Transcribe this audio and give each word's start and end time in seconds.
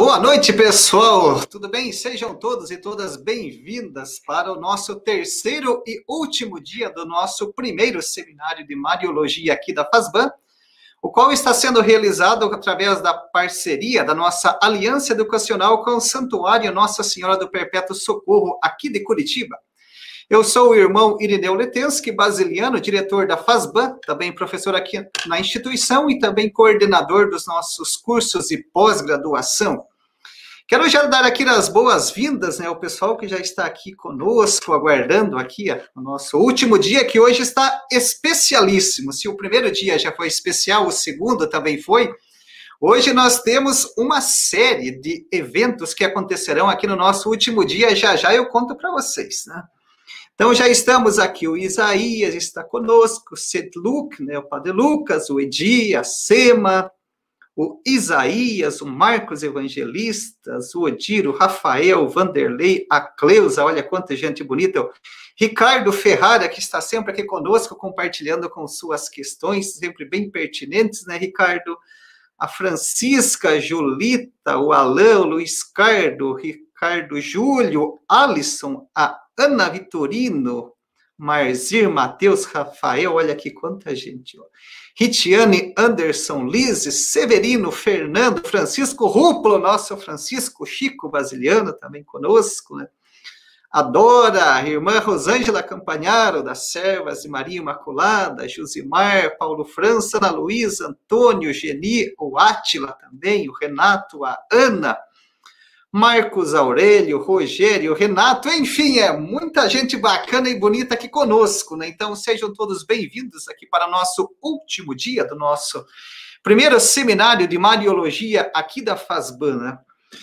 Boa 0.00 0.18
noite, 0.18 0.50
pessoal. 0.50 1.44
Tudo 1.44 1.68
bem? 1.68 1.92
Sejam 1.92 2.34
todos 2.34 2.70
e 2.70 2.78
todas 2.78 3.18
bem-vindas 3.18 4.18
para 4.26 4.50
o 4.50 4.58
nosso 4.58 4.96
terceiro 4.98 5.84
e 5.86 6.02
último 6.08 6.58
dia 6.58 6.88
do 6.88 7.04
nosso 7.04 7.52
primeiro 7.52 8.00
seminário 8.00 8.66
de 8.66 8.74
Mariologia 8.74 9.52
aqui 9.52 9.74
da 9.74 9.84
FASBAN, 9.84 10.32
o 11.02 11.10
qual 11.10 11.30
está 11.30 11.52
sendo 11.52 11.82
realizado 11.82 12.46
através 12.46 13.02
da 13.02 13.12
parceria 13.12 14.02
da 14.02 14.14
nossa 14.14 14.58
Aliança 14.62 15.12
Educacional 15.12 15.84
com 15.84 15.96
o 15.96 16.00
Santuário 16.00 16.72
Nossa 16.72 17.02
Senhora 17.02 17.36
do 17.36 17.50
Perpétuo 17.50 17.94
Socorro 17.94 18.58
aqui 18.62 18.88
de 18.88 19.04
Curitiba. 19.04 19.58
Eu 20.30 20.42
sou 20.42 20.70
o 20.70 20.74
irmão 20.74 21.18
Irineu 21.20 21.52
Letensky, 21.54 22.10
basiliano, 22.10 22.80
diretor 22.80 23.26
da 23.26 23.36
FASBAN, 23.36 23.98
também 24.06 24.34
professor 24.34 24.74
aqui 24.74 25.04
na 25.26 25.38
instituição 25.38 26.08
e 26.08 26.18
também 26.18 26.50
coordenador 26.50 27.28
dos 27.28 27.46
nossos 27.46 27.96
cursos 27.98 28.50
e 28.50 28.64
pós-graduação. 28.72 29.89
Quero 30.70 30.88
já 30.88 31.04
dar 31.06 31.24
aqui 31.24 31.42
as 31.42 31.68
boas-vindas, 31.68 32.60
né, 32.60 32.68
ao 32.68 32.78
pessoal 32.78 33.16
que 33.16 33.26
já 33.26 33.38
está 33.38 33.64
aqui 33.64 33.92
conosco, 33.92 34.72
aguardando 34.72 35.36
aqui 35.36 35.66
o 35.96 36.00
nosso 36.00 36.38
último 36.38 36.78
dia, 36.78 37.04
que 37.04 37.18
hoje 37.18 37.42
está 37.42 37.82
especialíssimo. 37.90 39.12
Se 39.12 39.26
o 39.26 39.36
primeiro 39.36 39.72
dia 39.72 39.98
já 39.98 40.12
foi 40.12 40.28
especial, 40.28 40.86
o 40.86 40.92
segundo 40.92 41.48
também 41.48 41.82
foi. 41.82 42.08
Hoje 42.80 43.12
nós 43.12 43.42
temos 43.42 43.92
uma 43.98 44.20
série 44.20 44.92
de 44.92 45.26
eventos 45.32 45.92
que 45.92 46.04
acontecerão 46.04 46.70
aqui 46.70 46.86
no 46.86 46.94
nosso 46.94 47.28
último 47.28 47.64
dia. 47.64 47.96
Já 47.96 48.14
já 48.14 48.32
eu 48.32 48.46
conto 48.46 48.76
para 48.76 48.92
vocês, 48.92 49.42
né? 49.48 49.64
Então 50.36 50.54
já 50.54 50.68
estamos 50.68 51.18
aqui, 51.18 51.48
o 51.48 51.56
Isaías 51.56 52.32
está 52.32 52.62
conosco, 52.62 53.34
o 53.34 53.36
Sedluk, 53.36 54.22
né, 54.22 54.38
o 54.38 54.48
Padre 54.48 54.70
Lucas, 54.70 55.30
o 55.30 55.40
Edi, 55.40 55.96
a 55.96 56.04
Sema, 56.04 56.92
o 57.56 57.80
Isaías, 57.86 58.80
o 58.80 58.86
Marcos 58.86 59.42
Evangelistas, 59.42 60.74
o 60.74 60.82
Odir, 60.82 61.28
o 61.28 61.32
Rafael, 61.32 62.04
o 62.04 62.08
Vanderlei, 62.08 62.86
a 62.90 63.00
Cleusa, 63.00 63.64
olha 63.64 63.82
quanta 63.82 64.16
gente 64.16 64.42
bonita, 64.42 64.80
o 64.80 64.90
Ricardo 65.36 65.92
Ferrara, 65.92 66.48
que 66.48 66.60
está 66.60 66.80
sempre 66.80 67.12
aqui 67.12 67.24
conosco, 67.24 67.76
compartilhando 67.76 68.48
com 68.48 68.66
suas 68.66 69.08
questões, 69.08 69.74
sempre 69.74 70.04
bem 70.04 70.30
pertinentes, 70.30 71.06
né, 71.06 71.16
Ricardo? 71.16 71.76
A 72.38 72.48
Francisca, 72.48 73.50
a 73.50 73.60
Julita, 73.60 74.56
o 74.56 74.72
Alain, 74.72 75.16
o 75.16 75.24
Luiz 75.24 75.62
Cardo, 75.62 76.28
o 76.28 76.34
Ricardo 76.34 77.20
Júlio, 77.20 77.98
Alisson, 78.08 78.88
a 78.96 79.20
Ana 79.38 79.68
Vitorino, 79.68 80.72
Marzir, 81.16 81.90
Matheus, 81.90 82.46
Rafael, 82.46 83.12
olha 83.12 83.34
aqui 83.34 83.50
quanta 83.50 83.94
gente. 83.94 84.38
Ó. 84.40 84.44
Ritiane, 84.96 85.72
Anderson, 85.76 86.44
Liz, 86.46 86.82
Severino, 87.10 87.70
Fernando, 87.70 88.42
Francisco 88.46 89.06
Ruplo, 89.06 89.58
nosso 89.58 89.96
Francisco 89.96 90.66
Chico 90.66 91.08
Basiliano 91.08 91.72
também 91.72 92.04
conosco, 92.04 92.76
né? 92.76 92.88
Adora, 93.72 94.66
irmã 94.66 94.98
Rosângela 94.98 95.62
Campanharo, 95.62 96.42
das 96.42 96.72
Servas 96.72 97.22
de 97.22 97.28
Maria 97.28 97.58
Imaculada, 97.58 98.48
Josimar, 98.48 99.38
Paulo 99.38 99.64
França, 99.64 100.18
Ana 100.18 100.32
Luísa, 100.32 100.88
Antônio, 100.88 101.52
Geni, 101.52 102.12
o 102.18 102.36
Átila 102.36 102.92
também, 103.00 103.48
o 103.48 103.52
Renato, 103.52 104.24
a 104.24 104.36
Ana, 104.52 104.98
Marcos 105.92 106.54
Aurélio, 106.54 107.18
Rogério, 107.18 107.94
Renato, 107.94 108.48
enfim, 108.48 109.00
é 109.00 109.12
muita 109.16 109.68
gente 109.68 109.96
bacana 109.96 110.48
e 110.48 110.56
bonita 110.56 110.94
aqui 110.94 111.08
conosco, 111.08 111.74
né? 111.74 111.88
Então 111.88 112.14
sejam 112.14 112.52
todos 112.52 112.84
bem-vindos 112.84 113.48
aqui 113.48 113.66
para 113.66 113.90
nosso 113.90 114.32
último 114.40 114.94
dia 114.94 115.24
do 115.24 115.34
nosso 115.34 115.84
primeiro 116.44 116.78
seminário 116.78 117.48
de 117.48 117.58
Mariologia 117.58 118.52
aqui 118.54 118.80
da 118.80 118.96
FASBAN, 118.96 119.56
né? 119.56 119.78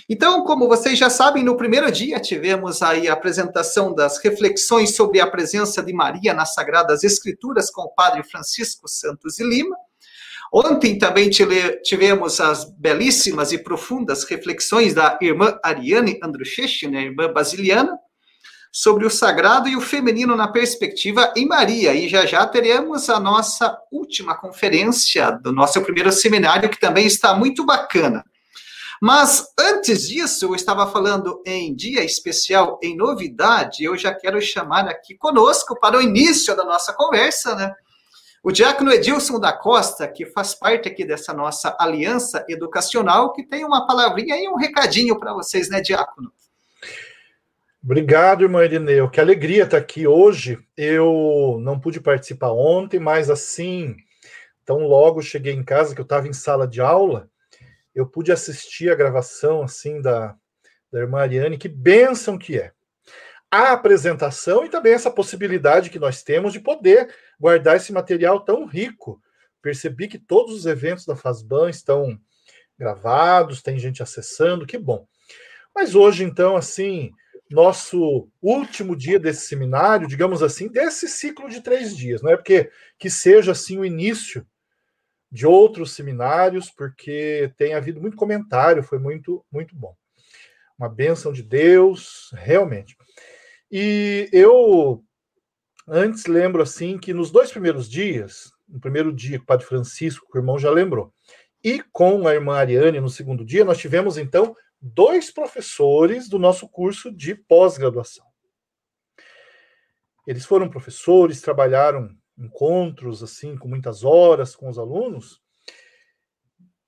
Então, 0.10 0.46
como 0.46 0.70
vocês 0.70 0.98
já 0.98 1.10
sabem, 1.10 1.44
no 1.44 1.58
primeiro 1.58 1.92
dia 1.92 2.18
tivemos 2.18 2.82
aí 2.82 3.10
a 3.10 3.14
apresentação 3.14 3.94
das 3.94 4.20
reflexões 4.20 4.96
sobre 4.96 5.20
a 5.20 5.30
presença 5.30 5.84
de 5.84 5.92
Maria 5.92 6.34
nas 6.34 6.54
Sagradas 6.54 7.04
Escrituras 7.04 7.70
com 7.70 7.82
o 7.82 7.94
padre 7.94 8.24
Francisco 8.24 8.88
Santos 8.88 9.36
de 9.36 9.44
Lima. 9.44 9.76
Ontem 10.54 10.98
também 10.98 11.30
tivemos 11.30 12.40
as 12.40 12.66
belíssimas 12.78 13.52
e 13.52 13.58
profundas 13.58 14.24
reflexões 14.24 14.94
da 14.94 15.18
irmã 15.22 15.58
Ariane 15.64 16.20
Andruchechi, 16.24 16.88
né, 16.88 17.04
irmã 17.04 17.32
basiliana, 17.32 17.98
sobre 18.72 19.06
o 19.06 19.10
sagrado 19.10 19.68
e 19.68 19.76
o 19.76 19.82
feminino 19.82 20.36
na 20.36 20.48
perspectiva 20.48 21.34
em 21.36 21.48
Maria. 21.48 21.94
E 21.94 22.08
já 22.08 22.26
já 22.26 22.46
teremos 22.46 23.10
a 23.10 23.20
nossa 23.20 23.78
última 23.92 24.36
conferência 24.36 25.32
do 25.32 25.52
nosso 25.52 25.82
primeiro 25.82 26.12
seminário, 26.12 26.70
que 26.70 26.80
também 26.80 27.06
está 27.06 27.34
muito 27.34 27.66
bacana. 27.66 28.24
Mas 29.02 29.46
antes 29.60 30.08
disso, 30.08 30.46
eu 30.46 30.56
estava 30.56 30.92
falando 30.92 31.42
em 31.46 31.76
dia 31.76 32.04
especial, 32.04 32.80
em 32.82 32.96
novidade, 32.96 33.84
eu 33.84 33.96
já 33.96 34.14
quero 34.14 34.42
chamar 34.42 34.88
aqui 34.88 35.16
conosco 35.16 35.80
para 35.80 35.98
o 35.98 36.02
início 36.02 36.56
da 36.56 36.64
nossa 36.64 36.94
conversa, 36.94 37.56
né? 37.56 37.74
O 38.48 38.52
diácono 38.54 38.94
Edilson 38.94 39.42
da 39.42 39.52
Costa, 39.52 40.08
que 40.08 40.26
faz 40.26 40.56
parte 40.56 40.88
aqui 40.88 41.04
dessa 41.04 41.34
nossa 41.34 41.76
aliança 41.78 42.46
educacional, 42.48 43.34
que 43.34 43.44
tem 43.44 43.66
uma 43.66 43.86
palavrinha 43.86 44.38
e 44.38 44.48
um 44.48 44.56
recadinho 44.56 45.20
para 45.20 45.34
vocês, 45.34 45.70
né, 45.70 45.82
diácono? 45.82 46.32
Obrigado, 47.84 48.44
irmã 48.44 48.64
Irineu. 48.64 49.10
Que 49.10 49.20
alegria 49.20 49.66
estar 49.66 49.76
aqui 49.76 50.08
hoje. 50.08 50.66
Eu 50.78 51.60
não 51.62 51.78
pude 51.78 52.00
participar 52.00 52.54
ontem, 52.54 53.02
mas 53.02 53.30
assim, 53.30 53.98
tão 54.64 54.88
logo 54.88 55.22
cheguei 55.22 55.52
em 55.52 55.62
casa, 55.62 55.94
que 55.94 56.00
eu 56.00 56.04
estava 56.04 56.26
em 56.26 56.32
sala 56.32 56.66
de 56.66 56.80
aula, 56.80 57.30
eu 57.94 58.08
pude 58.08 58.32
assistir 58.32 58.90
a 58.90 58.96
gravação 58.96 59.62
assim 59.62 60.02
da, 60.02 60.34
da 60.90 61.00
irmã 61.00 61.20
Ariane. 61.20 61.58
Que 61.58 61.68
bênção 61.68 62.38
que 62.38 62.58
é 62.58 62.72
a 63.50 63.72
apresentação 63.72 64.66
e 64.66 64.70
também 64.70 64.94
essa 64.94 65.12
possibilidade 65.12 65.90
que 65.90 66.00
nós 66.00 66.22
temos 66.22 66.54
de 66.54 66.60
poder 66.60 67.14
guardar 67.40 67.78
esse 67.78 67.94
material 67.94 68.42
tão 68.42 68.66
rico. 68.66 69.22
Percebi 69.62 70.08
que 70.08 70.20
todos 70.20 70.54
os 70.54 70.66
eventos 70.66 71.06
da 71.06 71.16
FASBAN 71.16 71.70
estão 71.70 72.20
gravados, 72.78 73.62
tem 73.62 73.80
gente 73.80 74.04
acessando, 74.04 74.66
que 74.66 74.78
bom. 74.78 75.08
Mas 75.74 75.96
hoje, 75.96 76.24
então, 76.24 76.56
assim, 76.56 77.12
nosso 77.50 78.30
último 78.42 78.96
dia 78.96 79.20
desse 79.20 79.48
seminário, 79.48 80.08
digamos 80.08 80.44
assim, 80.44 80.68
desse 80.68 81.08
ciclo 81.08 81.50
de 81.50 81.62
três 81.62 81.96
dias, 81.96 82.22
não 82.22 82.32
é 82.32 82.36
porque 82.36 82.70
que 83.00 83.10
seja 83.10 83.52
assim 83.52 83.78
o 83.78 83.86
início 83.86 84.46
de 85.32 85.46
outros 85.46 85.94
seminários, 85.94 86.70
porque 86.70 87.52
tem 87.58 87.74
havido 87.74 88.02
muito 88.02 88.18
comentário, 88.18 88.84
foi 88.84 89.00
muito, 89.00 89.46
muito 89.52 89.76
bom. 89.76 89.96
Uma 90.78 90.90
bênção 90.90 91.34
de 91.34 91.44
Deus, 91.44 92.32
realmente. 92.34 92.96
E 93.72 94.30
eu 94.32 95.04
antes 95.88 96.26
lembro 96.26 96.62
assim 96.62 96.98
que 96.98 97.14
nos 97.14 97.32
dois 97.32 97.52
primeiros 97.52 97.90
dias, 97.90 98.52
no 98.68 98.80
primeiro 98.80 99.14
dia 99.14 99.38
com 99.38 99.44
o 99.44 99.48
Padre 99.48 99.66
Francisco, 99.66 100.28
que 100.32 100.38
o 100.38 100.42
irmão 100.42 100.58
já 100.58 100.70
lembrou, 100.70 101.14
e 101.64 101.82
com 101.92 102.28
a 102.28 102.34
irmã 102.34 102.58
Ariane 102.58 103.00
no 103.00 103.10
segundo 103.10 103.44
dia, 103.44 103.66
nós 103.66 103.78
tivemos 103.78 104.18
então 104.18 104.56
dois 104.80 105.32
professores 105.32 106.30
do 106.30 106.38
nosso 106.38 106.68
curso 106.70 107.12
de 107.12 107.36
pós-graduação. 107.36 108.26
Eles 110.26 110.46
foram 110.46 110.70
professores, 110.70 111.42
trabalharam 111.42 112.16
encontros 112.38 113.24
assim 113.24 113.58
com 113.58 113.68
muitas 113.68 114.04
horas 114.04 114.56
com 114.56 114.70
os 114.70 114.78
alunos. 114.78 115.42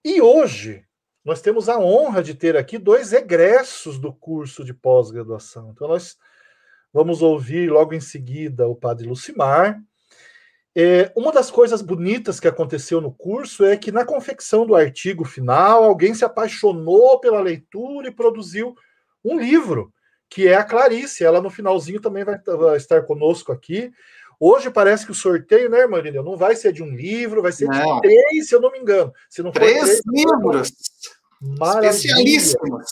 E 0.03 0.21
hoje 0.21 0.85
nós 1.23 1.41
temos 1.41 1.67
a 1.67 1.79
honra 1.79 2.21
de 2.21 2.35
ter 2.35 2.55
aqui 2.55 2.77
dois 2.77 3.11
egressos 3.13 3.97
do 3.97 4.13
curso 4.13 4.63
de 4.63 4.73
pós-graduação. 4.73 5.71
Então 5.71 5.87
nós 5.87 6.17
Vamos 6.93 7.21
ouvir 7.21 7.69
logo 7.71 7.93
em 7.93 7.99
seguida 7.99 8.67
o 8.67 8.75
padre 8.75 9.07
Lucimar. 9.07 9.79
É, 10.75 11.11
uma 11.15 11.31
das 11.31 11.51
coisas 11.51 11.81
bonitas 11.81 12.39
que 12.39 12.47
aconteceu 12.47 13.01
no 13.01 13.11
curso 13.11 13.65
é 13.65 13.75
que, 13.75 13.91
na 13.91 14.05
confecção 14.05 14.65
do 14.65 14.75
artigo 14.75 15.25
final, 15.25 15.83
alguém 15.83 16.13
se 16.13 16.23
apaixonou 16.23 17.19
pela 17.19 17.41
leitura 17.41 18.07
e 18.07 18.13
produziu 18.13 18.75
um 19.23 19.37
livro, 19.37 19.91
que 20.29 20.47
é 20.47 20.55
a 20.55 20.63
Clarice. 20.63 21.23
Ela, 21.23 21.41
no 21.41 21.49
finalzinho, 21.49 21.99
também 21.99 22.23
vai, 22.23 22.39
vai 22.39 22.77
estar 22.77 23.01
conosco 23.03 23.51
aqui. 23.51 23.91
Hoje 24.39 24.71
parece 24.71 25.05
que 25.05 25.11
o 25.11 25.15
sorteio, 25.15 25.69
né, 25.69 25.85
Marília, 25.85 26.23
não 26.23 26.37
vai 26.37 26.55
ser 26.55 26.71
de 26.71 26.81
um 26.81 26.95
livro, 26.95 27.41
vai 27.41 27.51
ser 27.51 27.65
não. 27.65 27.95
de 27.95 28.01
três, 28.01 28.47
se 28.47 28.55
eu 28.55 28.61
não 28.61 28.71
me 28.71 28.79
engano. 28.79 29.11
Se 29.29 29.43
não 29.43 29.51
três, 29.51 29.83
três 29.83 30.01
livros. 30.07 30.71
Especialíssimos. 31.41 32.85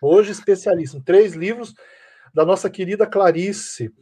Hoje, 0.00 0.32
especialíssimo. 0.32 1.02
Três 1.04 1.34
livros 1.34 1.74
da 2.32 2.44
nossa 2.44 2.70
querida 2.70 3.06
Clarice. 3.06 3.92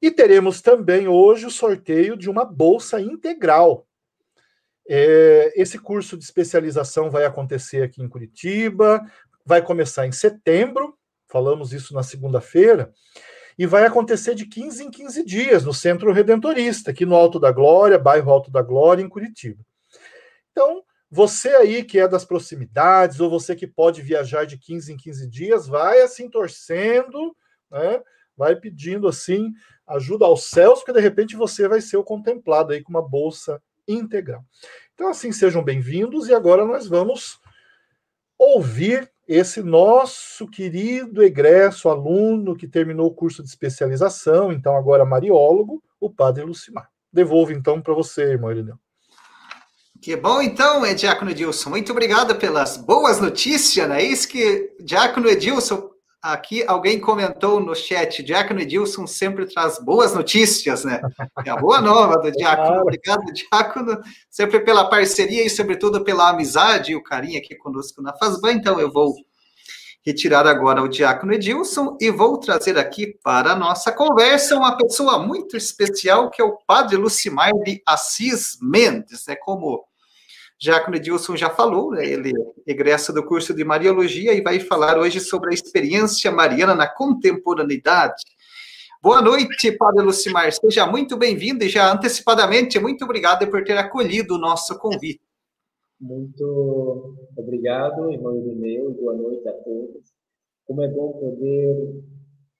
E 0.00 0.10
teremos 0.10 0.60
também 0.60 1.08
hoje 1.08 1.46
o 1.46 1.50
sorteio 1.50 2.16
de 2.16 2.28
uma 2.28 2.44
bolsa 2.44 3.00
integral. 3.00 3.86
É, 4.88 5.52
esse 5.60 5.78
curso 5.78 6.16
de 6.16 6.24
especialização 6.24 7.10
vai 7.10 7.24
acontecer 7.24 7.82
aqui 7.82 8.02
em 8.02 8.08
Curitiba, 8.08 9.04
vai 9.44 9.60
começar 9.60 10.06
em 10.06 10.12
setembro, 10.12 10.96
falamos 11.28 11.72
isso 11.72 11.92
na 11.92 12.02
segunda-feira, 12.02 12.92
e 13.58 13.66
vai 13.66 13.84
acontecer 13.84 14.34
de 14.34 14.46
15 14.46 14.84
em 14.84 14.90
15 14.90 15.24
dias 15.24 15.64
no 15.64 15.72
Centro 15.72 16.12
Redentorista, 16.12 16.90
aqui 16.90 17.06
no 17.06 17.16
Alto 17.16 17.40
da 17.40 17.50
Glória, 17.50 17.98
bairro 17.98 18.30
Alto 18.30 18.50
da 18.50 18.62
Glória, 18.62 19.02
em 19.02 19.08
Curitiba. 19.08 19.64
Então, 20.52 20.82
você 21.10 21.50
aí 21.50 21.84
que 21.84 21.98
é 21.98 22.08
das 22.08 22.24
proximidades, 22.24 23.20
ou 23.20 23.30
você 23.30 23.54
que 23.54 23.66
pode 23.66 24.02
viajar 24.02 24.44
de 24.44 24.58
15 24.58 24.92
em 24.92 24.96
15 24.96 25.28
dias, 25.28 25.66
vai 25.66 26.00
assim 26.00 26.28
torcendo, 26.28 27.36
né? 27.70 28.02
vai 28.36 28.54
pedindo 28.56 29.08
assim 29.08 29.52
ajuda 29.86 30.26
aos 30.26 30.44
céus, 30.44 30.80
porque 30.80 30.92
de 30.92 31.00
repente 31.00 31.36
você 31.36 31.68
vai 31.68 31.80
ser 31.80 31.96
o 31.96 32.04
contemplado 32.04 32.72
aí 32.72 32.82
com 32.82 32.90
uma 32.90 33.06
bolsa 33.06 33.62
integral. 33.86 34.44
Então, 34.94 35.08
assim, 35.08 35.30
sejam 35.30 35.62
bem-vindos, 35.62 36.28
e 36.28 36.34
agora 36.34 36.64
nós 36.64 36.88
vamos 36.88 37.38
ouvir 38.38 39.10
esse 39.28 39.62
nosso 39.62 40.46
querido 40.48 41.22
egresso 41.22 41.88
aluno 41.88 42.56
que 42.56 42.68
terminou 42.68 43.06
o 43.06 43.14
curso 43.14 43.42
de 43.42 43.48
especialização, 43.48 44.52
então 44.52 44.76
agora 44.76 45.04
mariólogo, 45.04 45.82
o 46.00 46.10
padre 46.10 46.44
Lucimar. 46.44 46.90
Devolvo 47.12 47.52
então 47.52 47.80
para 47.80 47.94
você, 47.94 48.22
irmão 48.22 48.50
Irineu. 48.50 48.78
Que 50.00 50.16
bom, 50.16 50.42
então, 50.42 50.82
Diácono 50.94 51.30
Edilson. 51.30 51.70
Muito 51.70 51.92
obrigado 51.92 52.36
pelas 52.36 52.76
boas 52.76 53.20
notícias, 53.20 53.88
né? 53.88 54.02
Isso 54.02 54.28
que 54.28 54.74
Diácono 54.80 55.28
Edilson, 55.28 55.90
aqui 56.22 56.64
alguém 56.66 57.00
comentou 57.00 57.60
no 57.60 57.74
chat, 57.74 58.22
Diácono 58.22 58.60
Edilson 58.60 59.06
sempre 59.06 59.46
traz 59.46 59.78
boas 59.78 60.14
notícias, 60.14 60.84
né? 60.84 61.00
É 61.44 61.50
a 61.50 61.56
boa 61.56 61.80
nova 61.80 62.18
do 62.18 62.30
Diácono. 62.32 62.82
Obrigado, 62.82 63.24
Diácono, 63.32 64.00
sempre 64.30 64.60
pela 64.60 64.88
parceria 64.90 65.44
e, 65.44 65.50
sobretudo, 65.50 66.04
pela 66.04 66.28
amizade 66.28 66.92
e 66.92 66.96
o 66.96 67.02
carinho 67.02 67.38
aqui 67.38 67.54
conosco 67.54 68.02
na 68.02 68.14
Fazban. 68.16 68.52
Então, 68.52 68.78
eu 68.78 68.92
vou 68.92 69.14
retirar 70.06 70.46
agora 70.46 70.80
o 70.80 70.88
Diácono 70.88 71.32
Edilson 71.32 71.98
e 72.00 72.12
vou 72.12 72.38
trazer 72.38 72.78
aqui 72.78 73.18
para 73.24 73.52
a 73.52 73.56
nossa 73.56 73.90
conversa 73.90 74.56
uma 74.56 74.76
pessoa 74.76 75.18
muito 75.18 75.56
especial, 75.56 76.30
que 76.30 76.40
é 76.40 76.44
o 76.44 76.56
Padre 76.64 76.96
Lucimar 76.96 77.50
de 77.64 77.82
Assis 77.84 78.56
Mendes, 78.62 79.26
né? 79.26 79.34
Como 79.34 79.84
Diácono 80.60 80.96
Edilson 80.96 81.36
já 81.36 81.50
falou, 81.50 81.90
né? 81.90 82.06
ele 82.06 82.32
egressa 82.64 83.12
do 83.12 83.26
curso 83.26 83.52
de 83.52 83.64
Mariologia 83.64 84.32
e 84.32 84.40
vai 84.40 84.60
falar 84.60 84.96
hoje 84.96 85.18
sobre 85.18 85.50
a 85.50 85.54
experiência 85.54 86.30
mariana 86.30 86.74
na 86.74 86.86
contemporaneidade. 86.86 88.22
Boa 89.02 89.20
noite, 89.20 89.72
Padre 89.72 90.04
Lucimar, 90.04 90.52
seja 90.52 90.86
muito 90.86 91.16
bem-vindo 91.16 91.64
e 91.64 91.68
já 91.68 91.92
antecipadamente, 91.92 92.78
muito 92.78 93.04
obrigado 93.04 93.46
por 93.48 93.64
ter 93.64 93.76
acolhido 93.76 94.36
o 94.36 94.38
nosso 94.38 94.78
convite. 94.78 95.25
Muito 95.98 97.16
obrigado, 97.36 98.10
irmão 98.12 98.36
Irineu, 98.36 98.92
boa 98.92 99.14
noite 99.14 99.48
a 99.48 99.52
todos. 99.54 100.12
Como 100.66 100.82
é 100.82 100.88
bom 100.88 101.12
poder 101.12 102.04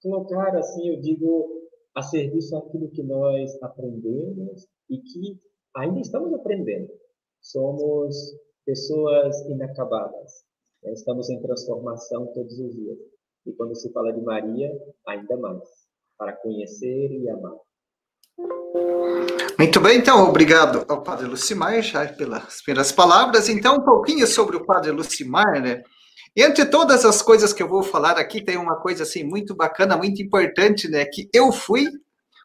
colocar, 0.02 0.56
assim, 0.56 0.88
eu 0.88 1.00
digo, 1.00 1.68
a 1.94 2.02
serviço 2.02 2.56
aquilo 2.56 2.88
que 2.90 3.02
nós 3.02 3.62
aprendemos 3.62 4.66
e 4.88 4.98
que 4.98 5.38
ainda 5.74 6.00
estamos 6.00 6.32
aprendendo. 6.32 6.90
Somos 7.42 8.16
pessoas 8.64 9.38
inacabadas, 9.50 10.44
né? 10.82 10.92
estamos 10.92 11.28
em 11.28 11.40
transformação 11.42 12.32
todos 12.32 12.58
os 12.58 12.74
dias. 12.74 12.98
E 13.44 13.52
quando 13.52 13.74
se 13.76 13.92
fala 13.92 14.12
de 14.12 14.22
Maria, 14.22 14.70
ainda 15.06 15.36
mais, 15.36 15.68
para 16.16 16.32
conhecer 16.36 17.12
e 17.12 17.28
amar. 17.28 17.56
Muito 19.58 19.80
bem, 19.80 19.96
então, 19.96 20.22
obrigado 20.28 20.84
ao 20.86 21.02
Padre 21.02 21.26
Lucimar 21.26 21.80
já 21.80 22.06
pelas 22.06 22.60
primeiras 22.60 22.92
palavras. 22.92 23.48
Então, 23.48 23.76
um 23.76 23.84
pouquinho 23.84 24.26
sobre 24.26 24.54
o 24.54 24.66
Padre 24.66 24.90
Lucimar, 24.90 25.62
né? 25.62 25.82
Entre 26.36 26.66
todas 26.66 27.06
as 27.06 27.22
coisas 27.22 27.54
que 27.54 27.62
eu 27.62 27.68
vou 27.68 27.82
falar 27.82 28.18
aqui, 28.18 28.44
tem 28.44 28.58
uma 28.58 28.76
coisa 28.76 29.04
assim 29.04 29.24
muito 29.24 29.54
bacana, 29.56 29.96
muito 29.96 30.20
importante, 30.20 30.88
né? 30.88 31.06
Que 31.06 31.30
eu 31.32 31.50
fui 31.52 31.86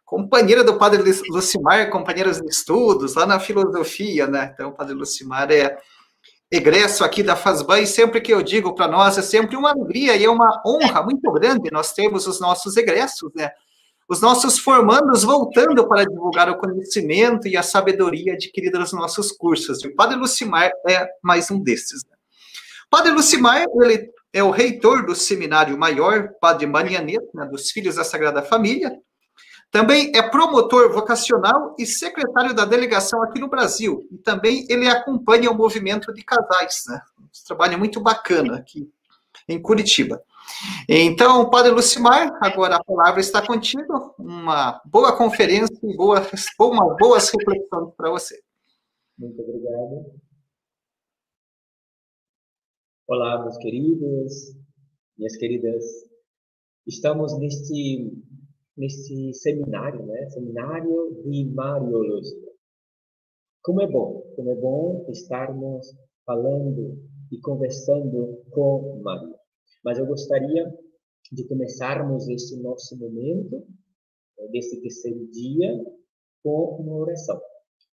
companheira 0.05 0.63
do 0.63 0.77
Padre 0.77 1.03
Lucimar, 1.29 1.89
companheiros 1.89 2.39
de 2.39 2.47
estudos 2.47 3.15
lá 3.15 3.25
na 3.25 3.41
filosofia, 3.41 4.25
né? 4.25 4.51
Então, 4.53 4.69
o 4.69 4.73
Padre 4.73 4.93
Lucimar 4.93 5.51
é 5.51 5.77
egresso 6.49 7.03
aqui 7.03 7.21
da 7.21 7.35
Fazban 7.35 7.79
e 7.81 7.87
sempre 7.87 8.21
que 8.21 8.33
eu 8.33 8.41
digo 8.41 8.73
para 8.73 8.87
nós 8.87 9.17
é 9.17 9.21
sempre 9.21 9.57
uma 9.57 9.71
alegria 9.71 10.15
e 10.15 10.23
é 10.23 10.29
uma 10.29 10.61
honra 10.65 11.01
muito 11.03 11.29
grande 11.31 11.71
nós 11.71 11.93
termos 11.93 12.25
os 12.27 12.39
nossos 12.39 12.77
egressos, 12.77 13.31
né? 13.35 13.51
Os 14.11 14.19
nossos 14.19 14.59
formandos 14.59 15.23
voltando 15.23 15.87
para 15.87 16.03
divulgar 16.03 16.49
o 16.49 16.57
conhecimento 16.57 17.47
e 17.47 17.55
a 17.55 17.63
sabedoria 17.63 18.33
adquirida 18.33 18.77
nos 18.77 18.91
nossos 18.91 19.31
cursos. 19.31 19.81
o 19.85 19.95
Padre 19.95 20.17
Lucimar 20.17 20.69
é 20.85 21.07
mais 21.23 21.49
um 21.49 21.57
desses. 21.57 22.03
Né? 22.03 22.17
Padre 22.89 23.13
Lucimar, 23.13 23.63
ele 23.81 24.11
é 24.33 24.43
o 24.43 24.51
reitor 24.51 25.05
do 25.05 25.15
Seminário 25.15 25.77
Maior, 25.77 26.27
Padre 26.41 26.67
Marianeto, 26.67 27.29
né, 27.33 27.45
dos 27.45 27.71
Filhos 27.71 27.95
da 27.95 28.03
Sagrada 28.03 28.41
Família. 28.41 28.99
Também 29.71 30.11
é 30.13 30.21
promotor 30.21 30.91
vocacional 30.91 31.73
e 31.79 31.85
secretário 31.85 32.53
da 32.53 32.65
delegação 32.65 33.23
aqui 33.23 33.39
no 33.39 33.47
Brasil. 33.47 34.05
E 34.11 34.17
também 34.17 34.67
ele 34.69 34.89
acompanha 34.89 35.49
o 35.49 35.55
movimento 35.55 36.13
de 36.13 36.21
casais, 36.21 36.83
né? 36.85 36.99
Um 37.17 37.47
trabalho 37.47 37.79
muito 37.79 38.01
bacana 38.01 38.57
aqui 38.57 38.91
em 39.47 39.61
Curitiba. 39.61 40.21
Então, 40.87 41.49
Padre 41.49 41.71
Lucimar, 41.71 42.37
agora 42.41 42.75
a 42.75 42.83
palavra 42.83 43.19
está 43.19 43.45
contigo. 43.45 44.13
Uma 44.17 44.81
boa 44.85 45.17
conferência 45.17 45.77
e 45.83 45.95
boas, 45.95 46.27
uma 46.59 46.95
boas 46.97 47.29
reflexões 47.29 47.93
para 47.95 48.09
você. 48.09 48.41
Muito 49.17 49.41
obrigado. 49.41 50.21
Olá, 53.07 53.41
meus 53.41 53.57
queridos, 53.57 54.55
minhas 55.17 55.35
queridas. 55.35 55.83
Estamos 56.87 57.37
neste, 57.37 58.11
neste 58.75 59.33
seminário, 59.33 60.05
né? 60.05 60.29
Seminário 60.29 61.21
de 61.23 61.45
Mariologia. 61.53 62.51
Como 63.63 63.81
é 63.81 63.87
bom, 63.87 64.21
como 64.35 64.49
é 64.49 64.55
bom 64.55 65.05
estarmos 65.09 65.87
falando 66.25 66.97
e 67.31 67.39
conversando 67.39 68.43
com 68.49 69.01
Maria. 69.03 69.30
Mas 69.83 69.97
eu 69.97 70.05
gostaria 70.05 70.71
de 71.31 71.47
começarmos 71.47 72.27
este 72.29 72.55
nosso 72.57 72.95
momento, 72.97 73.65
eh, 74.37 74.47
desse 74.49 74.79
terceiro 74.81 75.25
dia, 75.31 75.83
com 76.43 76.75
uma 76.81 76.97
oração. 76.97 77.41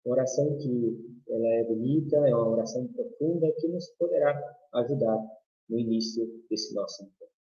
Uma 0.04 0.14
oração 0.16 0.56
que 0.58 1.22
ela 1.28 1.48
é 1.48 1.64
bonita, 1.64 2.16
é 2.28 2.34
uma 2.34 2.48
oração 2.48 2.86
profunda 2.88 3.52
que 3.58 3.68
nos 3.68 3.88
poderá 3.98 4.34
ajudar 4.74 5.18
no 5.68 5.78
início 5.78 6.26
desse 6.48 6.74
nosso 6.74 7.02
encontro. 7.02 7.34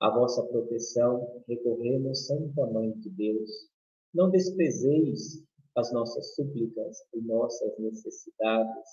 A 0.00 0.10
vossa 0.10 0.42
proteção 0.44 1.42
recorremos, 1.46 2.26
Santa 2.26 2.66
Mãe 2.66 2.90
de 2.98 3.10
Deus. 3.10 3.50
Não 4.12 4.30
desprezeis 4.30 5.44
as 5.76 5.92
nossas 5.92 6.34
súplicas 6.34 6.98
e 7.14 7.20
nossas 7.20 7.78
necessidades, 7.78 8.88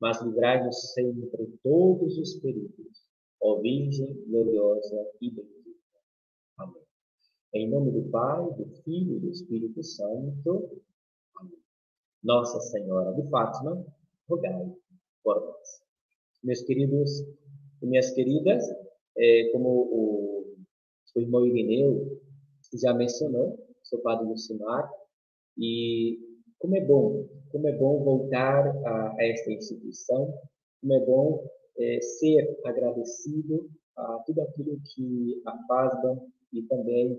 mas 0.00 0.20
livrai-nos 0.22 0.92
sempre 0.92 1.58
todos 1.62 2.18
os 2.18 2.40
perigos 2.40 3.09
ó 3.40 3.60
Virgem 3.60 4.14
gloriosa 4.26 5.10
e 5.20 5.30
bendita. 5.30 5.98
Amém. 6.58 6.82
Em 7.54 7.70
nome 7.70 7.90
do 7.90 8.10
Pai, 8.10 8.44
do 8.54 8.66
Filho 8.82 9.16
e 9.16 9.20
do 9.20 9.30
Espírito 9.30 9.82
Santo. 9.82 10.82
Amém. 11.36 11.58
Nossa 12.22 12.60
Senhora 12.60 13.12
de 13.14 13.28
Fátima, 13.30 13.84
rogai 14.28 14.72
por 15.22 15.40
nós. 15.40 15.82
Meus 16.42 16.62
queridos 16.62 17.20
e 17.82 17.86
minhas 17.86 18.10
queridas, 18.12 18.64
é, 19.16 19.50
como 19.52 19.68
o, 19.68 20.56
o 21.14 21.20
irmão 21.20 21.46
Irineu 21.46 22.20
já 22.74 22.94
mencionou, 22.94 23.58
sou 23.82 23.98
padre 24.00 24.26
Lucimar, 24.28 24.88
e 25.58 26.18
como 26.58 26.76
é 26.76 26.80
bom, 26.80 27.26
como 27.50 27.68
é 27.68 27.72
bom 27.72 28.04
voltar 28.04 28.68
a, 28.86 29.14
a 29.18 29.26
esta 29.26 29.50
instituição, 29.50 30.32
como 30.80 30.94
é 30.94 31.00
bom 31.00 31.50
é, 31.80 32.00
ser 32.00 32.60
agradecido 32.64 33.70
a 33.96 34.18
tudo 34.26 34.42
aquilo 34.42 34.78
que 34.84 35.42
a 35.46 35.56
FASBA 35.66 36.22
e 36.52 36.62
também 36.62 37.18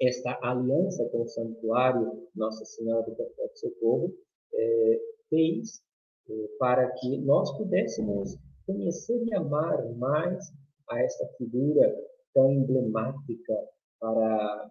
esta 0.00 0.38
aliança 0.42 1.08
com 1.10 1.22
o 1.22 1.28
Santuário 1.28 2.28
Nossa 2.34 2.64
Senhora 2.64 3.02
do 3.02 3.14
Perpétuo 3.14 3.56
Socorro 3.56 4.14
é, 4.54 5.00
fez 5.28 5.82
é, 6.28 6.32
para 6.58 6.90
que 6.92 7.18
nós 7.18 7.54
pudéssemos 7.56 8.36
conhecer 8.66 9.22
e 9.26 9.34
amar 9.34 9.86
mais 9.96 10.52
a 10.88 11.02
esta 11.02 11.26
figura 11.36 11.94
tão 12.32 12.50
emblemática 12.50 13.54
para 14.00 14.70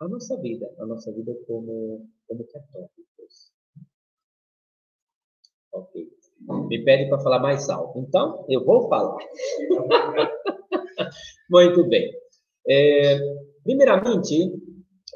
a 0.00 0.08
nossa 0.08 0.40
vida, 0.40 0.72
a 0.78 0.86
nossa 0.86 1.12
vida 1.12 1.34
como, 1.46 2.08
como 2.26 2.44
católicos. 2.46 3.52
Ok 5.72 6.23
me 6.68 6.84
pede 6.84 7.08
para 7.08 7.20
falar 7.20 7.38
mais 7.40 7.68
alto. 7.68 7.98
Então, 7.98 8.44
eu 8.48 8.64
vou 8.64 8.88
falar. 8.88 9.16
Muito 11.50 11.84
bem. 11.88 12.10
É, 12.68 13.18
primeiramente, 13.62 14.52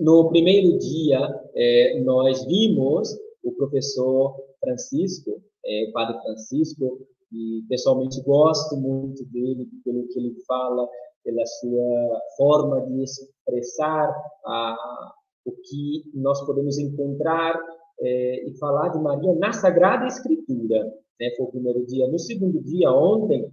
no 0.01 0.29
primeiro 0.29 0.79
dia, 0.79 1.19
é, 1.55 2.01
nós 2.01 2.45
vimos 2.47 3.17
o 3.43 3.53
professor 3.53 4.37
Francisco, 4.61 5.43
é, 5.65 5.87
o 5.89 5.93
padre 5.93 6.21
Francisco, 6.23 7.07
e 7.33 7.63
pessoalmente 7.69 8.23
gosto 8.23 8.77
muito 8.77 9.25
dele, 9.27 9.69
pelo 9.85 10.07
que 10.09 10.19
ele 10.19 10.35
fala, 10.47 10.89
pela 11.25 11.45
sua 11.45 12.21
forma 12.37 12.81
de 12.87 13.03
expressar 13.03 14.15
a, 14.47 15.13
o 15.45 15.53
que 15.53 16.11
nós 16.15 16.45
podemos 16.47 16.79
encontrar 16.79 17.59
é, 18.01 18.49
e 18.49 18.57
falar 18.59 18.89
de 18.89 18.99
Maria 18.99 19.35
na 19.35 19.53
Sagrada 19.53 20.07
Escritura. 20.07 20.91
Né? 21.21 21.31
Foi 21.37 21.47
o 21.47 21.51
primeiro 21.51 21.85
dia. 21.87 22.07
No 22.09 22.19
segundo 22.19 22.61
dia, 22.61 22.91
ontem, 22.93 23.51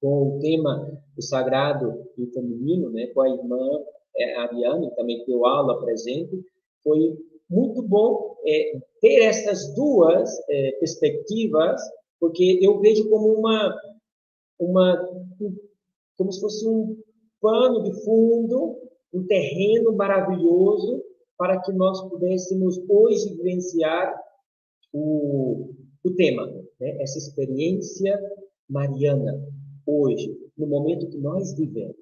com 0.00 0.36
o 0.36 0.38
tema 0.40 0.98
o 1.16 1.22
sagrado 1.22 2.06
e 2.16 2.26
feminino, 2.26 2.90
né? 2.90 3.08
Com 3.08 3.22
a 3.22 3.28
irmã 3.28 3.84
é, 4.16 4.36
Ariane, 4.36 4.94
também 4.94 5.24
deu 5.26 5.46
aula 5.46 5.80
presente, 5.80 6.44
foi 6.82 7.16
muito 7.48 7.82
bom 7.82 8.36
é, 8.46 8.78
ter 9.00 9.22
essas 9.22 9.74
duas 9.74 10.30
é, 10.48 10.72
perspectivas, 10.72 11.80
porque 12.20 12.58
eu 12.60 12.80
vejo 12.80 13.08
como 13.08 13.32
uma, 13.32 13.74
uma, 14.58 15.08
como 16.16 16.32
se 16.32 16.40
fosse 16.40 16.66
um 16.66 16.96
pano 17.40 17.82
de 17.84 17.92
fundo, 18.04 18.78
um 19.12 19.26
terreno 19.26 19.92
maravilhoso 19.92 21.02
para 21.36 21.60
que 21.60 21.72
nós 21.72 22.00
pudéssemos 22.08 22.78
hoje 22.88 23.34
vivenciar 23.36 24.20
o, 24.92 25.70
o 26.04 26.10
tema, 26.16 26.52
né? 26.80 27.02
essa 27.02 27.18
experiência 27.18 28.18
mariana, 28.68 29.40
hoje, 29.86 30.36
no 30.56 30.66
momento 30.66 31.08
que 31.08 31.18
nós 31.18 31.54
vivemos. 31.56 31.96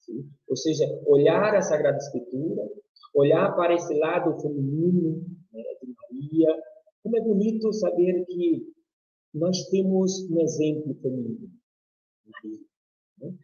Sim? 0.00 0.28
Ou 0.48 0.56
seja, 0.56 0.84
olhar 1.06 1.54
a 1.54 1.62
Sagrada 1.62 1.98
Escritura, 1.98 2.68
olhar 3.14 3.54
para 3.54 3.74
esse 3.74 3.94
lado 3.94 4.40
feminino 4.40 5.24
né, 5.52 5.62
de 5.80 5.94
Maria. 5.96 6.62
Como 7.02 7.16
é 7.16 7.20
bonito 7.20 7.72
saber 7.72 8.24
que 8.26 8.66
nós 9.32 9.68
temos 9.68 10.28
um 10.30 10.40
exemplo 10.40 10.94
feminino, 10.94 11.50
Maria. 12.26 12.60
Né? 13.18 13.34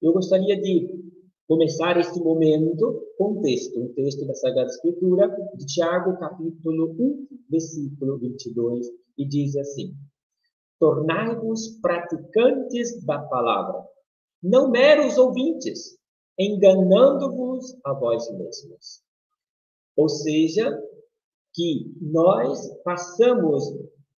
Eu 0.00 0.12
gostaria 0.12 0.60
de 0.60 0.88
começar 1.46 1.98
este 1.98 2.18
momento 2.20 3.06
com 3.18 3.32
um 3.32 3.42
texto, 3.42 3.80
um 3.80 3.92
texto 3.92 4.26
da 4.26 4.34
Sagrada 4.34 4.70
Escritura, 4.70 5.28
de 5.56 5.66
Tiago, 5.66 6.18
capítulo 6.18 6.94
1, 6.98 7.28
versículo 7.50 8.18
22, 8.18 8.86
e 9.18 9.26
diz 9.26 9.56
assim: 9.56 9.94
Tornai-vos 10.84 11.80
praticantes 11.80 13.02
da 13.06 13.18
palavra, 13.18 13.88
não 14.42 14.70
meros 14.70 15.16
ouvintes, 15.16 15.96
enganando-vos 16.38 17.74
a 17.86 17.94
vós 17.94 18.30
mesmos. 18.32 19.02
Ou 19.96 20.10
seja, 20.10 20.78
que 21.54 21.90
nós 22.02 22.68
passamos 22.82 23.64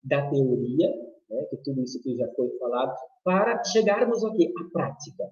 da 0.02 0.28
teoria, 0.28 0.88
né, 1.30 1.44
que 1.50 1.56
tudo 1.58 1.84
isso 1.84 2.02
que 2.02 2.16
já 2.16 2.26
foi 2.34 2.50
falado, 2.58 2.96
para 3.22 3.62
chegarmos 3.62 4.24
aqui 4.24 4.52
à 4.58 4.64
prática. 4.72 5.30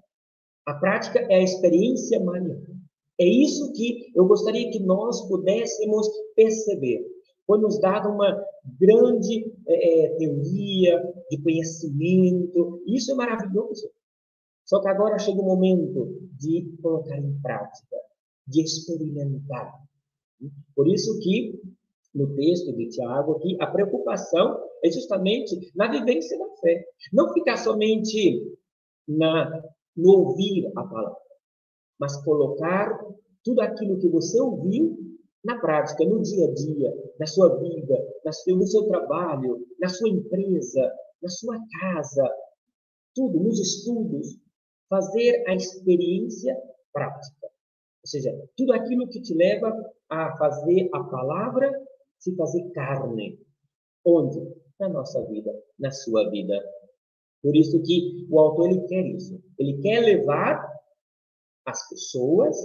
A 0.67 0.75
prática 0.75 1.19
é 1.19 1.35
a 1.35 1.43
experiência 1.43 2.21
mariana. 2.21 2.79
É 3.21 3.27
isso 3.27 3.73
que 3.73 4.13
eu 4.15 4.25
gostaria 4.27 4.71
que 4.71 4.79
nós 4.79 5.27
pudéssemos 5.27 6.07
perceber. 6.37 7.05
Foi 7.45 7.59
nos 7.59 7.81
dada 7.81 8.09
uma 8.09 8.41
grande 8.81 9.53
é, 9.67 10.05
é 10.05 10.17
teoria 10.17 11.03
de 11.31 11.43
conhecimento, 11.43 12.83
isso 12.87 13.13
é 13.13 13.15
maravilhoso. 13.15 13.91
Só 14.65 14.81
que 14.81 14.89
agora 14.89 15.19
chega 15.19 15.41
o 15.41 15.45
momento 15.45 16.19
de 16.39 16.75
colocar 16.83 17.19
em 17.19 17.39
prática, 17.43 17.97
de 18.47 18.63
experimentar. 18.63 19.73
Por 20.75 20.89
isso 20.89 21.19
que 21.21 21.61
no 22.15 22.35
texto 22.37 22.73
de 22.73 22.89
Tiago 22.89 23.33
aqui, 23.33 23.57
a 23.61 23.67
preocupação 23.67 24.59
é 24.83 24.91
justamente 24.91 25.71
na 25.75 25.91
vivência 25.91 26.39
da 26.39 26.49
fé. 26.57 26.87
Não 27.13 27.33
ficar 27.33 27.57
somente 27.57 28.57
na, 29.07 29.63
no 29.97 30.11
ouvir 30.11 30.71
a 30.77 30.85
palavra, 30.85 31.17
mas 31.99 32.17
colocar 32.25 32.99
tudo 33.43 33.61
aquilo 33.61 33.99
que 33.99 34.09
você 34.09 34.41
ouviu 34.41 34.97
na 35.45 35.59
prática, 35.61 36.05
no 36.05 36.23
dia 36.23 36.49
a 36.49 36.55
dia, 36.55 36.93
na 37.19 37.27
sua 37.27 37.57
vida, 37.59 37.97
no 38.49 38.67
seu 38.67 38.87
trabalho, 38.87 39.67
na 39.79 39.89
sua 39.89 40.09
empresa, 40.09 40.91
na 41.23 41.29
sua 41.29 41.59
casa, 41.81 42.29
tudo, 43.15 43.39
nos 43.39 43.61
estudos, 43.61 44.39
fazer 44.89 45.45
a 45.47 45.55
experiência 45.55 46.57
prática. 46.93 47.47
Ou 47.47 48.07
seja, 48.09 48.33
tudo 48.57 48.73
aquilo 48.73 49.09
que 49.09 49.21
te 49.21 49.35
leva 49.35 49.71
a 50.09 50.37
fazer 50.37 50.89
a 50.93 51.05
palavra 51.05 51.71
se 52.19 52.35
fazer 52.37 52.71
carne. 52.71 53.39
Onde? 54.05 54.41
Na 54.79 54.89
nossa 54.89 55.25
vida, 55.27 55.51
na 55.79 55.91
sua 55.91 56.29
vida. 56.31 56.55
Por 57.43 57.55
isso 57.55 57.83
que 57.83 58.27
o 58.31 58.39
autor 58.39 58.71
ele 58.71 58.87
quer 58.87 59.07
isso. 59.07 59.43
Ele 59.59 59.81
quer 59.81 60.01
levar 60.01 60.67
as 61.67 61.89
pessoas 61.89 62.57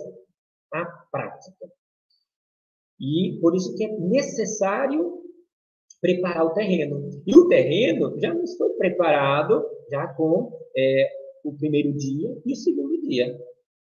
à 0.73 0.85
prática. 1.11 1.71
E 2.99 3.39
por 3.39 3.55
isso 3.55 3.75
que 3.75 3.85
é 3.85 3.97
necessário 3.97 5.23
preparar 6.01 6.45
o 6.45 6.53
terreno. 6.53 7.09
E 7.25 7.37
o 7.37 7.47
terreno 7.47 8.19
já 8.19 8.33
nos 8.33 8.55
foi 8.57 8.69
preparado 8.73 9.65
já 9.89 10.07
com 10.13 10.51
é, 10.75 11.09
o 11.43 11.55
primeiro 11.55 11.93
dia 11.93 12.35
e 12.45 12.53
o 12.53 12.55
segundo 12.55 12.99
dia. 13.01 13.37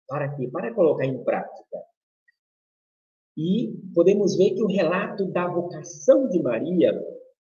Para 0.09 0.35
quê? 0.37 0.49
Para 0.49 0.75
colocar 0.75 1.05
em 1.05 1.23
prática. 1.25 1.79
E 3.37 3.75
podemos 3.95 4.37
ver 4.37 4.55
que 4.55 4.63
o 4.63 4.69
relato 4.69 5.27
da 5.27 5.47
vocação 5.47 6.29
de 6.29 6.41
Maria 6.43 6.93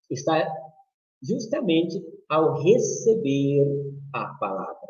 está 0.09 0.47
justamente 1.23 1.99
ao 2.29 2.61
receber 2.61 3.65
a 4.13 4.25
palavra. 4.39 4.89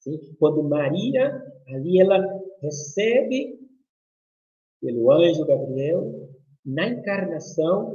Sim? 0.00 0.18
Quando 0.38 0.62
Maria, 0.62 1.42
ali 1.68 2.00
ela 2.00 2.24
recebe 2.62 3.58
pelo 4.80 5.10
anjo 5.10 5.44
Gabriel, 5.44 6.28
na 6.64 6.88
encarnação, 6.88 7.94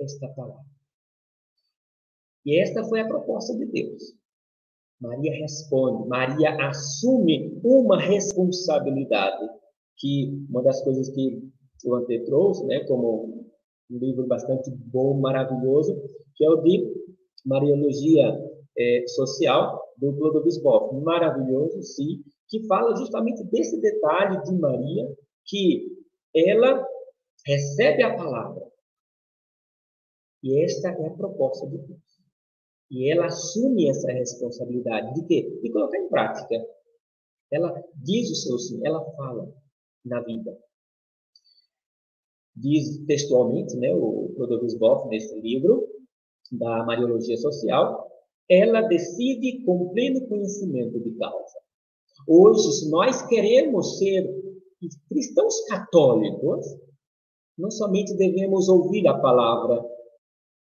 esta 0.00 0.28
palavra. 0.28 0.64
E 2.44 2.60
esta 2.60 2.84
foi 2.84 3.00
a 3.00 3.08
proposta 3.08 3.56
de 3.56 3.66
Deus. 3.66 4.14
Maria 5.00 5.32
responde, 5.32 6.08
Maria 6.08 6.56
assume 6.68 7.60
uma 7.62 8.00
responsabilidade, 8.00 9.46
que 9.98 10.46
uma 10.48 10.62
das 10.62 10.82
coisas 10.82 11.08
que 11.10 11.42
o 11.84 11.94
Ante 11.94 12.24
trouxe, 12.24 12.64
né, 12.66 12.80
como 12.84 13.46
um 13.90 13.98
livro 13.98 14.26
bastante 14.26 14.70
bom, 14.70 15.20
maravilhoso, 15.20 15.94
que 16.34 16.44
é 16.44 16.50
o 16.50 16.56
de 16.62 16.92
Mariologia 17.44 18.36
é, 18.78 19.04
Social, 19.08 19.80
do 19.98 20.12
Clodovis 20.14 20.60
Boff. 20.62 20.94
Maravilhoso, 21.02 21.82
sim, 21.82 22.22
que 22.48 22.66
fala 22.66 22.96
justamente 22.96 23.44
desse 23.44 23.80
detalhe 23.80 24.42
de 24.42 24.54
Maria, 24.54 25.08
que 25.44 25.95
ela 26.36 26.86
recebe 27.46 28.02
a 28.02 28.16
palavra. 28.16 28.66
E 30.42 30.62
esta 30.62 30.90
é 30.90 31.06
a 31.06 31.14
proposta 31.14 31.66
de 31.66 31.78
Deus. 31.78 32.00
E 32.90 33.10
ela 33.10 33.26
assume 33.26 33.88
essa 33.88 34.12
responsabilidade 34.12 35.14
de 35.14 35.26
quê? 35.26 35.58
De 35.62 35.70
colocar 35.70 35.98
em 35.98 36.08
prática. 36.08 36.64
Ela 37.50 37.82
diz 37.96 38.30
o 38.30 38.34
seu 38.36 38.58
sim, 38.58 38.86
ela 38.86 39.04
fala 39.12 39.52
na 40.04 40.20
vida. 40.20 40.56
Diz 42.54 43.04
textualmente, 43.06 43.76
né, 43.76 43.92
o 43.92 44.32
Clodovis 44.36 44.78
Boff, 44.78 45.08
nesse 45.08 45.38
livro, 45.40 45.86
da 46.52 46.84
Mariologia 46.84 47.36
Social, 47.36 48.10
ela 48.48 48.82
decide 48.82 49.64
com 49.64 49.92
pleno 49.92 50.26
conhecimento 50.28 51.00
de 51.00 51.10
causa. 51.16 51.58
Hoje, 52.26 52.72
se 52.72 52.90
nós 52.90 53.26
queremos 53.26 53.98
ser 53.98 54.24
cristãos 55.08 55.64
católicos, 55.68 56.66
não 57.56 57.70
somente 57.70 58.14
devemos 58.14 58.68
ouvir 58.68 59.06
a 59.06 59.18
palavra, 59.18 59.84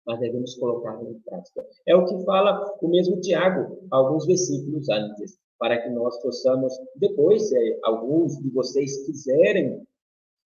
mas 0.07 0.21
devemos 0.21 0.55
colocar 0.57 1.03
em 1.03 1.19
prática. 1.21 1.67
É 1.87 1.97
o 1.97 2.05
que 2.05 2.25
fala 2.25 2.77
o 2.81 2.89
mesmo 2.89 3.21
Tiago, 3.21 3.87
alguns 3.91 4.27
versículos 4.27 4.89
antes, 4.89 5.39
para 5.59 5.83
que 5.83 5.89
nós 5.91 6.21
possamos, 6.23 6.73
depois, 6.97 7.49
se 7.49 7.79
alguns 7.83 8.37
de 8.39 8.51
vocês 8.51 9.05
quiserem 9.07 9.83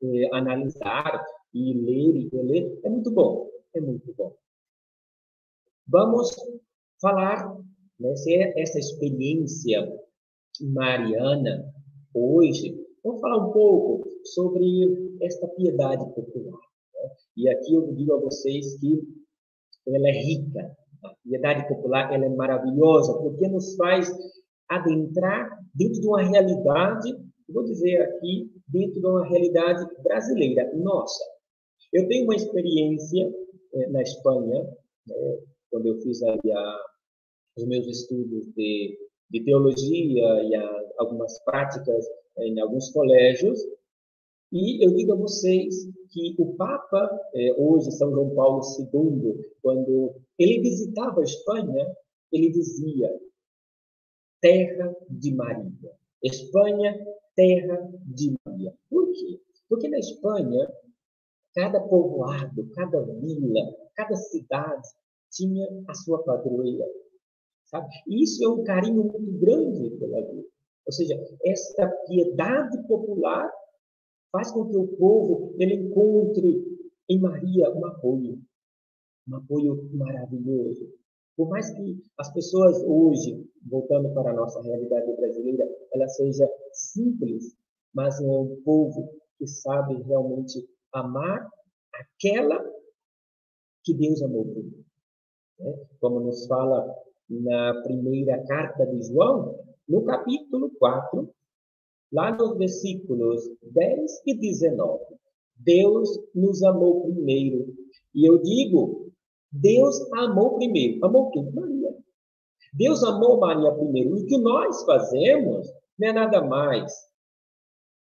eh, 0.03 0.29
analisar 0.33 1.25
e 1.53 1.73
ler 1.73 2.17
e 2.17 2.29
reler, 2.29 2.81
é 2.85 2.89
muito 2.89 3.11
bom, 3.11 3.51
é 3.75 3.81
muito 3.81 4.15
bom. 4.15 4.35
Vamos 5.87 6.37
falar 7.01 7.57
né, 7.99 8.15
se 8.17 8.35
é 8.35 8.61
essa 8.61 8.79
experiência 8.79 9.91
mariana 10.61 11.73
hoje. 12.15 12.77
Vamos 13.05 13.21
falar 13.21 13.49
um 13.49 13.53
pouco 13.53 14.09
sobre 14.25 15.17
esta 15.23 15.47
piedade 15.49 16.05
popular. 16.15 16.61
Né? 16.95 17.11
E 17.37 17.49
aqui 17.49 17.75
eu 17.75 17.93
digo 17.95 18.15
a 18.15 18.21
vocês 18.21 18.79
que 18.79 19.03
ela 19.87 20.09
é 20.09 20.13
rica. 20.13 20.77
A 21.05 21.15
piedade 21.23 21.69
popular 21.69 22.13
ela 22.13 22.27
é 22.27 22.29
maravilhosa 22.29 23.17
porque 23.19 23.49
nos 23.49 23.77
faz 23.77 24.11
adentrar 24.69 25.49
dentro 25.75 26.01
de 26.01 26.09
uma 26.09 26.23
realidade, 26.23 27.17
vou 27.49 27.65
dizer 27.65 28.03
aqui, 28.03 28.51
dentro 28.69 29.01
de 29.01 29.07
uma 29.07 29.27
realidade 29.27 29.87
brasileira, 30.03 30.71
nossa. 30.75 31.25
Eu 31.93 32.07
tenho 32.09 32.25
uma 32.25 32.35
experiência 32.35 33.33
eh, 33.75 33.87
na 33.91 34.03
Espanha, 34.03 34.63
né, 35.07 35.39
quando 35.71 35.87
eu 35.87 36.01
fiz 36.03 36.23
ali 36.23 36.53
a, 36.53 36.81
os 37.57 37.65
meus 37.67 37.87
estudos 37.87 38.47
de, 38.55 38.99
de 39.31 39.45
teologia 39.45 40.43
e 40.43 40.55
a, 40.55 40.85
algumas 40.99 41.43
práticas 41.45 42.05
em 42.41 42.61
alguns 42.61 42.91
colégios, 42.91 43.59
E 44.51 44.83
eu 44.83 44.95
digo 44.95 45.13
a 45.13 45.17
vocês 45.17 45.75
que 46.11 46.35
o 46.39 46.55
Papa, 46.55 47.21
é, 47.35 47.53
hoje, 47.59 47.93
São 47.93 48.11
João 48.11 48.35
Paulo 48.35 48.63
II, 48.79 49.45
quando 49.63 50.15
ele 50.39 50.61
visitava 50.61 51.21
a 51.21 51.25
Espanha, 51.25 51.97
ele 52.33 52.51
dizia: 52.51 53.11
Terra 54.41 54.97
de 55.11 55.35
Maria. 55.35 55.93
Espanha, 56.23 56.99
terra 57.37 57.93
de 58.07 58.35
Maria. 58.45 58.75
Por 58.89 59.13
quê? 59.13 59.41
Porque 59.69 59.89
na 59.89 59.99
Espanha, 59.99 60.73
cada 61.55 61.81
povoado, 61.81 62.71
cada 62.75 63.03
vila, 63.03 63.77
cada 63.95 64.17
cidade 64.17 64.89
tinha 65.31 65.67
a 65.87 65.95
sua 65.95 66.23
padroeira. 66.25 66.87
Sabe? 67.67 67.87
E 68.07 68.23
isso 68.23 68.43
é 68.43 68.49
um 68.49 68.65
carinho 68.65 69.05
muito 69.05 69.39
grande 69.39 69.91
pela 69.99 70.23
vida. 70.23 70.49
Ou 70.89 70.93
seja, 70.93 71.23
essa 71.45 71.87
piedade 72.07 72.83
popular 72.89 73.53
faz 74.33 74.51
com 74.51 74.71
que 74.71 74.77
o 74.77 74.89
povo 74.97 75.55
ele 75.59 75.75
encontre 75.75 76.65
em 77.11 77.21
Maria 77.21 77.71
um 77.71 77.85
apoio, 77.85 78.41
um 79.29 79.37
apoio 79.37 79.87
maravilhoso. 79.93 80.91
Por 81.37 81.51
mais 81.51 81.69
que 81.71 82.03
as 82.17 82.33
pessoas 82.33 82.83
hoje, 82.85 83.47
voltando 83.67 84.15
para 84.15 84.31
a 84.31 84.35
nossa 84.35 84.63
realidade 84.63 85.15
brasileira, 85.15 85.69
ela 85.93 86.09
seja 86.09 86.51
simples, 86.73 87.55
mas 87.95 88.19
é 88.19 88.27
um 88.27 88.59
povo 88.65 89.13
que 89.37 89.47
sabe 89.47 90.03
realmente 90.05 90.67
amar 90.91 91.51
aquela 91.93 92.65
que 93.85 93.93
Deus 93.93 94.23
amou 94.23 94.47
primeiro. 94.47 94.87
Né? 95.61 95.87
Como 96.01 96.21
nos 96.21 96.47
fala 96.47 96.97
na 97.29 97.83
primeira 97.83 98.43
carta 98.47 98.87
de 98.87 99.03
João, 99.03 99.68
no 99.89 100.05
capítulo 100.05 100.71
4, 100.79 101.33
lá 102.13 102.37
nos 102.37 102.57
versículos 102.59 103.49
10 103.63 104.23
e 104.27 104.35
19. 104.35 105.05
Deus 105.57 106.09
nos 106.35 106.63
amou 106.63 107.03
primeiro. 107.03 107.75
E 108.15 108.29
eu 108.29 108.39
digo, 108.39 109.11
Deus 109.51 110.01
amou 110.13 110.57
primeiro. 110.57 111.05
Amou 111.05 111.31
quem? 111.31 111.51
Maria. 111.53 111.97
Deus 112.73 113.03
amou 113.03 113.41
Maria 113.41 113.73
primeiro. 113.73 114.17
E 114.17 114.23
o 114.23 114.27
que 114.27 114.39
nós 114.39 114.85
fazemos 114.85 115.69
não 115.99 116.09
é 116.09 116.13
nada 116.13 116.43
mais 116.43 116.93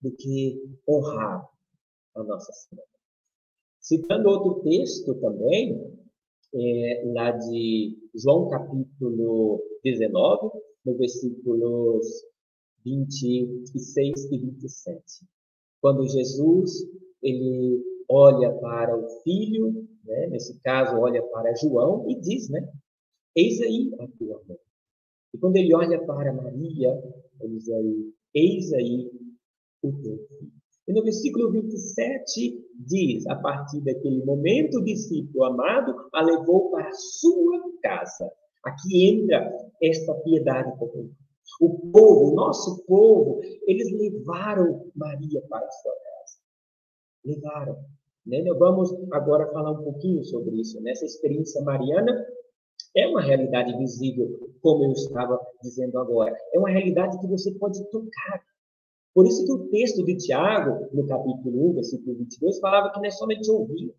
do 0.01 0.11
que 0.11 0.61
honrar 0.87 1.47
a 2.15 2.23
Nossa 2.23 2.51
Senhora. 2.51 2.87
Citando 3.79 4.29
outro 4.29 4.61
texto 4.63 5.15
também, 5.15 5.97
é, 6.53 7.03
lá 7.13 7.31
de 7.31 7.97
João 8.15 8.49
capítulo 8.49 9.61
19, 9.83 10.51
no 10.85 10.97
versículos 10.97 12.05
26 12.85 14.31
e 14.31 14.37
27. 14.37 15.25
Quando 15.81 16.07
Jesus 16.07 16.71
ele 17.21 17.83
olha 18.09 18.51
para 18.59 18.97
o 18.97 19.07
filho, 19.21 19.87
né, 20.03 20.27
nesse 20.27 20.59
caso 20.61 20.97
olha 20.97 21.21
para 21.27 21.55
João 21.55 22.09
e 22.09 22.19
diz, 22.19 22.49
né, 22.49 22.67
eis 23.35 23.61
aí 23.61 23.91
a 23.99 24.07
tua 24.17 24.41
mãe. 24.47 24.57
E 25.33 25.37
quando 25.37 25.57
ele 25.57 25.73
olha 25.73 26.03
para 26.05 26.33
Maria, 26.33 26.91
ele 27.41 27.57
diz 27.57 27.69
aí, 27.69 28.13
eis 28.33 28.73
aí 28.73 29.11
o 29.83 29.91
teu 30.01 30.17
filho. 30.17 30.59
E 30.87 30.93
no 30.93 31.03
versículo 31.03 31.51
27 31.51 32.65
diz, 32.79 33.27
a 33.27 33.35
partir 33.35 33.79
daquele 33.81 34.25
momento, 34.25 34.79
o 34.79 34.83
discípulo 34.83 35.43
amado 35.43 35.93
a 36.11 36.21
levou 36.23 36.71
para 36.71 36.91
sua 36.93 37.61
casa. 37.83 38.31
Aqui 38.63 39.09
entra 39.09 39.51
esta 39.81 40.13
piedade 40.15 40.77
popular. 40.77 41.09
O 41.61 41.91
povo, 41.91 42.31
o 42.31 42.35
nosso 42.35 42.85
povo, 42.85 43.41
eles 43.65 43.91
levaram 43.91 44.91
Maria 44.95 45.41
para 45.49 45.65
a 45.65 45.71
sua 45.71 45.93
casa. 45.93 46.37
Levaram. 47.25 47.85
Né? 48.25 48.43
Vamos 48.57 48.93
agora 49.11 49.51
falar 49.51 49.71
um 49.71 49.83
pouquinho 49.83 50.23
sobre 50.23 50.59
isso. 50.61 50.79
Nessa 50.81 51.05
experiência 51.05 51.61
mariana, 51.63 52.25
é 52.95 53.07
uma 53.07 53.21
realidade 53.21 53.75
visível, 53.77 54.51
como 54.61 54.85
eu 54.85 54.91
estava 54.91 55.39
dizendo 55.61 55.97
agora. 55.99 56.35
É 56.53 56.59
uma 56.59 56.69
realidade 56.69 57.19
que 57.19 57.27
você 57.27 57.51
pode 57.53 57.83
tocar. 57.89 58.43
Por 59.13 59.25
isso 59.27 59.45
que 59.45 59.51
o 59.51 59.69
texto 59.69 60.03
de 60.03 60.15
Tiago, 60.17 60.87
no 60.93 61.05
capítulo 61.07 61.71
1, 61.71 61.73
versículo 61.73 62.17
22, 62.17 62.59
falava 62.59 62.91
que 62.91 62.99
não 62.99 63.05
é 63.05 63.11
somente 63.11 63.49
ouvir, 63.49 63.93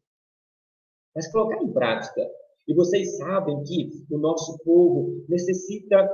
mas 1.15 1.31
colocar 1.31 1.63
em 1.63 1.73
prática. 1.73 2.31
E 2.71 2.75
vocês 2.75 3.17
sabem 3.17 3.65
que 3.65 3.91
o 4.13 4.17
nosso 4.17 4.57
povo 4.59 5.25
necessita 5.29 6.09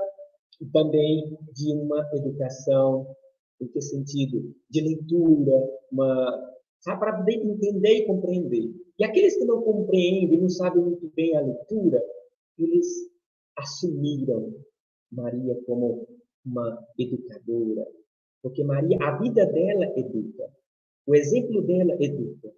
também 0.72 1.36
de 1.52 1.74
uma 1.74 2.02
educação, 2.14 3.14
em 3.60 3.68
que 3.68 3.78
sentido? 3.82 4.54
De 4.70 4.80
leitura, 4.80 5.52
uma, 5.92 6.56
para 6.82 7.18
poder 7.18 7.34
entender 7.34 7.98
e 7.98 8.06
compreender. 8.06 8.74
E 8.98 9.04
aqueles 9.04 9.36
que 9.36 9.44
não 9.44 9.60
compreendem, 9.60 10.40
não 10.40 10.48
sabem 10.48 10.82
muito 10.82 11.12
bem 11.14 11.36
a 11.36 11.42
leitura, 11.42 12.02
eles 12.58 12.86
assumiram 13.58 14.54
Maria 15.12 15.60
como 15.66 16.08
uma 16.42 16.86
educadora, 16.98 17.86
porque 18.42 18.64
Maria, 18.64 18.96
a 19.02 19.18
vida 19.18 19.44
dela 19.44 19.92
educa. 19.94 20.50
O 21.06 21.14
exemplo 21.14 21.60
dela 21.60 22.02
educa. 22.02 22.50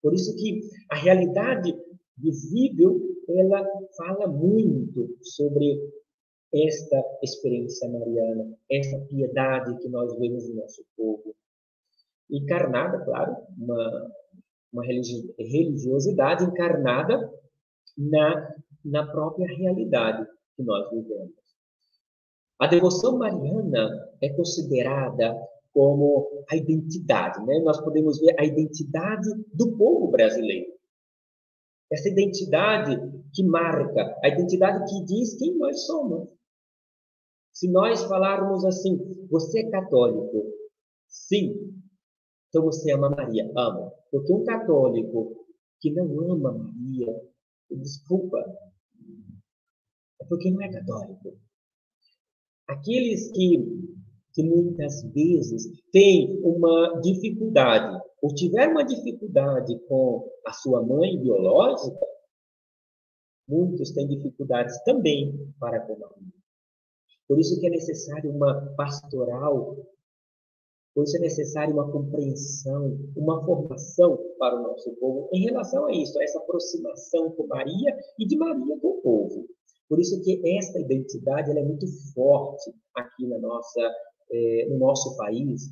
Por 0.00 0.14
isso 0.14 0.34
que 0.36 0.62
a 0.90 0.96
realidade 0.96 1.72
visível, 2.22 3.00
ela 3.28 3.66
fala 3.96 4.26
muito 4.28 5.16
sobre 5.22 5.78
esta 6.54 7.02
experiência 7.22 7.88
mariana, 7.88 8.54
esta 8.70 8.98
piedade 9.06 9.78
que 9.78 9.88
nós 9.88 10.16
vemos 10.18 10.48
no 10.48 10.56
nosso 10.56 10.84
povo. 10.96 11.34
Encarnada, 12.30 13.04
claro, 13.04 13.36
uma, 13.58 14.12
uma 14.72 14.84
religiosidade 14.84 16.44
encarnada 16.44 17.32
na, 17.96 18.54
na 18.84 19.06
própria 19.06 19.46
realidade 19.46 20.26
que 20.56 20.62
nós 20.62 20.88
vivemos. 20.90 21.32
A 22.58 22.66
devoção 22.66 23.18
mariana 23.18 24.08
é 24.20 24.28
considerada 24.30 25.36
como 25.72 26.44
a 26.50 26.56
identidade, 26.56 27.44
né? 27.44 27.58
Nós 27.60 27.80
podemos 27.80 28.20
ver 28.20 28.38
a 28.38 28.44
identidade 28.44 29.28
do 29.54 29.76
povo 29.76 30.08
brasileiro. 30.08 30.70
Essa 31.92 32.08
identidade 32.08 32.96
que 33.34 33.44
marca, 33.44 34.18
a 34.22 34.28
identidade 34.28 34.90
que 34.90 35.04
diz 35.04 35.36
quem 35.38 35.58
nós 35.58 35.84
somos. 35.84 36.28
Se 37.52 37.70
nós 37.70 38.02
falarmos 38.04 38.64
assim, 38.64 38.98
você 39.30 39.60
é 39.60 39.70
católico? 39.70 40.42
Sim. 41.06 41.82
Então 42.48 42.64
você 42.64 42.92
ama 42.92 43.10
Maria? 43.10 43.50
Ama. 43.56 43.92
Porque 44.10 44.32
um 44.32 44.44
católico 44.44 45.46
que 45.80 45.90
não 45.92 46.32
ama 46.32 46.52
Maria, 46.52 47.14
desculpa, 47.70 48.38
é 50.20 50.24
porque 50.28 50.50
não 50.50 50.62
é 50.62 50.72
católico. 50.72 51.36
Aqueles 52.68 53.30
que, 53.32 53.58
que 54.32 54.42
muitas 54.42 55.02
vezes 55.12 55.66
têm 55.90 56.40
uma 56.42 57.00
dificuldade, 57.02 58.02
ou 58.22 58.32
tiveram 58.32 58.72
uma 58.72 58.84
dificuldade 58.84 59.76
com 59.88 60.30
a 60.46 60.52
sua 60.52 60.80
mãe 60.80 61.18
biológica, 61.18 62.06
muitos 63.48 63.90
têm 63.90 64.06
dificuldades 64.06 64.80
também 64.84 65.52
para 65.58 65.80
com 65.80 65.94
a 65.94 65.98
mãe. 65.98 66.32
Por 67.26 67.40
isso 67.40 67.58
que 67.58 67.66
é 67.66 67.70
necessário 67.70 68.30
uma 68.30 68.74
pastoral, 68.76 69.76
por 70.94 71.04
isso 71.04 71.16
é 71.16 71.20
necessário 71.20 71.72
uma 71.72 71.90
compreensão, 71.90 72.96
uma 73.16 73.42
formação 73.44 74.16
para 74.38 74.56
o 74.56 74.62
nosso 74.62 74.94
povo 74.96 75.28
em 75.32 75.42
relação 75.42 75.86
a 75.86 75.92
isso, 75.92 76.18
a 76.18 76.22
essa 76.22 76.38
aproximação 76.38 77.30
com 77.32 77.46
Maria 77.48 77.98
e 78.18 78.26
de 78.26 78.36
Maria 78.36 78.78
com 78.78 78.88
o 78.88 79.02
povo. 79.02 79.46
Por 79.88 79.98
isso 79.98 80.22
que 80.22 80.40
esta 80.56 80.78
identidade 80.78 81.50
é 81.50 81.62
muito 81.62 81.86
forte 82.14 82.72
aqui 82.94 83.26
na 83.26 83.38
nossa, 83.38 83.80
é, 84.30 84.66
no 84.68 84.78
nosso 84.78 85.16
país, 85.16 85.70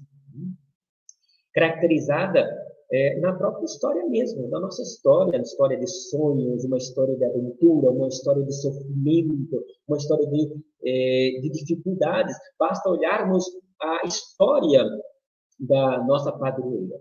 caracterizada 1.53 2.49
é, 2.93 3.21
na 3.21 3.33
própria 3.33 3.65
história 3.65 4.05
mesmo, 4.07 4.49
na 4.49 4.61
nossa 4.61 4.83
história, 4.83 5.39
na 5.39 5.43
história 5.43 5.79
de 5.79 5.87
sonhos, 5.87 6.65
uma 6.65 6.77
história 6.77 7.17
de 7.17 7.25
aventura, 7.25 7.91
uma 7.91 8.09
história 8.09 8.43
de 8.43 8.53
sofrimento, 8.53 9.65
uma 9.87 9.97
história 9.97 10.27
de, 10.27 10.53
é, 10.85 11.41
de 11.41 11.51
dificuldades. 11.51 12.37
Basta 12.59 12.91
olharmos 12.91 13.45
a 13.81 14.07
história 14.07 14.85
da 15.59 16.03
nossa 16.05 16.33
padroeira. 16.33 16.99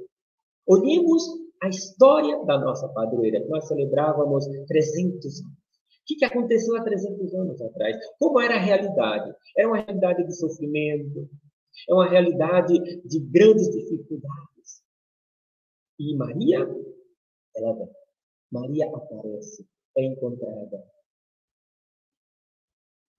Olhemos 0.68 1.24
a 1.62 1.70
história 1.70 2.44
da 2.46 2.60
nossa 2.60 2.88
padroeira. 2.90 3.44
Nós 3.48 3.68
celebrávamos 3.68 4.46
300 4.68 5.42
anos 5.42 5.60
que, 6.10 6.16
que 6.16 6.26
aconteceu 6.26 6.76
há 6.76 6.82
300 6.82 7.36
anos 7.36 7.62
atrás? 7.62 7.96
Como 8.18 8.42
era 8.42 8.56
a 8.56 8.60
realidade? 8.60 9.32
Era 9.56 9.68
uma 9.68 9.78
realidade 9.78 10.26
de 10.26 10.36
sofrimento, 10.36 11.30
é 11.88 11.94
uma 11.94 12.10
realidade 12.10 12.74
de 13.06 13.20
grandes 13.20 13.70
dificuldades. 13.70 14.84
E 16.00 16.16
Maria, 16.16 16.60
ela 17.56 17.74
vem. 17.74 17.90
Maria 18.52 18.88
aparece, 18.88 19.68
é 19.98 20.06
encontrada. 20.06 20.84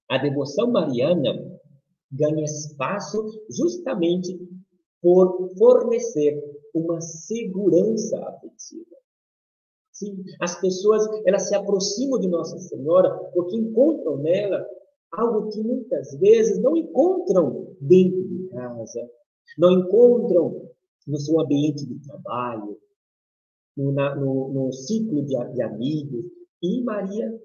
A 0.08 0.18
devoção 0.18 0.70
mariana 0.72 1.60
ganha 2.10 2.44
espaço 2.44 3.18
justamente 3.48 4.36
por 5.00 5.48
fornecer 5.56 6.42
uma 6.74 7.00
segurança 7.00 8.18
afetiva. 8.26 8.96
Sim, 9.92 10.22
as 10.40 10.60
pessoas 10.60 11.06
elas 11.26 11.48
se 11.48 11.54
aproximam 11.54 12.18
de 12.18 12.28
Nossa 12.28 12.58
Senhora 12.58 13.14
porque 13.32 13.56
encontram 13.56 14.16
nela 14.18 14.66
algo 15.12 15.50
que 15.50 15.62
muitas 15.62 16.18
vezes 16.18 16.60
não 16.62 16.76
encontram 16.76 17.76
dentro 17.80 18.28
de 18.28 18.39
casa, 18.50 19.10
não 19.58 19.80
encontram 19.80 20.70
no 21.06 21.16
seu 21.18 21.40
ambiente 21.40 21.86
de 21.86 21.98
trabalho, 22.06 22.78
no, 23.76 23.92
na, 23.92 24.14
no, 24.14 24.52
no 24.52 24.72
ciclo 24.72 25.24
de, 25.24 25.36
de, 25.52 25.62
amigos. 25.62 26.24
E 26.62 26.82
Maria 26.82 27.40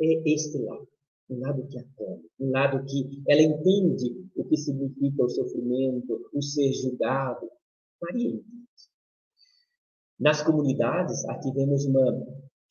é 0.00 0.32
este 0.32 0.58
lado, 0.58 0.88
um 1.30 1.40
lado 1.40 1.66
que 1.68 1.78
acolhe, 1.78 2.30
um 2.38 2.50
lado 2.50 2.84
que 2.84 3.22
ela 3.28 3.42
entende 3.42 4.28
o 4.36 4.44
que 4.44 4.56
significa 4.56 5.24
o 5.24 5.28
sofrimento, 5.28 6.28
o 6.32 6.42
ser 6.42 6.72
julgado. 6.72 7.48
Maria 8.02 8.28
entende. 8.28 8.64
Nas 10.18 10.42
comunidades, 10.42 11.24
aqui 11.26 11.50
vemos 11.52 11.84
uma, 11.86 12.06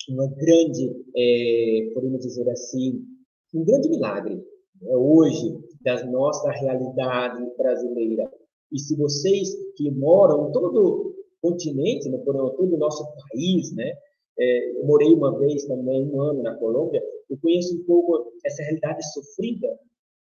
uma 0.10 0.28
grande, 0.28 0.90
é, 1.16 1.92
podemos 1.94 2.22
dizer 2.22 2.50
assim, 2.50 3.06
um 3.54 3.66
grande 3.66 3.90
milagre 3.90 4.36
né, 4.82 4.96
hoje 4.96 5.58
da 5.84 6.04
nossa 6.06 6.50
realidade 6.52 7.46
brasileira. 7.58 8.32
E 8.72 8.80
se 8.80 8.96
vocês 8.96 9.50
que 9.76 9.92
moram 9.92 10.50
em 10.50 10.52
todo 10.52 10.68
o 10.68 11.14
continente, 11.42 12.10
né, 12.10 12.18
por 12.20 12.34
todo 12.56 12.74
o 12.74 12.78
nosso 12.78 13.06
país, 13.06 13.74
né, 13.76 13.94
é, 14.40 14.80
eu 14.80 14.86
morei 14.86 15.14
uma 15.14 15.38
vez 15.38 15.66
também, 15.66 16.10
um 16.10 16.22
ano 16.22 16.42
na 16.42 16.56
Colômbia, 16.56 17.04
eu 17.30 17.38
conheço 17.38 17.76
um 17.76 17.84
pouco 17.84 18.32
essa 18.44 18.64
realidade 18.64 19.04
sofrida. 19.14 19.68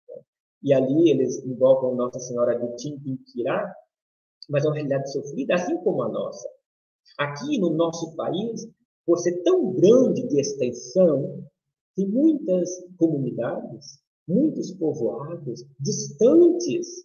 Né, 0.09 0.23
e 0.63 0.73
ali 0.73 1.11
eles 1.11 1.45
invocam 1.45 1.95
Nossa 1.95 2.21
Senhora 2.21 2.59
de 2.59 2.77
Timpiquirá, 2.77 3.75
mas 4.49 4.65
é 4.65 4.69
uma 4.69 4.75
realidade 4.75 5.13
sofrida, 5.13 5.55
assim 5.55 5.77
como 5.79 6.03
a 6.03 6.09
nossa. 6.09 6.49
Aqui 7.19 7.59
no 7.59 7.71
nosso 7.71 8.15
país, 8.17 8.67
por 9.05 9.19
ser 9.19 9.43
tão 9.43 9.73
grande 9.73 10.27
de 10.29 10.41
extensão, 10.41 11.45
tem 11.97 12.07
muitas 12.09 12.71
comunidades, 12.97 14.01
muitos 14.31 14.73
povoados 14.73 15.65
distantes 15.79 17.05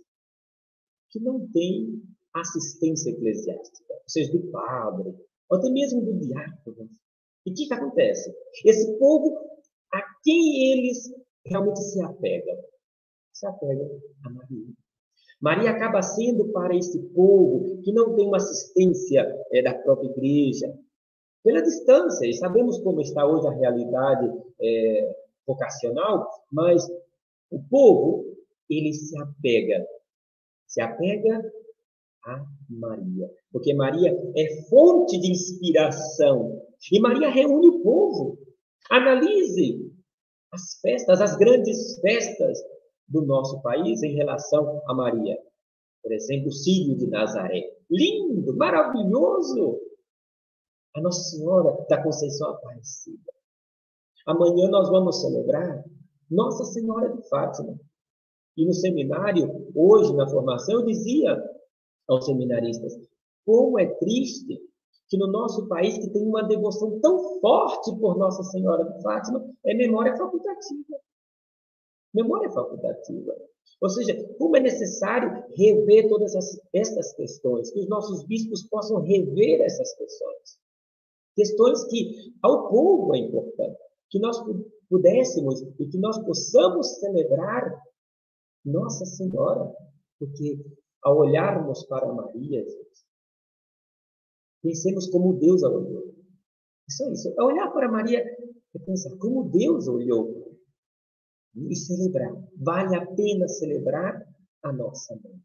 que 1.10 1.20
não 1.20 1.48
têm 1.52 2.02
assistência 2.34 3.10
eclesiástica, 3.10 3.94
ou 3.94 4.10
seja, 4.10 4.32
do 4.32 4.52
padre, 4.52 5.16
ou 5.50 5.58
até 5.58 5.70
mesmo 5.70 6.02
do 6.02 6.20
diácono. 6.20 6.90
E 7.46 7.52
o 7.52 7.54
que, 7.54 7.68
que 7.68 7.74
acontece? 7.74 8.34
Esse 8.66 8.98
povo, 8.98 9.38
a 9.94 10.02
quem 10.24 10.72
eles 10.72 11.12
realmente 11.46 11.80
se 11.82 12.02
apegam? 12.02 12.58
Se 13.34 13.48
apegam 13.48 13.90
a 14.24 14.30
Maria. 14.30 14.74
Maria 15.42 15.72
acaba 15.72 16.02
sendo 16.02 16.52
para 16.52 16.76
esse 16.76 17.00
povo 17.10 17.82
que 17.82 17.92
não 17.94 18.16
tem 18.16 18.28
uma 18.28 18.38
assistência 18.38 19.22
é, 19.52 19.62
da 19.62 19.74
própria 19.74 20.10
igreja, 20.10 20.74
pela 21.44 21.62
distância, 21.62 22.26
e 22.26 22.34
sabemos 22.34 22.80
como 22.80 23.02
está 23.02 23.26
hoje 23.26 23.48
a 23.48 23.52
realidade 23.52 24.32
é, 24.60 25.16
vocacional, 25.46 26.28
mas 26.52 26.84
o 27.52 27.62
povo, 27.70 28.26
ele 28.70 28.94
se 28.94 29.18
apega, 29.18 29.86
se 30.68 30.82
apega 30.82 31.52
a 32.26 32.46
Maria, 32.70 33.30
porque 33.52 33.74
Maria 33.74 34.12
é 34.36 34.62
fonte 34.70 35.20
de 35.20 35.32
inspiração, 35.32 36.62
e 36.92 37.00
Maria 37.00 37.30
reúne 37.30 37.68
o 37.68 37.82
povo. 37.82 38.38
Analise 38.90 39.92
as 40.52 40.80
festas, 40.80 41.22
as 41.22 41.36
grandes 41.38 42.00
festas 42.00 42.60
do 43.08 43.24
nosso 43.24 43.62
país 43.62 44.02
em 44.04 44.16
relação 44.16 44.82
a 44.88 44.94
Maria. 44.94 45.38
Por 46.02 46.12
exemplo, 46.12 46.50
o 46.50 46.52
Sírio 46.52 46.96
de 46.98 47.08
Nazaré. 47.08 47.64
Lindo, 47.90 48.56
maravilhoso 48.56 49.80
a 50.96 51.02
Nossa 51.02 51.24
Senhora 51.32 51.86
da 51.90 52.02
Conceição 52.02 52.52
Aparecida. 52.52 53.32
Amanhã 54.26 54.70
nós 54.70 54.90
vamos 54.90 55.22
celebrar 55.22 55.84
Nossa 56.30 56.66
Senhora 56.66 57.10
de 57.16 57.28
Fátima. 57.30 57.80
E 58.58 58.66
no 58.66 58.74
seminário, 58.74 59.72
hoje 59.76 60.16
na 60.16 60.28
formação, 60.28 60.76
eu 60.76 60.86
dizia 60.86 61.44
aos 62.08 62.26
seminaristas: 62.26 62.98
como 63.46 63.80
é 63.80 63.86
triste 63.96 64.60
que 65.08 65.18
no 65.18 65.28
nosso 65.28 65.68
país, 65.68 65.98
que 65.98 66.10
tem 66.10 66.24
uma 66.24 66.44
devoção 66.44 67.00
tão 67.00 67.40
forte 67.40 67.96
por 68.00 68.18
Nossa 68.18 68.44
Senhora 68.44 68.84
de 68.84 69.02
Fátima, 69.04 69.46
é 69.66 69.76
memória 69.76 70.16
facultativa. 70.18 70.98
Memória 72.14 72.50
facultativa. 72.52 73.36
Ou 73.82 73.90
seja, 73.90 74.16
como 74.38 74.58
é 74.58 74.62
necessário 74.62 75.44
rever 75.56 76.08
todas 76.10 76.34
essas 76.74 77.14
questões, 77.14 77.72
que 77.72 77.80
os 77.80 77.88
nossos 77.88 78.24
bispos 78.24 78.64
possam 78.64 79.02
rever 79.02 79.62
essas 79.62 79.94
questões. 79.96 80.58
Questões 81.36 81.84
que 81.86 82.34
ao 82.42 82.70
povo 82.70 83.14
é 83.14 83.20
importante, 83.20 83.78
que 84.10 84.20
nós 84.20 84.42
pudéssemos 84.90 85.62
e 85.80 85.88
que 85.88 85.98
nós 85.98 86.18
possamos 86.26 87.00
celebrar 87.00 87.82
Nossa 88.64 89.06
Senhora, 89.06 89.74
porque 90.20 90.60
ao 91.04 91.18
olharmos 91.18 91.86
para 91.86 92.12
Maria, 92.12 92.64
gente, 92.64 93.06
pensemos 94.62 95.10
como 95.10 95.38
Deus 95.38 95.64
a 95.64 95.70
olhou. 95.70 96.16
Isso 96.88 97.04
é 97.04 97.12
isso. 97.12 97.34
Ao 97.40 97.48
olhar 97.48 97.72
para 97.72 97.92
Maria, 97.92 98.20
é 98.20 98.80
pensar 98.80 99.16
como 99.18 99.50
Deus 99.50 99.88
olhou 99.88 100.60
e 101.56 101.76
celebrar. 101.76 102.34
Vale 102.58 102.96
a 102.96 103.06
pena 103.06 103.48
celebrar 103.48 104.22
a 104.64 104.74
nossa 104.74 105.16
mãe. 105.16 105.40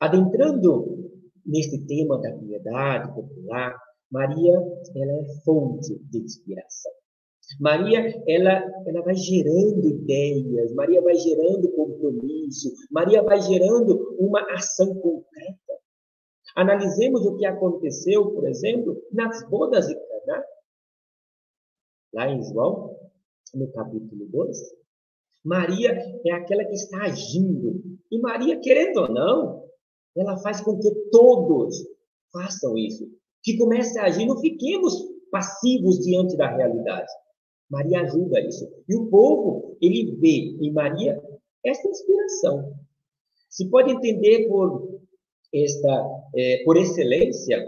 Adentrando 0.00 1.10
neste 1.46 1.78
tema 1.86 2.20
da 2.20 2.36
piedade 2.36 3.14
popular, 3.14 3.78
Maria, 4.10 4.54
ela 4.96 5.12
é 5.12 5.24
fonte 5.44 5.98
de 6.10 6.18
inspiração. 6.18 6.92
Maria, 7.60 8.22
ela, 8.26 8.62
ela 8.86 9.02
vai 9.02 9.14
gerando 9.14 9.88
ideias, 9.88 10.72
Maria 10.74 11.02
vai 11.02 11.14
gerando 11.14 11.70
compromisso, 11.72 12.72
Maria 12.90 13.22
vai 13.22 13.40
gerando 13.40 14.16
uma 14.18 14.40
ação 14.52 14.94
concreta. 14.94 15.58
Analisemos 16.56 17.24
o 17.26 17.36
que 17.36 17.44
aconteceu, 17.44 18.30
por 18.32 18.46
exemplo, 18.46 19.02
nas 19.12 19.48
bodas 19.48 19.86
de 19.86 19.94
Caná. 19.94 20.44
Lá 22.12 22.28
em 22.28 22.42
João, 22.44 22.96
no 23.54 23.70
capítulo 23.72 24.26
2. 24.26 24.58
Maria 25.44 25.90
é 26.24 26.32
aquela 26.32 26.64
que 26.64 26.74
está 26.74 27.02
agindo. 27.02 27.82
E 28.10 28.18
Maria, 28.18 28.58
querendo 28.60 28.98
ou 28.98 29.08
não, 29.08 29.64
ela 30.16 30.38
faz 30.38 30.60
com 30.60 30.78
que 30.78 30.90
todos 31.10 31.76
façam 32.32 32.78
isso 32.78 33.08
que 33.44 33.58
comece 33.58 33.98
a 33.98 34.04
agir, 34.04 34.24
não 34.26 34.40
fiquemos 34.40 34.94
passivos 35.30 35.98
diante 35.98 36.34
da 36.36 36.48
realidade. 36.48 37.12
Maria 37.70 38.02
ajuda 38.02 38.40
isso. 38.40 38.68
E 38.88 38.94
o 38.94 39.06
povo, 39.06 39.76
ele 39.80 40.16
vê 40.16 40.56
em 40.60 40.72
Maria 40.72 41.20
essa 41.64 41.88
inspiração. 41.88 42.74
Se 43.48 43.68
pode 43.68 43.90
entender 43.92 44.48
por 44.48 45.00
esta, 45.52 46.22
é, 46.34 46.62
por 46.64 46.76
excelência, 46.76 47.58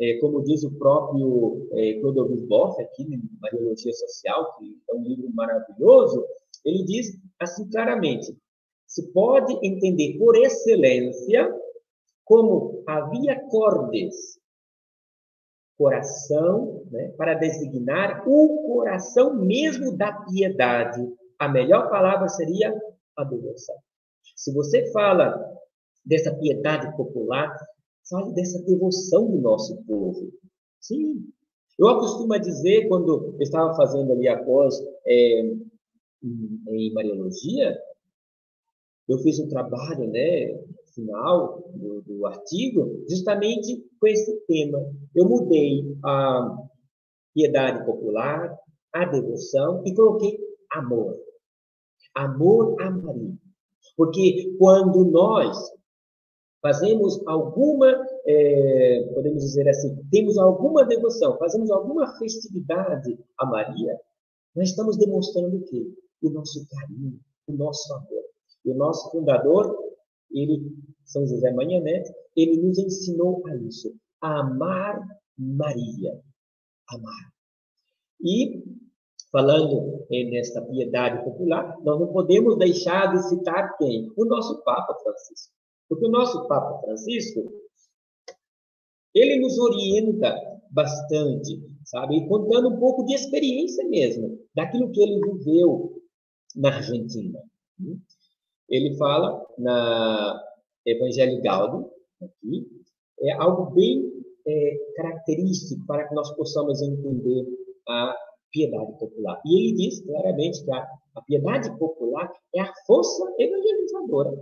é, 0.00 0.18
como 0.20 0.42
diz 0.42 0.64
o 0.64 0.78
próprio 0.78 1.68
é, 1.72 2.00
Clodovis 2.00 2.42
Boff, 2.46 2.80
aqui 2.82 3.02
em 3.02 3.20
Mariologia 3.40 3.92
Social, 3.92 4.56
que 4.58 4.78
é 4.90 4.94
um 4.94 5.02
livro 5.02 5.30
maravilhoso, 5.34 6.24
ele 6.64 6.84
diz 6.84 7.18
assim 7.38 7.68
claramente, 7.70 8.36
se 8.86 9.12
pode 9.12 9.54
entender 9.62 10.18
por 10.18 10.36
excelência 10.36 11.52
como 12.24 12.82
havia 12.86 13.38
cordes 13.48 14.38
coração, 15.78 16.84
né, 16.90 17.14
para 17.16 17.34
designar 17.34 18.28
o 18.28 18.66
coração 18.66 19.34
mesmo 19.36 19.96
da 19.96 20.12
piedade. 20.12 21.00
A 21.38 21.48
melhor 21.48 21.88
palavra 21.88 22.28
seria 22.28 22.74
a 23.16 23.24
devoção. 23.24 23.76
Se 24.34 24.52
você 24.52 24.90
fala 24.90 25.40
dessa 26.04 26.34
piedade 26.34 26.94
popular, 26.96 27.56
fale 28.10 28.32
dessa 28.32 28.60
devoção 28.64 29.30
do 29.30 29.38
nosso 29.38 29.76
povo. 29.84 30.32
Sim. 30.80 31.24
Eu 31.78 31.98
costumo 31.98 32.36
dizer, 32.40 32.88
quando 32.88 33.34
eu 33.36 33.40
estava 33.40 33.72
fazendo 33.76 34.12
ali 34.12 34.26
após 34.26 34.74
é, 35.06 35.42
em 36.22 36.92
Mariologia, 36.92 37.78
eu 39.08 39.18
fiz 39.18 39.38
um 39.38 39.48
trabalho, 39.48 40.08
né, 40.08 40.58
final 40.98 41.62
do, 41.74 42.02
do 42.02 42.26
artigo, 42.26 43.04
justamente 43.08 43.86
com 44.00 44.06
esse 44.08 44.36
tema. 44.46 44.78
Eu 45.14 45.28
mudei 45.28 45.96
a 46.04 46.58
piedade 47.32 47.84
popular, 47.86 48.58
a 48.92 49.04
devoção 49.04 49.82
e 49.86 49.94
coloquei 49.94 50.38
amor. 50.72 51.16
Amor 52.16 52.80
a 52.82 52.90
Maria. 52.90 53.32
Porque 53.96 54.56
quando 54.58 55.04
nós 55.04 55.56
fazemos 56.60 57.20
alguma, 57.28 57.88
é, 58.26 59.10
podemos 59.14 59.44
dizer 59.44 59.68
assim, 59.68 59.96
temos 60.10 60.36
alguma 60.36 60.84
devoção, 60.84 61.38
fazemos 61.38 61.70
alguma 61.70 62.18
festividade 62.18 63.16
a 63.38 63.46
Maria, 63.46 63.96
nós 64.56 64.70
estamos 64.70 64.96
demonstrando 64.96 65.56
o 65.56 65.64
quê? 65.64 65.86
O 66.22 66.30
nosso 66.30 66.66
carinho, 66.68 67.20
o 67.46 67.52
nosso 67.52 67.94
amor. 67.94 68.24
E 68.64 68.72
o 68.72 68.74
nosso 68.74 69.10
fundador 69.12 69.87
ele, 70.30 70.72
São 71.04 71.26
José 71.26 71.52
Manhanete, 71.52 72.12
ele 72.36 72.60
nos 72.62 72.78
ensinou 72.78 73.46
a 73.46 73.56
isso, 73.56 73.94
a 74.20 74.40
amar 74.40 75.00
Maria, 75.36 76.20
amar. 76.88 77.32
E 78.20 78.62
falando 79.30 80.06
nesta 80.10 80.62
piedade 80.62 81.22
popular, 81.24 81.76
nós 81.82 82.00
não 82.00 82.12
podemos 82.12 82.56
deixar 82.58 83.12
de 83.12 83.28
citar 83.28 83.76
quem? 83.76 84.10
O 84.16 84.24
nosso 84.24 84.62
Papa 84.64 84.94
Francisco. 85.02 85.52
Porque 85.88 86.06
o 86.06 86.10
nosso 86.10 86.46
Papa 86.48 86.80
Francisco, 86.80 87.40
ele 89.14 89.40
nos 89.40 89.58
orienta 89.58 90.34
bastante, 90.70 91.62
sabe? 91.84 92.16
E 92.16 92.28
contando 92.28 92.68
um 92.68 92.78
pouco 92.78 93.04
de 93.04 93.14
experiência 93.14 93.86
mesmo, 93.88 94.38
daquilo 94.54 94.90
que 94.90 95.00
ele 95.00 95.20
viveu 95.20 96.02
na 96.56 96.76
Argentina. 96.76 97.40
Ele 98.68 98.96
fala 98.96 99.44
na 99.58 100.42
Evangelho 100.86 101.42
Gaudium, 101.42 101.90
aqui, 102.22 102.66
é 103.20 103.32
algo 103.32 103.70
bem 103.74 104.12
é, 104.46 104.76
característico 104.96 105.84
para 105.86 106.06
que 106.08 106.14
nós 106.14 106.30
possamos 106.36 106.80
entender 106.82 107.46
a 107.88 108.14
piedade 108.50 108.98
popular. 108.98 109.40
E 109.44 109.58
ele 109.58 109.76
diz 109.76 110.00
claramente 110.02 110.64
que 110.64 110.72
a, 110.72 110.86
a 111.16 111.22
piedade 111.22 111.76
popular 111.78 112.32
é 112.54 112.60
a 112.60 112.72
força 112.86 113.24
evangelizadora 113.38 114.36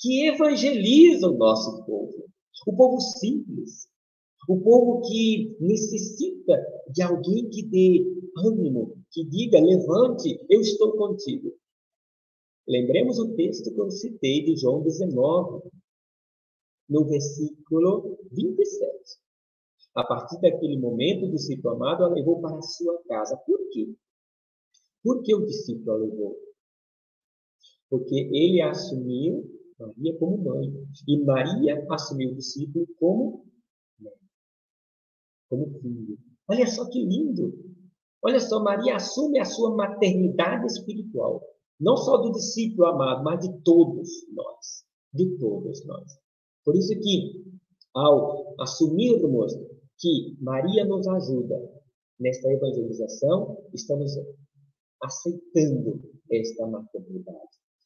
que 0.00 0.26
evangeliza 0.26 1.28
o 1.28 1.36
nosso 1.36 1.84
povo, 1.84 2.24
o 2.66 2.76
povo 2.76 3.00
simples, 3.00 3.86
o 4.48 4.58
povo 4.60 5.02
que 5.02 5.56
necessita 5.60 6.58
de 6.90 7.02
alguém 7.02 7.48
que 7.50 7.62
dê 7.62 8.04
ânimo, 8.38 8.96
que 9.10 9.24
diga: 9.24 9.60
levante, 9.60 10.40
eu 10.48 10.60
estou 10.60 10.96
contigo. 10.96 11.52
Lembremos 12.70 13.18
o 13.18 13.34
texto 13.34 13.74
que 13.74 13.80
eu 13.80 13.90
citei 13.90 14.44
de 14.44 14.54
João 14.56 14.80
19, 14.80 15.68
no 16.88 17.04
versículo 17.04 18.16
27. 18.30 19.18
A 19.96 20.04
partir 20.04 20.40
daquele 20.40 20.78
momento, 20.78 21.26
o 21.26 21.32
discípulo 21.32 21.74
amado 21.74 22.04
a 22.04 22.08
levou 22.08 22.40
para 22.40 22.56
a 22.56 22.62
sua 22.62 23.02
casa. 23.08 23.36
Por 23.38 23.58
quê? 23.70 23.92
Por 25.02 25.20
que 25.24 25.34
o 25.34 25.44
discípulo 25.44 25.90
a 25.90 25.96
levou? 25.96 26.36
Porque 27.88 28.14
ele 28.14 28.62
assumiu 28.62 29.50
Maria 29.76 30.16
como 30.20 30.38
mãe. 30.38 30.72
E 31.08 31.24
Maria 31.24 31.84
assumiu 31.90 32.30
o 32.30 32.36
discípulo 32.36 32.86
como 33.00 33.46
mãe, 33.98 34.14
como 35.48 35.76
filho. 35.80 36.16
Olha 36.46 36.68
só 36.68 36.88
que 36.88 37.04
lindo! 37.04 37.52
Olha 38.22 38.38
só, 38.38 38.62
Maria 38.62 38.94
assume 38.94 39.40
a 39.40 39.44
sua 39.44 39.74
maternidade 39.74 40.66
espiritual. 40.66 41.42
Não 41.80 41.96
só 41.96 42.18
do 42.18 42.32
discípulo 42.32 42.88
amado, 42.88 43.24
mas 43.24 43.40
de 43.40 43.52
todos 43.62 44.08
nós. 44.32 44.84
De 45.12 45.38
todos 45.38 45.84
nós. 45.86 46.18
Por 46.64 46.76
isso 46.76 46.94
que, 47.00 47.44
ao 47.94 48.54
assumirmos 48.60 49.54
que 49.98 50.36
Maria 50.40 50.84
nos 50.84 51.08
ajuda 51.08 51.56
nesta 52.18 52.52
evangelização, 52.52 53.56
estamos 53.72 54.12
aceitando 55.02 56.00
esta 56.30 56.66
maternidade. 56.66 57.38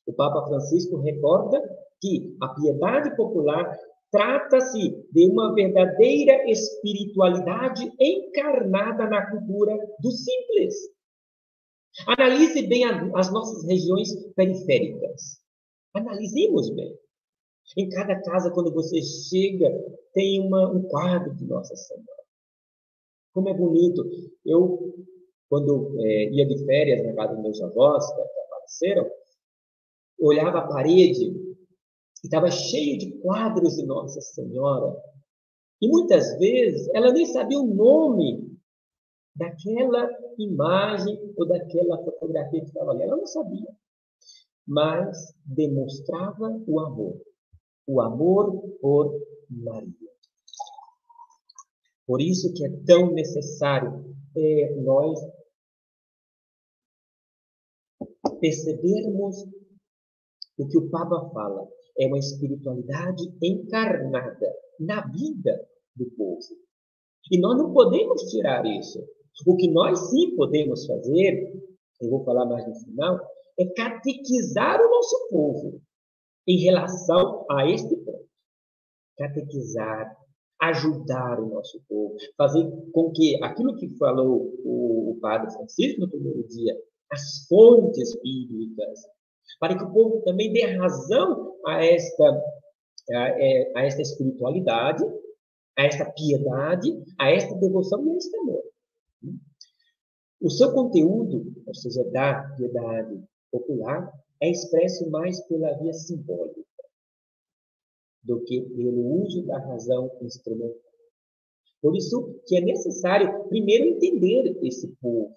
O 0.06 0.12
Papa 0.12 0.46
Francisco 0.48 1.00
recorda 1.00 1.62
que 2.00 2.36
a 2.42 2.48
piedade 2.48 3.16
popular 3.16 3.78
trata-se 4.10 5.08
de 5.10 5.26
uma 5.26 5.54
verdadeira 5.54 6.48
espiritualidade 6.50 7.90
encarnada 7.98 9.08
na 9.08 9.30
cultura 9.30 9.76
do 10.00 10.10
simples. 10.10 10.74
Analise 12.06 12.66
bem 12.66 12.84
as 12.84 13.32
nossas 13.32 13.64
regiões 13.64 14.08
periféricas. 14.34 15.40
Analisemos 15.94 16.70
bem. 16.70 16.98
Em 17.76 17.88
cada 17.88 18.20
casa, 18.22 18.50
quando 18.50 18.72
você 18.72 19.00
chega, 19.00 19.70
tem 20.12 20.40
uma, 20.40 20.70
um 20.70 20.82
quadro 20.82 21.34
de 21.34 21.46
Nossa 21.46 21.74
Senhora. 21.76 22.24
Como 23.32 23.48
é 23.48 23.54
bonito. 23.54 24.04
Eu, 24.44 24.94
quando 25.48 25.96
é, 26.00 26.30
ia 26.30 26.46
de 26.46 26.64
férias 26.66 27.04
na 27.04 27.14
casa 27.14 27.34
dos 27.34 27.42
meus 27.42 27.62
avós, 27.62 28.06
que 28.12 28.20
apareceram, 28.20 29.10
olhava 30.18 30.58
a 30.58 30.68
parede 30.68 31.26
e 31.26 32.26
estava 32.26 32.50
cheio 32.50 32.98
de 32.98 33.12
quadros 33.20 33.76
de 33.76 33.86
Nossa 33.86 34.20
Senhora. 34.20 34.94
E 35.80 35.88
muitas 35.88 36.38
vezes 36.38 36.88
ela 36.94 37.12
nem 37.12 37.26
sabia 37.26 37.58
o 37.58 37.74
nome 37.74 38.58
daquela 39.36 40.08
imagem 40.38 41.18
ou 41.36 41.46
daquela 41.46 42.02
fotografia 42.04 42.60
que 42.60 42.66
estava 42.66 42.90
ali. 42.90 43.02
Ela 43.02 43.16
não 43.16 43.26
sabia. 43.26 43.68
Mas 44.66 45.34
demonstrava 45.44 46.62
o 46.66 46.80
amor. 46.80 47.20
O 47.86 48.00
amor 48.00 48.76
por 48.80 49.20
Maria. 49.50 49.92
Por 52.06 52.20
isso 52.20 52.52
que 52.52 52.64
é 52.64 52.70
tão 52.86 53.12
necessário 53.12 54.14
é, 54.36 54.74
nós 54.76 55.18
percebermos 58.40 59.36
o 60.58 60.66
que 60.68 60.78
o 60.78 60.90
Papa 60.90 61.30
fala 61.30 61.66
é 61.98 62.06
uma 62.06 62.18
espiritualidade 62.18 63.22
encarnada 63.42 64.52
na 64.80 65.06
vida 65.06 65.68
do 65.96 66.10
povo. 66.10 66.40
E 67.30 67.40
nós 67.40 67.56
não 67.56 67.72
podemos 67.72 68.22
tirar 68.30 68.66
isso. 68.66 68.98
O 69.46 69.56
que 69.56 69.68
nós 69.70 69.98
sim 70.10 70.36
podemos 70.36 70.86
fazer, 70.86 71.52
eu 72.00 72.10
vou 72.10 72.24
falar 72.24 72.46
mais 72.46 72.66
no 72.66 72.74
final, 72.74 73.20
é 73.58 73.66
catequizar 73.66 74.80
o 74.80 74.90
nosso 74.90 75.28
povo 75.30 75.80
em 76.46 76.58
relação 76.58 77.44
a 77.50 77.68
este 77.68 77.96
ponto. 77.96 78.28
Catequizar, 79.16 80.16
ajudar 80.60 81.40
o 81.40 81.48
nosso 81.48 81.80
povo, 81.88 82.16
fazer 82.36 82.64
com 82.92 83.12
que 83.12 83.42
aquilo 83.42 83.76
que 83.76 83.88
falou 83.96 84.52
o, 84.64 85.18
Padre 85.20 85.52
Francisco 85.54 86.00
no 86.02 86.10
primeiro 86.10 86.46
dia, 86.48 86.76
as 87.10 87.46
fontes 87.48 88.14
bíblicas, 88.20 89.00
para 89.58 89.74
que 89.74 89.84
o 89.84 89.90
povo 89.90 90.20
também 90.22 90.52
dê 90.52 90.66
razão 90.76 91.56
a 91.66 91.82
esta, 91.82 92.42
a, 93.10 93.28
é, 93.40 93.72
a 93.74 93.86
esta 93.86 94.02
espiritualidade, 94.02 95.02
a 95.78 95.82
esta 95.82 96.04
piedade, 96.12 96.92
a 97.18 97.30
esta 97.30 97.54
devoção 97.54 98.04
e 98.06 98.10
a 98.10 98.16
este 98.16 98.36
amor. 98.36 98.62
O 100.40 100.50
seu 100.50 100.72
conteúdo, 100.72 101.52
ou 101.66 101.74
seja, 101.74 102.04
da 102.10 102.54
piedade 102.56 103.22
popular, 103.50 104.12
é 104.40 104.50
expresso 104.50 105.08
mais 105.10 105.40
pela 105.46 105.72
via 105.78 105.92
simbólica 105.92 106.64
do 108.22 108.42
que 108.44 108.60
pelo 108.60 109.22
uso 109.22 109.42
da 109.46 109.58
razão 109.58 110.10
instrumental. 110.22 110.80
Por 111.80 111.96
isso 111.96 112.40
que 112.46 112.56
é 112.56 112.60
necessário 112.60 113.44
primeiro 113.48 113.84
entender 113.84 114.58
esse 114.62 114.88
povo 115.00 115.36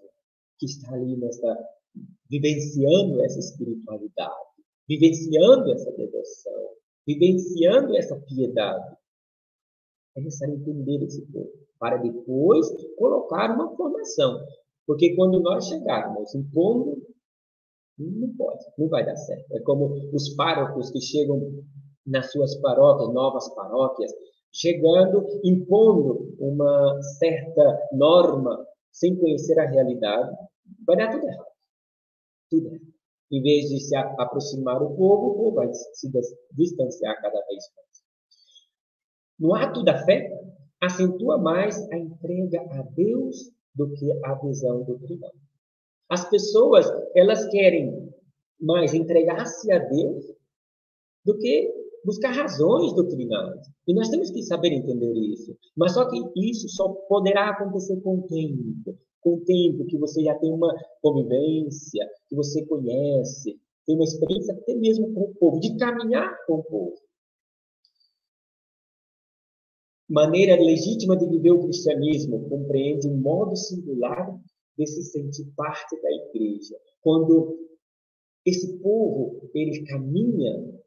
que 0.57 0.65
está 0.65 0.93
ali 0.93 1.15
nessa 1.17 1.57
vivenciando 2.29 3.21
essa 3.23 3.39
espiritualidade, 3.39 4.35
vivenciando 4.87 5.71
essa 5.71 5.91
devoção, 5.91 6.69
vivenciando 7.05 7.95
essa 7.97 8.15
piedade. 8.21 8.97
É 10.15 10.21
necessário 10.21 10.55
entender 10.55 11.03
esse 11.03 11.25
povo, 11.27 11.66
para 11.79 11.97
depois 11.97 12.67
colocar 12.97 13.51
uma 13.51 13.75
formação. 13.75 14.45
Porque 14.85 15.15
quando 15.15 15.39
nós 15.39 15.67
chegarmos 15.67 16.33
impondo, 16.33 17.01
não 17.97 18.35
pode, 18.35 18.63
não 18.77 18.87
vai 18.87 19.05
dar 19.05 19.15
certo. 19.15 19.51
É 19.53 19.59
como 19.61 19.93
os 20.13 20.29
párocos 20.35 20.91
que 20.91 21.01
chegam 21.01 21.63
nas 22.05 22.31
suas 22.31 22.55
paróquias, 22.61 23.13
novas 23.13 23.49
paróquias, 23.53 24.13
chegando, 24.53 25.25
impondo 25.43 26.35
uma 26.39 27.01
certa 27.19 27.87
norma 27.91 28.65
sem 28.91 29.15
conhecer 29.15 29.59
a 29.59 29.67
realidade, 29.67 30.35
vai 30.85 30.95
dar 30.95 31.11
tudo 31.11 31.27
errado 31.27 31.57
tudo. 32.49 32.79
Em 33.29 33.41
vez 33.41 33.69
de 33.69 33.79
se 33.79 33.95
aproximar 33.95 34.81
o 34.81 34.95
povo, 34.95 35.27
o 35.27 35.35
povo 35.35 35.55
vai 35.55 35.73
se 35.73 36.09
distanciar 36.53 37.21
cada 37.21 37.39
vez 37.45 37.63
mais. 37.75 37.87
No 39.37 39.53
ato 39.53 39.83
da 39.83 40.03
fé, 40.05 40.31
acentua 40.81 41.37
mais 41.37 41.77
a 41.91 41.97
entrega 41.97 42.61
a 42.71 42.81
Deus 42.95 43.51
do 43.75 43.91
que 43.93 44.11
a 44.23 44.35
visão 44.35 44.83
do 44.83 44.97
tribunal. 44.99 45.33
As 46.09 46.29
pessoas, 46.29 46.85
elas 47.15 47.45
querem 47.49 48.11
mais 48.59 48.93
entregar-se 48.93 49.71
a 49.71 49.79
Deus 49.79 50.25
do 51.25 51.37
que 51.37 51.71
buscar 52.05 52.31
razões 52.31 52.93
doutrinárias. 52.93 53.67
E 53.87 53.93
nós 53.93 54.09
temos 54.09 54.31
que 54.31 54.41
saber 54.43 54.71
entender 54.71 55.13
isso. 55.13 55.55
Mas 55.75 55.93
só 55.93 56.09
que 56.09 56.17
isso 56.35 56.69
só 56.69 56.89
poderá 57.09 57.49
acontecer 57.49 57.99
com 58.01 58.19
o 58.19 58.27
tempo 58.27 58.97
com 59.27 59.35
o 59.35 59.41
tempo, 59.41 59.85
que 59.85 59.97
você 59.97 60.23
já 60.23 60.35
tem 60.35 60.53
uma 60.53 60.73
convivência, 61.01 62.07
que 62.29 62.35
você 62.35 62.65
conhece, 62.65 63.59
tem 63.85 63.95
uma 63.95 64.05
experiência 64.05 64.53
até 64.53 64.73
mesmo 64.75 65.13
com 65.13 65.21
o 65.21 65.35
povo, 65.35 65.59
de 65.59 65.75
caminhar 65.77 66.33
com 66.45 66.55
o 66.55 66.63
povo. 66.63 66.95
Maneira 70.09 70.55
legítima 70.55 71.17
de 71.17 71.27
viver 71.27 71.51
o 71.51 71.63
cristianismo 71.63 72.47
compreende 72.49 73.07
um 73.07 73.17
modo 73.17 73.55
singular 73.55 74.39
de 74.77 74.87
se 74.87 75.03
sentir 75.03 75.51
parte 75.55 75.99
da 76.01 76.09
igreja. 76.11 76.77
Quando 77.01 77.57
esse 78.45 78.77
povo 78.79 79.49
ele 79.53 79.83
caminha 79.85 80.77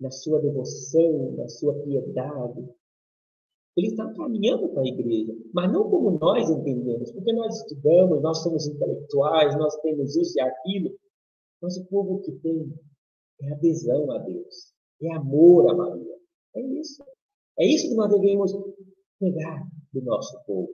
na 0.00 0.10
sua 0.10 0.40
devoção, 0.40 1.32
na 1.36 1.48
sua 1.48 1.74
piedade. 1.82 2.68
Ele 3.76 3.88
está 3.88 4.10
caminhando 4.14 4.70
para 4.70 4.82
a 4.82 4.86
igreja, 4.86 5.34
mas 5.52 5.70
não 5.70 5.90
como 5.90 6.18
nós 6.18 6.48
entendemos, 6.48 7.12
porque 7.12 7.32
nós 7.32 7.60
estudamos, 7.60 8.22
nós 8.22 8.42
somos 8.42 8.66
intelectuais, 8.66 9.54
nós 9.58 9.76
temos 9.80 10.16
isso 10.16 10.38
e 10.38 10.40
aquilo. 10.40 10.98
Mas 11.60 11.76
o 11.76 11.84
povo 11.86 12.20
que 12.22 12.32
tem 12.32 12.72
é 13.42 13.52
adesão 13.52 14.10
a 14.12 14.18
Deus, 14.18 14.74
é 15.02 15.12
amor 15.12 15.70
a 15.70 15.74
Maria. 15.74 16.16
É 16.54 16.60
isso. 16.62 17.04
É 17.58 17.66
isso 17.66 17.88
que 17.88 17.94
nós 17.94 18.10
devemos 18.10 18.52
pegar 19.18 19.66
do 19.92 20.02
nosso 20.02 20.38
povo. 20.44 20.72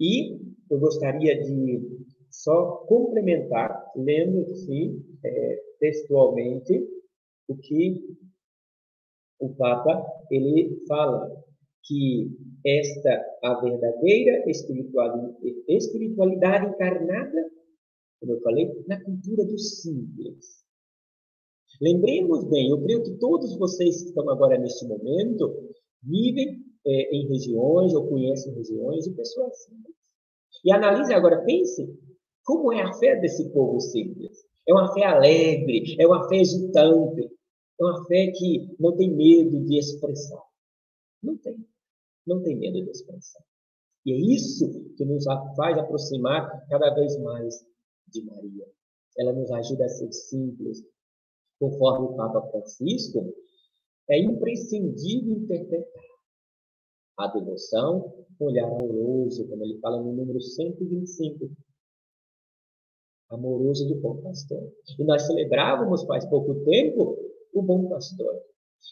E 0.00 0.38
eu 0.70 0.78
gostaria 0.78 1.40
de 1.42 2.06
só 2.30 2.84
complementar, 2.88 3.92
lendo 3.96 4.54
sim, 4.54 5.04
é, 5.24 5.62
textualmente, 5.78 6.86
o 7.48 7.56
que 7.56 8.16
o 9.38 9.54
Papa 9.54 10.04
ele 10.30 10.84
fala 10.86 11.30
que 11.82 12.30
esta 12.64 13.24
a 13.42 13.60
verdadeira 13.60 14.44
espiritualidade, 15.68 16.66
encarnada, 16.66 17.50
como 18.20 18.32
eu 18.32 18.40
falei, 18.40 18.84
na 18.86 19.02
cultura 19.04 19.44
do 19.44 19.58
simples. 19.58 20.63
Lembremos 21.80 22.44
bem, 22.44 22.70
eu 22.70 22.80
creio 22.82 23.02
que 23.02 23.18
todos 23.18 23.56
vocês 23.56 24.02
que 24.02 24.08
estão 24.08 24.28
agora 24.30 24.58
neste 24.58 24.86
momento 24.86 25.70
vivem 26.02 26.64
é, 26.86 27.16
em 27.16 27.26
regiões 27.28 27.94
ou 27.94 28.06
conhecem 28.08 28.54
regiões 28.54 29.04
de 29.04 29.10
pessoas 29.12 29.56
simples. 29.64 29.94
E 30.64 30.72
analise 30.72 31.12
agora, 31.12 31.42
pense 31.44 31.86
como 32.44 32.72
é 32.72 32.82
a 32.82 32.92
fé 32.94 33.16
desse 33.16 33.50
povo 33.50 33.80
simples. 33.80 34.44
É 34.66 34.72
uma 34.72 34.92
fé 34.92 35.04
alegre, 35.04 35.96
é 35.98 36.06
uma 36.06 36.28
fé 36.28 36.36
exultante, 36.36 37.30
é 37.80 37.84
uma 37.84 38.04
fé 38.06 38.30
que 38.32 38.74
não 38.78 38.96
tem 38.96 39.10
medo 39.14 39.64
de 39.64 39.78
expressar. 39.78 40.42
Não 41.22 41.36
tem. 41.36 41.56
Não 42.26 42.42
tem 42.42 42.56
medo 42.56 42.82
de 42.82 42.90
expressar. 42.90 43.44
E 44.06 44.12
é 44.12 44.34
isso 44.34 44.68
que 44.96 45.04
nos 45.04 45.24
faz 45.56 45.78
aproximar 45.78 46.66
cada 46.68 46.94
vez 46.94 47.18
mais 47.20 47.66
de 48.08 48.22
Maria. 48.24 48.66
Ela 49.18 49.32
nos 49.32 49.50
ajuda 49.50 49.86
a 49.86 49.88
ser 49.88 50.12
simples. 50.12 50.82
Conforme 51.58 52.08
o 52.08 52.16
Papa 52.16 52.42
Francisco, 52.50 53.34
é 54.08 54.20
imprescindível 54.20 55.36
interpretar 55.36 56.04
a 57.16 57.28
devoção 57.28 58.12
olhar 58.40 58.66
amoroso, 58.66 59.46
como 59.48 59.64
ele 59.64 59.78
fala 59.78 60.02
no 60.02 60.12
número 60.12 60.40
125 60.40 61.50
amoroso 63.30 63.86
do 63.88 63.96
bom 63.96 64.16
pastor. 64.22 64.72
E 64.98 65.04
nós 65.04 65.26
celebrávamos 65.26 66.04
faz 66.04 66.24
pouco 66.26 66.54
tempo 66.64 67.16
o 67.52 67.62
bom 67.62 67.88
pastor. 67.88 68.40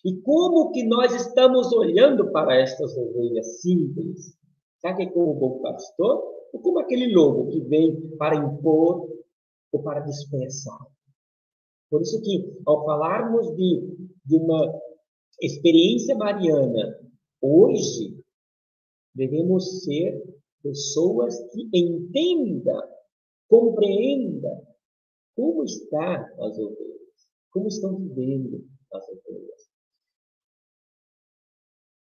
E 0.05 0.17
como 0.23 0.73
que 0.73 0.85
nós 0.85 1.15
estamos 1.15 1.73
olhando 1.73 2.31
para 2.33 2.57
estas 2.57 2.97
ovelhas 2.97 3.61
simples? 3.61 4.37
Sabe 4.81 5.07
que 5.07 5.13
como 5.13 5.33
o 5.33 5.35
bom 5.35 5.61
pastor? 5.61 6.23
Ou 6.53 6.61
como 6.61 6.81
aquele 6.81 7.15
lobo 7.15 7.51
que 7.51 7.61
vem 7.61 8.17
para 8.17 8.37
impor 8.37 9.09
ou 9.71 9.83
para 9.83 10.01
dispensar? 10.01 10.79
Por 11.93 12.01
isso 12.01 12.23
que, 12.23 12.59
ao 12.65 12.87
falarmos 12.87 13.55
de, 13.55 13.83
de 14.25 14.37
uma 14.37 14.81
experiência 15.43 16.17
mariana, 16.17 16.99
hoje, 17.39 18.19
devemos 19.15 19.85
ser 19.85 20.25
pessoas 20.63 21.39
que 21.53 21.69
entendam 21.71 22.81
compreenda 23.47 24.67
como 25.37 25.65
está 25.65 26.35
as 26.41 26.59
ovelhas, 26.59 27.29
como 27.51 27.69
estão 27.69 27.99
vivendo 27.99 28.67
as 28.95 29.07
ovelhas. 29.11 29.69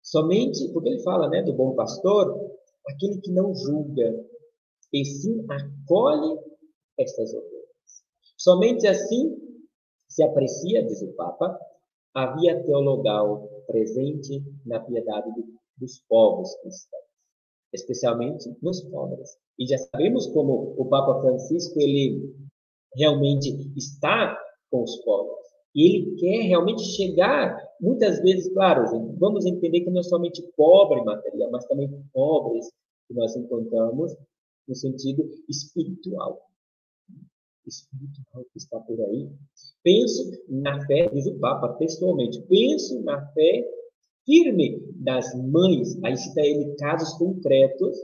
Somente, 0.00 0.72
porque 0.72 0.90
ele 0.90 1.02
fala 1.02 1.28
né, 1.28 1.42
do 1.42 1.52
bom 1.52 1.74
pastor, 1.74 2.32
aquele 2.88 3.20
que 3.20 3.32
não 3.32 3.52
julga, 3.52 4.24
e 4.92 5.04
sim 5.04 5.44
acolhe 5.50 6.38
estas 6.96 7.34
ovelhas. 7.34 8.04
Somente 8.36 8.86
assim 8.86 9.43
se 10.14 10.22
aprecia, 10.22 10.84
diz 10.84 11.02
o 11.02 11.12
Papa, 11.14 11.58
a 12.14 12.36
via 12.36 12.62
teologal 12.62 13.48
presente 13.66 14.40
na 14.64 14.78
piedade 14.78 15.28
dos 15.76 16.00
povos 16.08 16.54
cristãos, 16.62 17.02
especialmente 17.72 18.56
nos 18.62 18.80
pobres. 18.82 19.36
E 19.58 19.66
já 19.66 19.76
sabemos 19.76 20.28
como 20.28 20.76
o 20.78 20.84
Papa 20.84 21.20
Francisco 21.20 21.80
ele 21.80 22.32
realmente 22.94 23.72
está 23.76 24.40
com 24.70 24.84
os 24.84 24.96
pobres. 24.98 25.48
E 25.74 25.82
ele 25.82 26.14
quer 26.14 26.42
realmente 26.42 26.84
chegar, 26.84 27.60
muitas 27.80 28.20
vezes, 28.20 28.52
claro, 28.52 28.86
gente, 28.86 29.18
vamos 29.18 29.44
entender 29.44 29.80
que 29.80 29.90
não 29.90 29.98
é 29.98 30.04
somente 30.04 30.40
pobre 30.56 31.02
material, 31.02 31.50
mas 31.50 31.66
também 31.66 31.90
pobres 32.12 32.70
que 33.08 33.14
nós 33.14 33.34
encontramos 33.34 34.16
no 34.68 34.74
sentido 34.76 35.28
espiritual. 35.48 36.40
Espiritual 37.66 38.44
que 38.52 38.58
está 38.58 38.78
por 38.80 39.00
aí. 39.00 39.28
Penso 39.82 40.30
na 40.48 40.84
fé, 40.86 41.08
diz 41.10 41.26
o 41.26 41.38
Papa 41.38 41.74
textualmente, 41.74 42.40
penso 42.42 43.02
na 43.02 43.26
fé 43.32 43.66
firme 44.24 44.82
das 44.96 45.34
mães, 45.50 46.02
aí 46.04 46.16
cita 46.16 46.40
ele 46.40 46.74
casos 46.76 47.12
concretos 47.18 47.96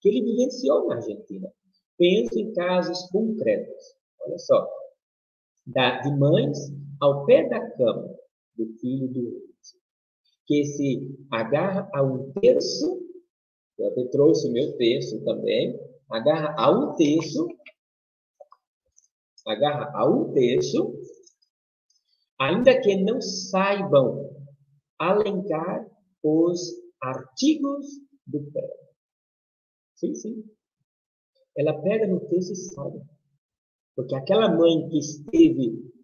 que 0.00 0.08
ele 0.08 0.22
vivenciou 0.22 0.86
na 0.86 0.96
Argentina. 0.96 1.48
Penso 1.96 2.38
em 2.38 2.52
casos 2.52 3.02
concretos. 3.10 3.96
Olha 4.20 4.38
só. 4.38 4.68
Da, 5.66 6.00
de 6.00 6.10
mães 6.16 6.58
ao 7.00 7.24
pé 7.24 7.48
da 7.48 7.70
cama 7.70 8.14
do 8.56 8.66
filho 8.78 9.08
do 9.08 9.44
que 10.46 10.64
se 10.64 11.16
agarra 11.30 11.88
a 11.94 12.02
um 12.02 12.30
terço, 12.32 13.02
eu 13.78 13.88
até 13.88 14.04
trouxe 14.06 14.48
o 14.48 14.52
meu 14.52 14.76
terço 14.76 15.24
também, 15.24 15.78
agarra 16.10 16.54
a 16.58 16.70
um 16.70 16.94
terço, 16.96 17.48
agarra 19.46 19.90
a 19.94 20.08
um 20.08 20.32
terço, 20.32 20.94
ainda 22.40 22.80
que 22.80 23.02
não 23.02 23.20
saibam 23.20 24.30
alencar 24.98 25.86
os 26.22 26.60
artigos 27.02 27.86
do 28.26 28.42
pé. 28.52 28.68
Sim, 29.96 30.14
sim. 30.14 30.44
Ela 31.56 31.80
pega 31.82 32.06
no 32.06 32.20
texto 32.28 32.52
e 32.52 32.56
sabe. 32.56 33.00
Porque 33.94 34.14
aquela 34.14 34.48
mãe 34.48 34.88
que 34.88 34.98
esteve 34.98 35.94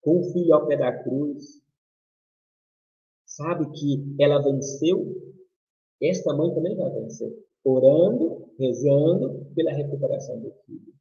com 0.00 0.20
o 0.20 0.32
filho 0.32 0.54
ao 0.54 0.66
pé 0.66 0.76
da 0.76 1.02
cruz, 1.02 1.60
sabe 3.26 3.70
que 3.72 4.16
ela 4.20 4.42
venceu, 4.42 5.14
esta 6.00 6.34
mãe 6.34 6.54
também 6.54 6.76
vai 6.76 6.90
vencer. 6.90 7.32
Orando, 7.64 8.52
rezando 8.58 9.52
pela 9.54 9.72
recuperação 9.72 10.40
do 10.40 10.52
filho. 10.64 10.97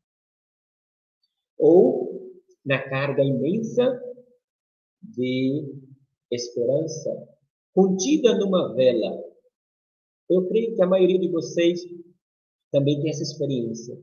Ou 1.58 2.08
na 2.66 2.82
carga 2.90 3.24
imensa 3.24 4.02
de 5.02 5.74
esperança 6.32 7.10
contida 7.74 8.38
numa 8.38 8.74
vela. 8.74 9.24
Eu 10.30 10.48
creio 10.50 10.76
que 10.76 10.82
a 10.82 10.88
maioria 10.88 11.20
de 11.20 11.30
vocês 11.30 11.80
também 12.72 13.00
tem 13.00 13.10
essa 13.10 13.24
experiência, 13.24 13.98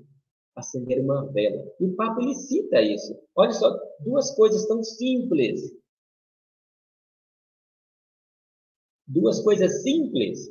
acender 0.57 1.01
uma 1.01 1.31
vela. 1.33 1.63
E 1.79 1.85
o 1.85 1.95
Papa 1.95 2.23
ele 2.23 2.35
cita 2.35 2.81
isso. 2.81 3.15
Olha 3.37 3.53
só, 3.53 3.77
duas 4.01 4.35
coisas 4.35 4.67
tão 4.67 4.83
simples. 4.83 5.61
Duas 9.07 9.43
coisas 9.43 9.83
simples, 9.83 10.51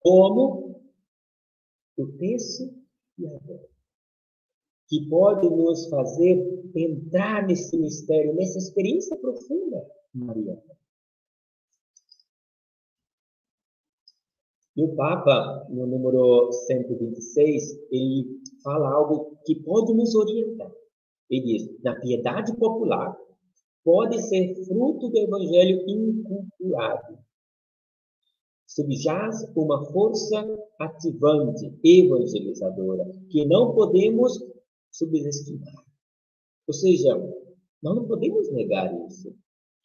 como 0.00 0.82
o 1.96 2.06
texto 2.18 2.74
e 3.18 3.26
a 3.26 3.38
vela, 3.38 3.71
que 4.92 5.08
pode 5.08 5.48
nos 5.48 5.88
fazer 5.88 6.70
entrar 6.76 7.46
nesse 7.46 7.78
mistério, 7.78 8.34
nessa 8.34 8.58
experiência 8.58 9.16
profunda, 9.16 9.82
Maria. 10.12 10.62
E 14.76 14.84
o 14.84 14.94
Papa, 14.94 15.66
no 15.70 15.86
número 15.86 16.52
126, 16.52 17.88
ele 17.90 18.38
fala 18.62 18.90
algo 18.90 19.38
que 19.46 19.54
pode 19.62 19.94
nos 19.94 20.14
orientar. 20.14 20.70
Ele 21.30 21.40
diz: 21.40 21.82
na 21.82 21.98
piedade 21.98 22.54
popular 22.56 23.16
pode 23.82 24.20
ser 24.20 24.54
fruto 24.66 25.08
do 25.08 25.18
evangelho 25.18 25.88
inculturado. 25.88 27.18
Subjaz 28.66 29.42
uma 29.56 29.86
força 29.86 30.58
ativante, 30.78 31.78
evangelizadora, 31.82 33.10
que 33.30 33.46
não 33.46 33.74
podemos 33.74 34.51
subestimar. 34.92 35.84
Ou 36.68 36.74
seja, 36.74 37.16
nós 37.82 37.96
não 37.96 38.06
podemos 38.06 38.50
negar 38.52 38.92
isso. 39.06 39.34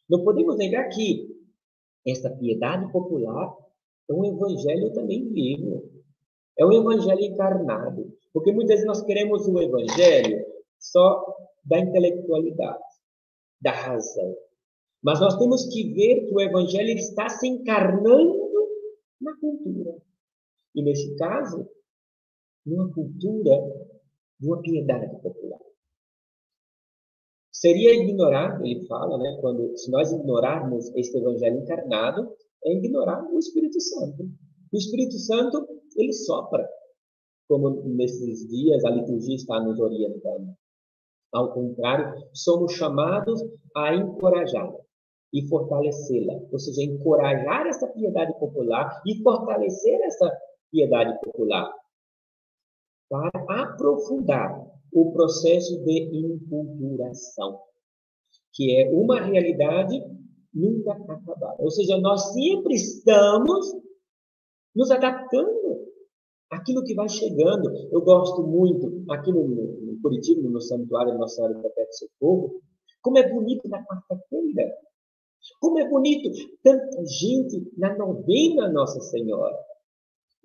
Não 0.08 0.22
podemos 0.24 0.56
negar 0.56 0.88
que 0.88 1.28
esta 2.06 2.30
piedade 2.30 2.90
popular 2.92 3.52
é 4.08 4.14
um 4.14 4.24
evangelho 4.24 4.92
também 4.92 5.28
vivo. 5.32 5.90
É 6.58 6.64
um 6.64 6.72
evangelho 6.72 7.20
encarnado. 7.20 8.16
Porque 8.32 8.52
muitas 8.52 8.76
vezes 8.76 8.86
nós 8.86 9.02
queremos 9.02 9.46
um 9.48 9.58
evangelho 9.60 10.44
só 10.78 11.24
da 11.64 11.78
intelectualidade, 11.78 12.82
da 13.60 13.72
razão. 13.72 14.36
Mas 15.02 15.20
nós 15.20 15.36
temos 15.36 15.66
que 15.66 15.92
ver 15.92 16.26
que 16.26 16.34
o 16.34 16.40
evangelho 16.40 16.96
está 16.96 17.28
se 17.28 17.46
encarnando 17.46 18.48
na 19.20 19.36
cultura. 19.38 19.96
E 20.74 20.82
nesse 20.82 21.14
caso, 21.16 21.68
numa 22.64 22.92
cultura 22.92 23.52
de 24.38 24.46
uma 24.46 24.60
piedade 24.60 25.20
popular. 25.20 25.58
Seria 27.52 27.92
ignorar, 27.92 28.60
ele 28.64 28.86
fala, 28.86 29.18
né, 29.18 29.36
quando 29.40 29.76
se 29.76 29.90
nós 29.90 30.12
ignorarmos 30.12 30.94
este 30.94 31.18
evangelho 31.18 31.58
encarnado, 31.58 32.32
é 32.64 32.72
ignorar 32.72 33.24
o 33.32 33.38
Espírito 33.38 33.80
Santo. 33.80 34.24
O 34.72 34.76
Espírito 34.76 35.18
Santo, 35.18 35.66
ele 35.96 36.12
sopra, 36.12 36.68
como 37.48 37.82
nesses 37.96 38.48
dias 38.48 38.84
a 38.84 38.90
liturgia 38.90 39.34
está 39.34 39.60
nos 39.60 39.80
orientando. 39.80 40.54
Ao 41.32 41.52
contrário, 41.52 42.14
somos 42.32 42.74
chamados 42.74 43.42
a 43.76 43.94
encorajá-la 43.94 44.78
e 45.32 45.46
fortalecê-la, 45.48 46.34
ou 46.50 46.58
seja, 46.58 46.82
encorajar 46.82 47.66
essa 47.66 47.88
piedade 47.88 48.38
popular 48.38 49.02
e 49.04 49.20
fortalecer 49.22 50.00
essa 50.02 50.32
piedade 50.70 51.18
popular 51.20 51.70
para 53.08 53.30
aprofundar 53.62 54.66
o 54.92 55.12
processo 55.12 55.82
de 55.84 56.10
inculturação, 56.14 57.60
que 58.52 58.80
é 58.80 58.90
uma 58.90 59.20
realidade 59.20 60.02
nunca 60.52 60.92
acabada. 60.92 61.56
Ou 61.58 61.70
seja, 61.70 61.98
nós 61.98 62.32
sempre 62.32 62.74
estamos 62.74 63.74
nos 64.74 64.90
adaptando 64.90 65.88
àquilo 66.50 66.84
que 66.84 66.94
vai 66.94 67.08
chegando. 67.08 67.70
Eu 67.90 68.00
gosto 68.02 68.42
muito, 68.42 69.04
aqui 69.10 69.32
no, 69.32 69.46
no 69.46 70.00
Curitiba, 70.00 70.48
no 70.48 70.60
Santuário 70.60 71.18
Nossa 71.18 71.36
Senhora 71.36 71.54
do 71.54 71.62
Perpétuo 71.62 71.92
Socorro, 71.92 72.62
como 73.02 73.18
é 73.18 73.28
bonito 73.28 73.68
na 73.68 73.84
quarta-feira. 73.84 74.74
Como 75.60 75.78
é 75.78 75.88
bonito 75.88 76.30
tanta 76.62 77.04
gente 77.06 77.72
na 77.76 77.96
novena 77.96 78.68
Nossa 78.68 79.00
Senhora. 79.00 79.56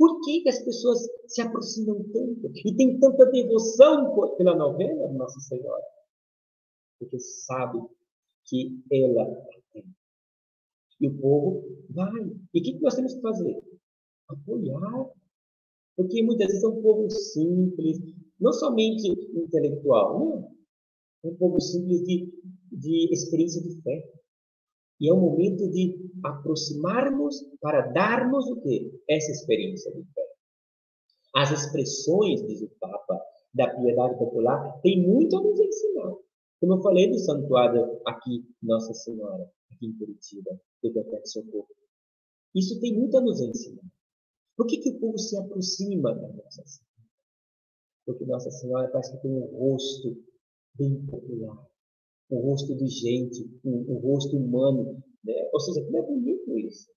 Por 0.03 0.19
que, 0.19 0.41
que 0.41 0.49
as 0.49 0.61
pessoas 0.61 0.99
se 1.27 1.41
aproximam 1.41 2.03
tanto 2.11 2.51
e 2.53 2.75
têm 2.75 2.99
tanta 2.99 3.25
devoção 3.27 4.35
pela 4.35 4.53
novena 4.53 5.07
Nossa 5.13 5.39
Senhora? 5.39 5.81
Porque 6.99 7.17
sabe 7.19 7.79
que 8.43 8.83
ela 8.91 9.33
tem. 9.71 9.85
E 10.99 11.07
o 11.07 11.17
povo 11.21 11.63
vai. 11.89 12.21
E 12.53 12.59
o 12.59 12.61
que, 12.61 12.73
que 12.73 12.81
nós 12.81 12.95
temos 12.95 13.13
que 13.13 13.21
fazer? 13.21 13.63
Apoiar. 14.27 15.09
Porque 15.95 16.21
muitas 16.21 16.47
vezes 16.47 16.65
é 16.65 16.67
um 16.67 16.81
povo 16.81 17.09
simples, 17.09 18.01
não 18.41 18.51
somente 18.51 19.07
intelectual, 19.07 20.19
não. 20.19 20.51
É 21.23 21.27
um 21.29 21.35
povo 21.35 21.61
simples 21.61 22.03
de, 22.03 22.29
de 22.73 23.13
experiência 23.13 23.61
de 23.61 23.81
fé. 23.81 24.03
E 24.99 25.09
é 25.09 25.13
o 25.13 25.19
momento 25.19 25.69
de 25.69 25.97
aproximarmos 26.23 27.43
para 27.59 27.91
darmos 27.91 28.47
o 28.47 28.61
quê? 28.61 28.91
Essa 29.09 29.31
experiência 29.31 29.91
de 29.91 30.03
fé. 30.13 30.21
As 31.35 31.51
expressões, 31.51 32.45
diz 32.45 32.61
o 32.61 32.69
Papa, 32.79 33.21
da 33.53 33.73
piedade 33.75 34.17
popular 34.17 34.79
têm 34.81 35.01
muito 35.01 35.37
a 35.37 35.41
nos 35.41 35.59
ensinar. 35.59 36.13
Como 36.59 36.75
eu 36.75 36.81
falei 36.81 37.09
do 37.09 37.19
santuário 37.19 37.99
aqui, 38.05 38.45
Nossa 38.61 38.93
Senhora, 38.93 39.51
aqui 39.71 39.87
em 39.87 39.97
Curitiba, 39.97 40.51
do 40.81 40.93
Perpétuo 40.93 41.27
Socorro. 41.27 41.67
Isso 42.55 42.79
tem 42.79 42.93
muito 42.97 43.17
a 43.17 43.21
nos 43.21 43.41
ensinar. 43.41 43.83
Por 44.55 44.67
que, 44.67 44.77
que 44.77 44.91
o 44.91 44.99
povo 44.99 45.17
se 45.17 45.35
aproxima 45.37 46.13
da 46.13 46.27
Nossa 46.29 46.63
Senhora? 46.65 47.09
Porque 48.05 48.25
Nossa 48.25 48.51
Senhora 48.51 48.87
parece 48.89 49.13
que 49.13 49.21
tem 49.23 49.31
um 49.31 49.45
rosto 49.45 50.23
bem 50.77 51.05
popular 51.05 51.72
o 52.29 52.39
rosto 52.39 52.75
de 52.75 52.87
gente, 52.87 53.43
o, 53.63 53.95
o 53.95 53.99
rosto 53.99 54.37
humano. 54.37 55.03
Né? 55.23 55.49
Ou 55.53 55.59
seja, 55.59 55.83
como 55.83 55.97
é 55.97 56.01
bonito 56.01 56.57
isso. 56.59 56.87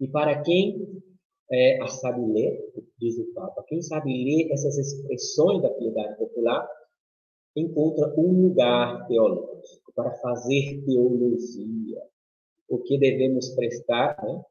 E 0.00 0.08
para 0.08 0.42
quem 0.42 1.02
é, 1.50 1.86
sabe 1.86 2.20
ler, 2.32 2.72
diz 2.98 3.18
o 3.18 3.32
Papa, 3.34 3.64
quem 3.68 3.80
sabe 3.82 4.10
ler 4.10 4.52
essas 4.52 4.76
expressões 4.78 5.62
da 5.62 5.70
piedade 5.70 6.16
popular, 6.16 6.68
encontra 7.56 8.12
um 8.18 8.48
lugar 8.48 9.06
teológico 9.06 9.92
para 9.94 10.10
fazer 10.16 10.82
teologia. 10.84 12.02
O 12.68 12.78
que 12.78 12.98
devemos 12.98 13.50
prestar 13.50 14.16
né, 14.24 14.42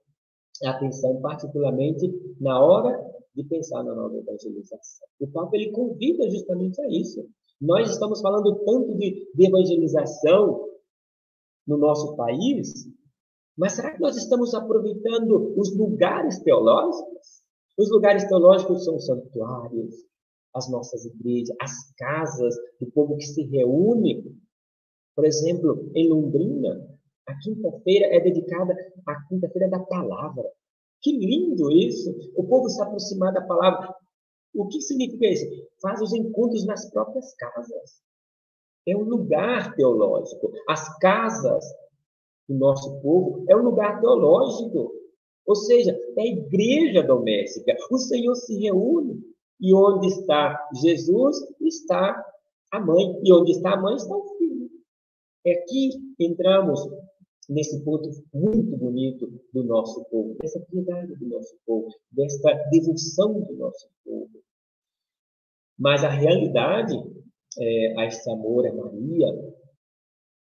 atenção, 0.66 1.20
particularmente 1.20 2.10
na 2.40 2.64
hora 2.64 3.14
de 3.36 3.44
pensar 3.44 3.84
na 3.84 3.94
nova 3.94 4.16
evangelização. 4.18 5.08
O 5.20 5.28
Papa 5.28 5.56
ele 5.56 5.72
convida 5.72 6.30
justamente 6.30 6.80
a 6.82 6.88
isso. 6.88 7.28
Nós 7.62 7.90
estamos 7.90 8.22
falando 8.22 8.64
tanto 8.66 8.98
de, 8.98 9.32
de 9.34 9.48
evangelização 9.48 10.70
no 11.66 11.78
nosso 11.78 12.16
país, 12.16 12.74
mas 13.58 13.74
será 13.74 13.94
que 13.94 14.02
nós 14.02 14.18
estamos 14.18 14.54
aproveitando 14.54 15.54
os 15.58 15.76
lugares 15.76 16.40
teológicos? 16.40 17.44
Os 17.78 17.90
lugares 17.90 18.28
teológicos 18.28 18.84
são 18.84 18.96
os 18.96 19.06
santuários, 19.06 19.96
as 20.54 20.70
nossas 20.70 21.06
igrejas, 21.06 21.56
as 21.60 21.72
casas 21.98 22.56
do 22.80 22.92
povo 22.92 23.18
que 23.18 23.26
se 23.26 23.44
reúne. 23.44 24.36
Por 25.16 25.26
exemplo, 25.26 25.92
em 25.96 26.10
Londrina, 26.10 26.88
a 27.28 27.38
quinta-feira 27.40 28.08
é 28.08 28.20
dedicada 28.20 28.76
à 29.08 29.28
quinta-feira 29.28 29.70
da 29.70 29.80
palavra. 29.80 30.44
Que 31.02 31.18
lindo 31.18 31.72
isso! 31.72 32.12
O 32.36 32.44
povo 32.44 32.70
se 32.70 32.82
aproximar 32.82 33.34
da 33.34 33.42
palavra. 33.42 33.94
O 34.54 34.68
que 34.68 34.82
significa 34.82 35.28
isso? 35.28 35.46
Faz 35.84 36.02
os 36.02 36.14
encontros 36.14 36.66
nas 36.66 36.90
próprias 36.90 37.36
casas. 37.36 38.02
É 38.88 38.96
um 38.96 39.04
lugar 39.04 39.76
teológico. 39.76 40.50
As 40.70 40.98
casas 41.00 41.62
do 42.48 42.56
nosso 42.56 43.02
povo 43.02 43.44
é 43.50 43.56
um 43.56 43.64
lugar 43.64 44.00
teológico. 44.00 44.94
Ou 45.46 45.56
seja, 45.56 45.92
é 46.18 46.22
a 46.22 46.26
igreja 46.26 47.04
doméstica. 47.04 47.76
O 47.92 47.98
Senhor 47.98 48.34
se 48.36 48.58
reúne. 48.58 49.22
E 49.60 49.74
onde 49.74 50.08
está 50.08 50.58
Jesus, 50.82 51.38
está 51.60 52.26
a 52.72 52.80
mãe. 52.80 53.20
E 53.22 53.34
onde 53.34 53.52
está 53.52 53.74
a 53.74 53.82
mãe, 53.82 53.96
está 53.96 54.16
o 54.16 54.38
filho. 54.38 54.70
É 55.46 55.52
aqui 55.52 55.90
que 56.18 56.26
entramos 56.26 56.80
nesse 57.50 57.84
ponto 57.84 58.10
muito 58.34 58.78
bonito 58.78 59.30
do 59.54 59.64
nosso 59.64 60.02
povo, 60.06 60.38
dessa 60.42 60.62
piedade 60.62 61.14
do 61.16 61.28
nosso 61.28 61.54
povo, 61.66 61.90
desta 62.10 62.54
devoção 62.72 63.42
do 63.42 63.54
nosso 63.58 63.90
povo. 64.06 64.42
Mas 65.84 66.02
a 66.02 66.10
realidade, 66.10 66.96
é, 67.60 68.00
a 68.00 68.06
esse 68.06 68.30
amor 68.32 68.66
a 68.66 68.74
Maria, 68.74 69.28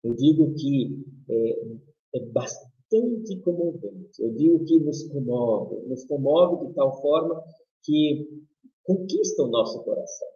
eu 0.04 0.14
digo 0.14 0.54
que 0.56 1.06
é, 1.30 2.18
é 2.18 2.26
bastante 2.34 3.40
comovente. 3.42 4.22
Eu 4.22 4.34
digo 4.34 4.66
que 4.66 4.78
nos 4.78 5.08
comove, 5.08 5.88
nos 5.88 6.04
comove 6.06 6.68
de 6.68 6.74
tal 6.74 7.02
forma 7.02 7.42
que 7.82 8.28
conquista 8.84 9.44
o 9.44 9.48
nosso 9.48 9.82
coração. 9.86 10.28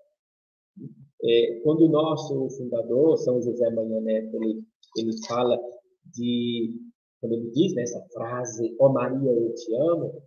É, 1.22 1.60
quando 1.62 1.82
o 1.82 1.90
nosso 1.90 2.50
fundador, 2.52 3.18
São 3.18 3.42
José 3.42 3.70
Manhã 3.72 4.00
Neto, 4.00 4.42
ele, 4.42 4.64
ele 4.98 5.28
fala 5.28 5.60
de, 6.06 6.74
quando 7.20 7.34
ele 7.34 7.52
diz 7.52 7.76
nessa 7.76 8.00
né, 8.00 8.06
frase, 8.14 8.74
ó 8.80 8.88
oh 8.88 8.94
Maria, 8.94 9.30
eu 9.30 9.54
te 9.56 9.76
amo, 9.76 10.24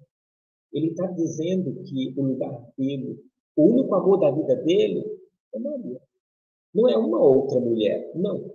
ele 0.75 0.89
está 0.89 1.07
dizendo 1.07 1.83
que 1.85 2.13
o 2.19 2.23
lugar 2.23 2.71
dele, 2.77 3.19
o 3.59 3.73
único 3.73 3.93
amor 3.93 4.21
da 4.21 4.31
vida 4.31 4.55
dele 4.55 5.05
é 5.53 5.59
Maria. 5.59 6.01
Não 6.73 6.89
é 6.89 6.97
uma 6.97 7.21
outra 7.21 7.59
mulher, 7.59 8.13
não. 8.15 8.55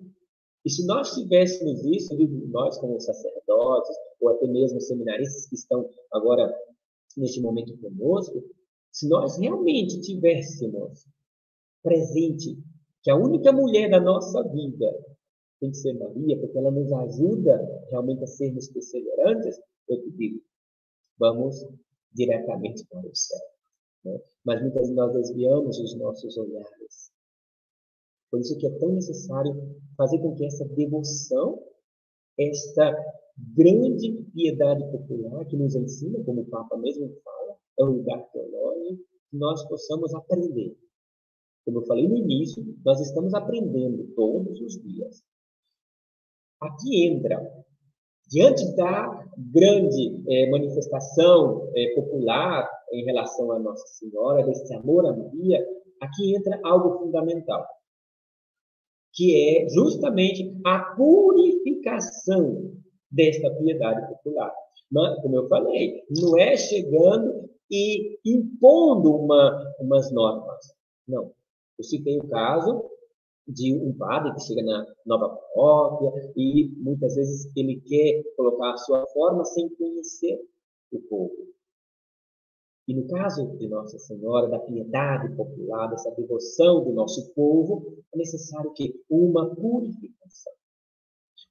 E 0.64 0.70
se 0.70 0.86
nós 0.88 1.14
tivéssemos 1.14 1.84
isso, 1.84 2.16
nós 2.48 2.78
como 2.78 2.98
sacerdotes, 3.02 3.96
ou 4.22 4.30
até 4.30 4.48
mesmo 4.48 4.80
seminaristas 4.80 5.48
que 5.48 5.56
estão 5.56 5.90
agora 6.14 6.56
neste 7.18 7.42
momento 7.42 7.78
conosco, 7.80 8.42
se 8.94 9.10
nós 9.10 9.38
realmente 9.38 10.00
tivéssemos 10.00 11.06
presente 11.84 12.58
que 13.02 13.12
a 13.12 13.18
única 13.18 13.52
mulher 13.52 13.90
da 13.90 14.00
nossa 14.00 14.42
vida 14.42 15.06
tem 15.60 15.72
que 15.72 15.78
ser 15.78 15.94
Maria, 15.96 16.40
porque 16.40 16.58
ela 16.58 16.72
nos 16.72 16.94
ajuda 16.94 17.86
realmente 17.90 18.24
a 18.24 18.28
sermos 18.28 18.70
perseverantes, 18.70 19.60
eu 19.90 20.02
te 20.02 20.12
digo, 20.12 20.42
vamos 21.20 21.68
diretamente 22.14 22.86
para 22.86 23.06
o 23.06 23.14
céu. 23.14 23.53
Né? 24.04 24.20
Mas 24.44 24.62
muitas 24.62 24.82
vezes 24.82 24.96
nós 24.96 25.14
desviamos 25.14 25.80
os 25.80 25.96
nossos 25.98 26.38
olhares. 26.38 27.12
Por 28.30 28.40
isso 28.40 28.58
que 28.58 28.68
é 28.68 28.80
tão 28.80 28.90
necessário 28.90 29.54
fazer 29.96 30.20
com 30.20 30.36
que 30.36 30.46
essa 30.46 30.66
devoção, 30.66 31.64
esta 32.40 32.96
grande 33.56 34.24
piedade 34.34 34.84
popular 34.92 35.46
que 35.46 35.56
nos 35.56 35.76
ensina, 35.76 36.24
como 36.24 36.42
o 36.42 36.46
Papa 36.46 36.78
mesmo 36.78 37.10
fala, 37.24 37.58
é 37.80 37.84
um 37.84 37.98
lugar 37.98 38.24
teológico, 38.32 39.04
que 39.30 39.38
nós 39.38 39.68
possamos 39.68 40.14
aprender. 40.14 40.76
Como 41.66 41.80
eu 41.80 41.86
falei 41.86 42.08
no 42.08 42.18
início, 42.18 42.64
nós 42.84 43.00
estamos 43.00 43.34
aprendendo 43.34 44.04
todos 44.16 44.60
os 44.60 44.82
dias 44.82 45.24
aqui 46.64 47.06
entra, 47.08 47.40
diante 48.30 48.76
da 48.76 49.26
grande 49.38 50.24
é, 50.28 50.50
manifestação 50.50 51.72
é, 51.76 51.94
popular 51.96 52.70
em 52.94 53.04
relação 53.06 53.52
a 53.52 53.60
Nossa 53.60 53.86
Senhora, 53.88 54.46
desse 54.46 54.74
amor 54.74 55.06
a 55.06 55.16
Maria, 55.16 55.66
aqui 56.02 56.36
entra 56.36 56.60
algo 56.64 57.00
fundamental. 57.00 57.66
que 59.16 59.36
é 59.36 59.70
justamente 59.70 60.52
a 60.66 60.80
purificação 60.96 62.74
desta 63.12 63.52
piedade 63.52 64.08
popular. 64.08 64.52
Mas, 64.92 65.22
como 65.22 65.36
eu 65.36 65.48
falei, 65.48 66.04
não 66.10 66.38
é 66.38 66.58
chegando 66.58 67.50
e 67.70 68.20
impondo 68.26 69.16
uma, 69.16 69.76
umas 69.80 70.12
normas. 70.12 70.66
Não. 71.08 71.32
Eu 71.78 71.84
citei 71.84 72.18
o 72.18 72.28
caso 72.28 72.90
de 73.48 73.74
um 73.74 73.96
padre 73.98 74.34
que 74.34 74.42
chega 74.42 74.64
na 74.64 74.86
nova 75.06 75.30
paróquia 75.30 76.34
e 76.36 76.70
muitas 76.78 77.16
vezes 77.16 77.52
ele 77.56 77.82
quer 77.82 78.24
colocar 78.36 78.74
a 78.74 78.78
sua 78.78 79.06
forma 79.08 79.44
sem 79.46 79.70
conhecer 79.76 80.40
o 80.92 81.00
povo. 81.02 81.53
E 82.88 82.94
no 82.94 83.08
caso 83.08 83.58
de 83.58 83.68
Nossa 83.68 83.98
Senhora, 83.98 84.50
da 84.50 84.60
piedade 84.60 85.34
popular, 85.36 85.88
dessa 85.88 86.12
devoção 86.12 86.84
do 86.84 86.92
nosso 86.92 87.34
povo, 87.34 87.98
é 88.14 88.18
necessário 88.18 88.74
que 88.74 88.94
uma 89.10 89.56
purificação. 89.56 90.54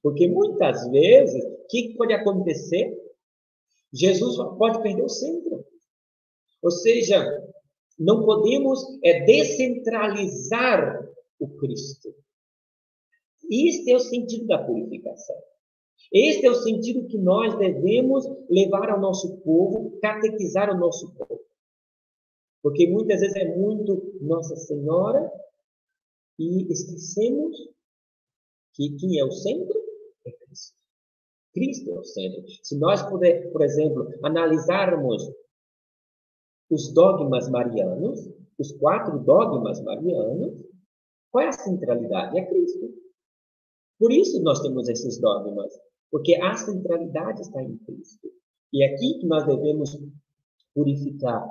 Porque 0.01 0.27
muitas 0.27 0.87
vezes, 0.91 1.43
o 1.43 1.67
que 1.69 1.95
pode 1.95 2.13
acontecer? 2.13 2.95
Jesus 3.91 4.37
pode 4.57 4.81
perder 4.81 5.03
o 5.03 5.09
centro. 5.09 5.65
Ou 6.61 6.71
seja, 6.71 7.23
não 7.97 8.23
podemos 8.23 8.83
é, 9.03 9.21
descentralizar 9.21 11.07
o 11.39 11.47
Cristo. 11.57 12.13
Este 13.49 13.91
é 13.91 13.95
o 13.95 13.99
sentido 13.99 14.47
da 14.47 14.63
purificação. 14.63 15.35
Este 16.11 16.45
é 16.45 16.51
o 16.51 16.55
sentido 16.55 17.07
que 17.07 17.17
nós 17.17 17.57
devemos 17.57 18.25
levar 18.49 18.89
ao 18.89 18.99
nosso 18.99 19.37
povo, 19.37 19.97
catequizar 19.99 20.69
o 20.69 20.77
nosso 20.77 21.11
povo. 21.15 21.41
Porque 22.61 22.87
muitas 22.87 23.19
vezes 23.19 23.35
é 23.35 23.57
muito 23.57 24.17
Nossa 24.21 24.55
Senhora 24.55 25.31
e 26.39 26.71
esquecemos 26.71 27.57
que 28.73 28.95
quem 28.95 29.19
é 29.19 29.25
o 29.25 29.31
centro 29.31 29.79
é 30.25 30.31
Cristo. 30.31 30.77
Cristo 31.53 31.91
é 31.91 31.99
o 31.99 32.03
centro. 32.03 32.43
Se 32.63 32.77
nós 32.77 33.01
puder, 33.03 33.51
por 33.51 33.61
exemplo, 33.61 34.07
analisarmos 34.23 35.29
os 36.69 36.93
dogmas 36.93 37.49
marianos, 37.49 38.29
os 38.57 38.71
quatro 38.73 39.19
dogmas 39.19 39.81
marianos, 39.81 40.53
qual 41.31 41.45
é 41.45 41.49
a 41.49 41.51
centralidade? 41.51 42.37
É 42.37 42.45
Cristo. 42.45 43.02
Por 44.03 44.11
isso 44.11 44.43
nós 44.43 44.59
temos 44.59 44.89
esses 44.89 45.17
dogmas. 45.17 45.73
Porque 46.11 46.35
a 46.35 46.57
centralidade 46.57 47.39
está 47.39 47.63
em 47.63 47.77
Cristo. 47.77 48.29
E 48.73 48.83
é 48.83 48.87
aqui 48.93 49.19
que 49.19 49.25
nós 49.25 49.45
devemos 49.45 49.97
purificar 50.75 51.47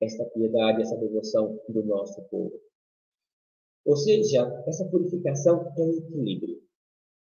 esta 0.00 0.24
piedade, 0.24 0.80
essa 0.80 0.96
devoção 0.96 1.60
do 1.68 1.84
nosso 1.84 2.22
povo. 2.30 2.58
Ou 3.84 3.94
seja, 3.94 4.40
essa 4.66 4.86
purificação 4.86 5.70
é 5.76 5.82
o 5.82 5.92
equilíbrio. 5.98 6.62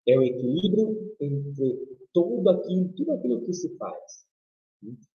É 0.07 0.19
o 0.19 0.21
equilíbrio 0.21 1.15
entre 1.19 1.97
tudo 2.13 2.47
aquilo, 2.47 2.93
tudo 2.93 3.13
aquilo 3.13 3.41
que 3.41 3.53
se 3.53 3.75
faz. 3.77 4.27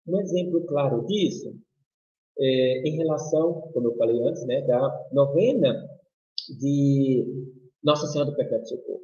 Um 0.06 0.20
exemplo 0.20 0.64
claro 0.66 1.04
disso 1.06 1.52
é 2.38 2.88
em 2.88 2.98
relação, 2.98 3.62
como 3.72 3.88
eu 3.88 3.96
falei 3.96 4.22
antes, 4.22 4.46
né, 4.46 4.62
da 4.62 5.08
novena 5.12 5.90
de 6.60 7.61
Nossa 7.82 8.06
Senhora 8.06 8.30
do 8.30 8.36
Perpétuo 8.36 8.66
Socorro. 8.66 9.00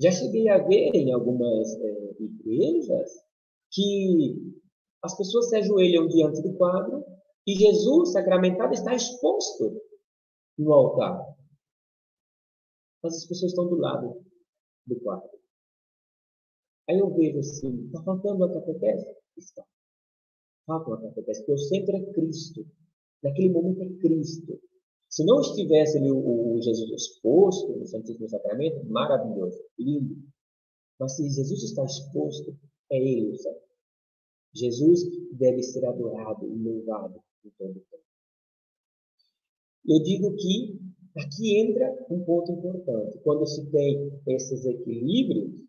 Já 0.00 0.10
cheguei 0.10 0.48
a 0.48 0.58
ver 0.58 0.90
em 0.94 1.12
algumas 1.12 1.72
é, 1.80 2.16
igrejas 2.20 3.10
que 3.70 4.54
as 5.02 5.16
pessoas 5.16 5.48
se 5.48 5.56
ajoelham 5.56 6.06
diante 6.08 6.42
do 6.42 6.54
quadro 6.56 7.04
e 7.46 7.54
Jesus 7.54 8.12
sacramentado 8.12 8.74
está 8.74 8.94
exposto 8.94 9.80
no 10.58 10.72
altar. 10.72 11.22
Mas 13.02 13.16
as 13.16 13.26
pessoas 13.26 13.52
estão 13.52 13.68
do 13.68 13.76
lado 13.76 14.24
do 14.86 15.00
quadro. 15.00 15.30
Aí 16.88 16.98
eu 16.98 17.12
vejo 17.14 17.38
assim, 17.38 17.86
está 17.86 18.02
faltando 18.02 18.44
a 18.44 18.52
catequese? 18.52 19.06
Está. 19.36 19.64
Falta 20.66 20.90
uma 20.90 21.00
catequese, 21.00 21.40
porque 21.40 21.52
o 21.52 21.58
centro 21.58 21.96
é 21.96 22.12
Cristo. 22.12 22.66
Naquele 23.22 23.50
momento 23.50 23.82
é 23.82 24.00
Cristo. 24.00 24.60
Se 25.08 25.24
não 25.24 25.40
estivesse 25.40 25.98
ali 25.98 26.10
o, 26.10 26.54
o 26.54 26.60
Jesus 26.60 26.90
exposto 26.90 27.76
no 27.76 27.86
Santíssimo 27.86 28.28
Sacramento, 28.28 28.84
maravilhoso, 28.86 29.58
lindo. 29.78 30.16
Mas 30.98 31.16
se 31.16 31.28
Jesus 31.28 31.62
está 31.62 31.84
exposto, 31.84 32.56
é 32.90 32.96
Ele 32.96 33.30
o 33.30 33.36
Santo. 33.36 33.66
Jesus 34.54 35.00
deve 35.32 35.62
ser 35.62 35.84
adorado 35.84 36.46
e 36.46 36.56
louvado 36.56 37.20
em 37.44 37.50
todo 37.58 37.70
o 37.70 37.74
tempo. 37.74 38.04
Eu 39.88 40.02
digo 40.02 40.34
que 40.34 40.80
aqui 41.16 41.60
entra 41.60 42.06
um 42.10 42.24
ponto 42.24 42.52
importante. 42.52 43.18
Quando 43.20 43.46
se 43.46 43.70
tem 43.70 44.20
esses 44.26 44.64
equilíbrios, 44.64 45.64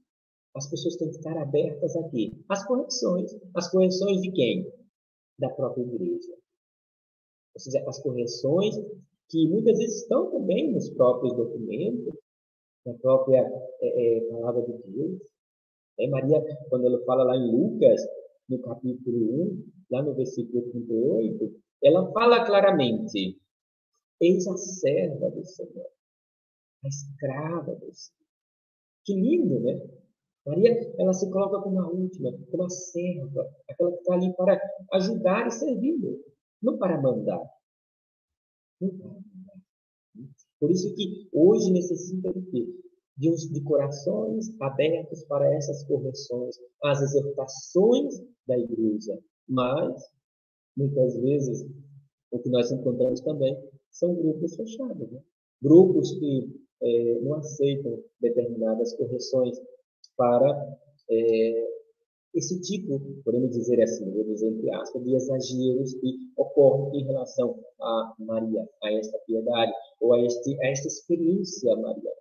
as 0.55 0.69
pessoas 0.69 0.95
têm 0.95 1.09
que 1.09 1.17
estar 1.17 1.37
abertas 1.37 1.95
aqui. 1.97 2.43
As 2.49 2.65
correções. 2.65 3.31
As 3.53 3.69
correções 3.69 4.21
de 4.21 4.31
quem? 4.31 4.73
Da 5.37 5.49
própria 5.49 5.83
igreja. 5.83 6.33
Ou 7.53 7.61
seja, 7.61 7.83
as 7.87 8.01
correções 8.01 8.75
que 9.29 9.47
muitas 9.49 9.77
vezes 9.77 10.03
estão 10.03 10.31
também 10.31 10.71
nos 10.71 10.89
próprios 10.91 11.35
documentos, 11.35 12.13
na 12.85 12.93
própria 12.95 13.41
é, 13.81 14.17
é, 14.17 14.21
palavra 14.31 14.61
de 14.61 14.91
Deus. 14.91 15.21
É, 15.99 16.07
Maria, 16.07 16.41
quando 16.69 16.85
ela 16.85 17.03
fala 17.05 17.23
lá 17.23 17.35
em 17.35 17.51
Lucas, 17.51 18.01
no 18.49 18.61
capítulo 18.61 19.43
1, 19.43 19.63
lá 19.91 20.03
no 20.03 20.13
versículo 20.15 20.61
38, 20.71 21.53
ela 21.83 22.11
fala 22.11 22.45
claramente: 22.45 23.37
Eis 24.21 24.47
a 24.47 24.55
serva 24.55 25.29
do 25.29 25.43
Senhor, 25.43 25.89
a 26.83 26.87
escrava 26.87 27.75
do 27.75 27.93
Senhor. 27.93 28.27
Que 29.05 29.13
lindo, 29.13 29.59
né? 29.59 29.81
Maria, 30.45 30.93
ela 30.97 31.13
se 31.13 31.29
coloca 31.29 31.61
como 31.61 31.81
a 31.81 31.89
última, 31.89 32.31
como 32.49 32.63
a 32.63 32.69
serva, 32.69 33.49
aquela 33.69 33.91
que 33.91 33.97
está 33.97 34.13
ali 34.13 34.33
para 34.33 34.61
ajudar 34.93 35.47
e 35.47 35.51
servir, 35.51 35.97
não 36.61 36.77
para 36.77 37.01
mandar. 37.01 37.41
Por 40.59 40.71
isso 40.71 40.93
que 40.95 41.27
hoje 41.31 41.71
necessita 41.71 42.33
de 42.33 42.41
quê? 42.51 42.67
De, 43.17 43.31
uns, 43.31 43.49
de 43.49 43.61
corações 43.61 44.49
abertos 44.61 45.23
para 45.23 45.51
essas 45.55 45.83
correções, 45.85 46.55
as 46.83 47.01
exortações 47.01 48.21
da 48.47 48.57
igreja. 48.57 49.19
Mas, 49.47 50.03
muitas 50.75 51.17
vezes, 51.19 51.65
o 52.31 52.39
que 52.39 52.49
nós 52.49 52.71
encontramos 52.71 53.21
também 53.21 53.57
são 53.89 54.13
grupos 54.15 54.55
fechados. 54.55 55.11
Né? 55.11 55.21
Grupos 55.61 56.11
que 56.19 56.61
é, 56.81 57.19
não 57.21 57.35
aceitam 57.35 58.03
determinadas 58.21 58.93
correções 58.95 59.59
para 60.15 60.77
é, 61.09 61.67
esse 62.33 62.59
tipo, 62.61 62.99
podemos 63.23 63.51
dizer 63.51 63.81
assim, 63.81 64.11
vamos 64.11 64.43
entre 64.43 64.71
aspas, 64.75 65.03
de 65.03 65.15
exageros 65.15 65.93
que 65.95 66.26
ocorrem 66.47 67.01
em 67.01 67.05
relação 67.05 67.59
a 67.81 68.15
Maria, 68.19 68.67
a 68.83 68.91
esta 68.91 69.17
piedade, 69.19 69.71
ou 69.99 70.13
a, 70.13 70.21
este, 70.21 70.59
a 70.63 70.67
esta 70.67 70.87
experiência 70.87 71.75
mariana. 71.75 72.17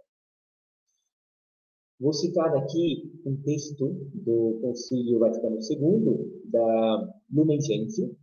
Vou 1.99 2.12
citar 2.12 2.55
aqui 2.57 3.11
um 3.24 3.37
texto 3.43 3.89
do 4.14 4.59
Concílio 4.61 5.18
Vaticano 5.18 5.59
II, 5.59 6.43
da 6.45 7.14
Lumen 7.33 7.61
Gentium, 7.61 8.14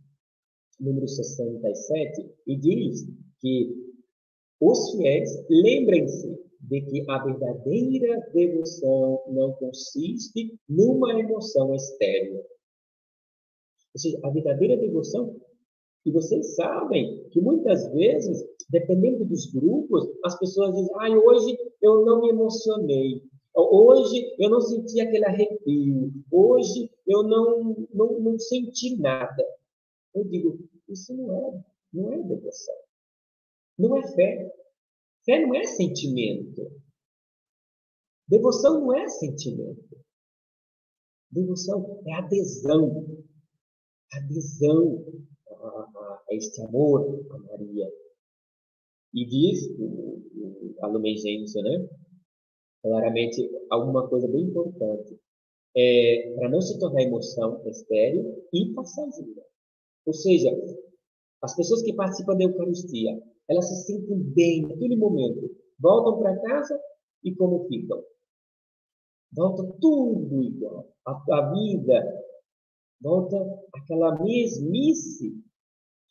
número 0.78 1.08
67, 1.08 2.30
e 2.46 2.56
diz 2.56 3.04
que 3.40 3.74
os 4.60 4.92
fiéis 4.92 5.30
lembrem-se 5.50 6.38
de 6.60 6.80
que 6.82 7.10
a 7.10 7.22
verdadeira 7.24 8.20
devoção 8.32 9.22
não 9.28 9.52
consiste 9.54 10.58
numa 10.68 11.18
emoção 11.18 11.74
estéril. 11.74 12.36
Ou 12.36 14.00
seja, 14.00 14.18
a 14.24 14.30
verdadeira 14.30 14.76
devoção, 14.76 15.40
e 16.04 16.10
vocês 16.10 16.54
sabem 16.54 17.26
que 17.30 17.40
muitas 17.40 17.90
vezes, 17.92 18.44
dependendo 18.68 19.24
dos 19.24 19.46
grupos, 19.46 20.06
as 20.22 20.38
pessoas 20.38 20.74
dizem: 20.74 20.94
ah, 20.96 21.08
hoje 21.10 21.56
eu 21.80 22.04
não 22.04 22.20
me 22.20 22.28
emocionei, 22.28 23.22
hoje 23.54 24.34
eu 24.38 24.50
não 24.50 24.60
senti 24.60 25.00
aquele 25.00 25.24
arrepio, 25.24 26.12
hoje 26.30 26.90
eu 27.06 27.22
não, 27.22 27.86
não, 27.92 28.20
não 28.20 28.38
senti 28.38 28.96
nada. 28.96 29.44
Eu 30.14 30.24
digo: 30.24 30.58
isso 30.88 31.14
não 31.14 31.34
é, 31.34 31.64
não 31.92 32.12
é 32.12 32.22
devoção, 32.22 32.76
não 33.78 33.96
é 33.96 34.06
fé. 34.12 34.54
Fé 35.24 35.40
não 35.40 35.54
é 35.54 35.64
sentimento. 35.64 36.70
Devoção 38.28 38.80
não 38.82 38.94
é 38.94 39.08
sentimento. 39.08 39.96
Devoção 41.30 42.02
é 42.06 42.12
adesão. 42.12 43.24
Adesão 44.12 45.02
este 46.34 46.60
amor 46.62 47.24
a 47.30 47.38
Maria. 47.38 47.88
E 49.14 49.26
diz 49.26 49.68
o, 49.78 49.84
o 49.84 50.74
Alumen 50.82 51.16
Gênesis, 51.16 51.62
né? 51.62 51.88
Claramente, 52.82 53.50
alguma 53.70 54.08
coisa 54.08 54.28
bem 54.28 54.42
importante. 54.42 55.18
É, 55.76 56.34
para 56.36 56.48
não 56.48 56.60
se 56.60 56.78
tornar 56.78 57.02
emoção 57.02 57.60
estéril 57.66 58.44
e 58.52 58.72
passageira. 58.74 59.42
Ou 60.06 60.12
seja, 60.12 60.50
as 61.42 61.56
pessoas 61.56 61.82
que 61.82 61.94
participam 61.94 62.36
da 62.36 62.44
Eucaristia, 62.44 63.20
elas 63.48 63.68
se 63.68 63.86
sentem 63.86 64.18
bem 64.34 64.62
naquele 64.62 64.96
momento, 64.96 65.50
Voltam 65.78 66.18
para 66.18 66.40
casa 66.40 66.80
e 67.22 67.34
como 67.34 67.66
ficam? 67.66 68.02
Volta 69.32 69.64
tudo 69.80 70.42
igual. 70.42 70.88
A, 71.06 71.12
a 71.12 71.52
vida 71.52 72.24
volta 73.00 73.36
aquela 73.74 74.22
mesmice. 74.22 75.43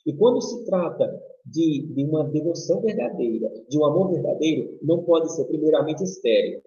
E 0.06 0.14
quando 0.14 0.41
se 0.41 0.66
trata 0.66 1.22
de, 1.45 1.88
de 1.93 2.04
uma 2.04 2.24
devoção 2.30 2.82
verdadeira, 2.82 3.49
de 3.70 3.78
um 3.78 3.86
amor 3.86 4.12
verdadeiro, 4.12 4.78
não 4.82 5.04
pode 5.04 5.34
ser 5.34 5.45
primeiramente 5.45 6.04
estéreo. 6.04 6.62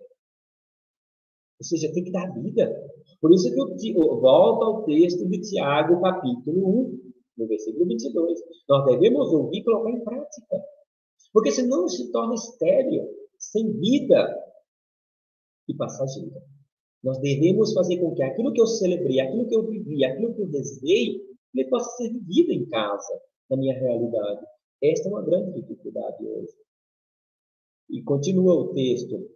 Ou 1.59 1.65
seja, 1.65 1.93
tem 1.93 2.05
que 2.05 2.13
dar 2.13 2.33
vida. 2.35 2.71
Por 3.21 3.33
isso 3.33 3.53
que 3.53 3.91
eu, 3.91 4.21
volto 4.21 4.63
ao 4.63 4.85
texto 4.85 5.27
de 5.27 5.41
Tiago, 5.41 6.01
capítulo 6.01 6.81
1, 6.81 7.13
no 7.39 7.47
versículo 7.47 7.87
22. 7.87 8.39
Nós 8.69 8.85
devemos 8.85 9.33
ouvir 9.33 9.59
e 9.59 9.65
colocar 9.65 9.91
em 9.91 10.05
prática. 10.05 10.63
Porque 11.33 11.51
senão 11.51 11.89
se 11.89 12.11
torna 12.13 12.35
estéreo, 12.35 13.09
sem 13.39 13.73
vida 13.79 14.35
e 15.69 15.75
passageira. 15.75 16.43
Nós 17.03 17.19
devemos 17.19 17.73
fazer 17.73 17.99
com 17.99 18.15
que 18.15 18.23
aquilo 18.23 18.53
que 18.53 18.61
eu 18.61 18.67
celebrei, 18.67 19.21
aquilo 19.21 19.47
que 19.47 19.55
eu 19.55 19.67
vivi, 19.67 20.05
aquilo 20.05 20.35
que 20.35 20.43
eu 20.43 20.49
desejei, 20.49 21.21
ele 21.61 21.69
possa 21.69 21.91
ser 21.97 22.13
vivido 22.13 22.53
em 22.53 22.67
casa, 22.69 23.21
na 23.51 23.57
minha 23.57 23.79
realidade. 23.79 24.47
Esta 24.83 25.09
é 25.09 25.13
uma 25.13 25.23
grande 25.23 25.61
dificuldade 25.61 26.27
hoje. 26.27 26.55
E 27.91 28.03
continua 28.03 28.55
o 28.55 28.75
texto, 28.75 29.29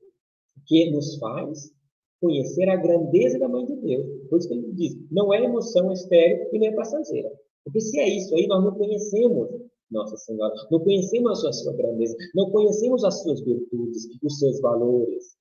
que 0.66 0.90
nos 0.90 1.16
faz 1.18 1.72
conhecer 2.20 2.68
a 2.68 2.76
grandeza 2.76 3.38
da 3.38 3.48
Mãe 3.48 3.64
de 3.64 3.76
Deus. 3.76 4.28
Por 4.28 4.38
isso 4.38 4.48
que 4.48 4.54
ele 4.54 4.72
diz, 4.72 4.96
não 5.10 5.32
é 5.32 5.42
emoção 5.42 5.90
estéreo 5.92 6.48
e 6.52 6.58
nem 6.58 6.68
é 6.68 6.74
passageira. 6.74 7.30
Porque 7.64 7.80
se 7.80 7.98
é 7.98 8.08
isso 8.08 8.34
aí, 8.34 8.46
nós 8.46 8.62
não 8.62 8.74
conhecemos 8.74 9.48
Nossa 9.90 10.16
Senhora, 10.16 10.54
não 10.70 10.80
conhecemos 10.80 11.44
a 11.44 11.52
sua 11.52 11.72
grandeza, 11.74 12.16
não 12.34 12.50
conhecemos 12.50 13.04
as 13.04 13.22
suas 13.22 13.40
virtudes, 13.40 14.06
os 14.22 14.38
seus 14.38 14.60
valores. 14.60 15.36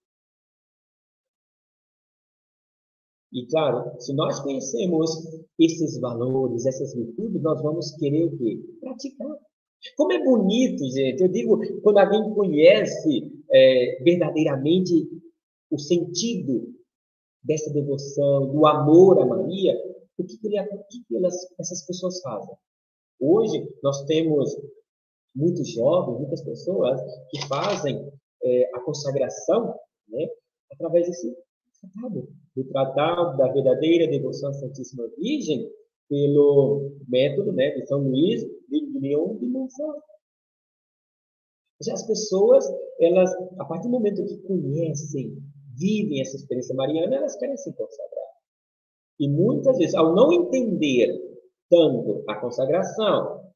E 3.32 3.45
claro, 3.45 3.99
se 3.99 4.13
nós 4.13 4.39
conhecemos 4.39 5.11
esses 5.59 5.99
valores, 5.99 6.65
essas 6.65 6.95
virtudes, 6.95 7.41
nós 7.41 7.61
vamos 7.61 7.95
querer 7.97 8.25
o 8.25 8.38
quê? 8.38 8.59
Praticar. 8.80 9.38
Como 9.95 10.11
é 10.11 10.23
bonito, 10.23 10.84
gente. 10.89 11.21
Eu 11.21 11.30
digo, 11.30 11.59
quando 11.82 11.99
alguém 11.99 12.34
conhece 12.34 13.32
é, 13.51 14.03
verdadeiramente 14.03 15.07
o 15.71 15.77
sentido 15.77 16.73
dessa 17.43 17.71
devoção, 17.71 18.51
do 18.51 18.65
amor 18.65 19.21
a 19.21 19.25
Maria, 19.25 19.75
o 20.17 20.23
que, 20.23 20.38
ele, 20.43 20.59
o 20.59 20.84
que 20.88 21.15
elas, 21.15 21.36
essas 21.59 21.86
pessoas 21.86 22.19
fazem? 22.21 22.53
Hoje, 23.19 23.69
nós 23.84 24.03
temos 24.05 24.57
muitos 25.36 25.69
jovens, 25.69 26.19
muitas 26.19 26.41
pessoas 26.43 26.99
que 27.30 27.47
fazem 27.47 28.11
é, 28.43 28.69
a 28.73 28.80
consagração 28.82 29.75
né, 30.09 30.27
através 30.71 31.07
desse 31.07 31.34
tratado, 31.80 32.30
do 32.55 32.63
tratado 32.65 33.38
da 33.38 33.51
verdadeira 33.51 34.07
devoção 34.07 34.49
à 34.49 34.53
Santíssima 34.53 35.07
Virgem, 35.17 35.69
pelo 36.09 36.91
método 37.07 37.53
né, 37.53 37.69
de 37.71 37.86
São 37.86 37.99
Luís 37.99 38.41
de 38.41 38.99
Leão 38.99 39.38
de 39.38 39.45
Montfort. 39.45 40.03
As 41.91 42.05
pessoas, 42.05 42.65
elas, 42.99 43.34
a 43.57 43.65
partir 43.65 43.88
do 43.88 43.91
momento 43.91 44.25
que 44.25 44.38
conhecem 44.39 45.38
vivem 45.77 46.19
essa 46.19 46.36
experiência 46.36 46.75
mariana, 46.75 47.15
elas 47.15 47.38
querem 47.38 47.55
se 47.55 47.71
consagrar. 47.73 48.30
E 49.19 49.30
muitas 49.30 49.77
vezes, 49.77 49.95
ao 49.95 50.13
não 50.13 50.34
entender 50.34 51.09
tanto 51.69 52.23
a 52.27 52.36
consagração, 52.36 53.51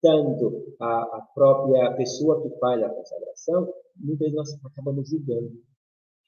tanto 0.00 0.74
a, 0.80 1.02
a 1.18 1.20
própria 1.34 1.94
pessoa 1.96 2.42
que 2.42 2.56
faz 2.58 2.82
a 2.82 2.88
consagração, 2.88 3.74
muitas 3.96 4.30
vezes 4.30 4.34
nós 4.34 4.64
acabamos 4.64 5.10
julgando. 5.10 5.52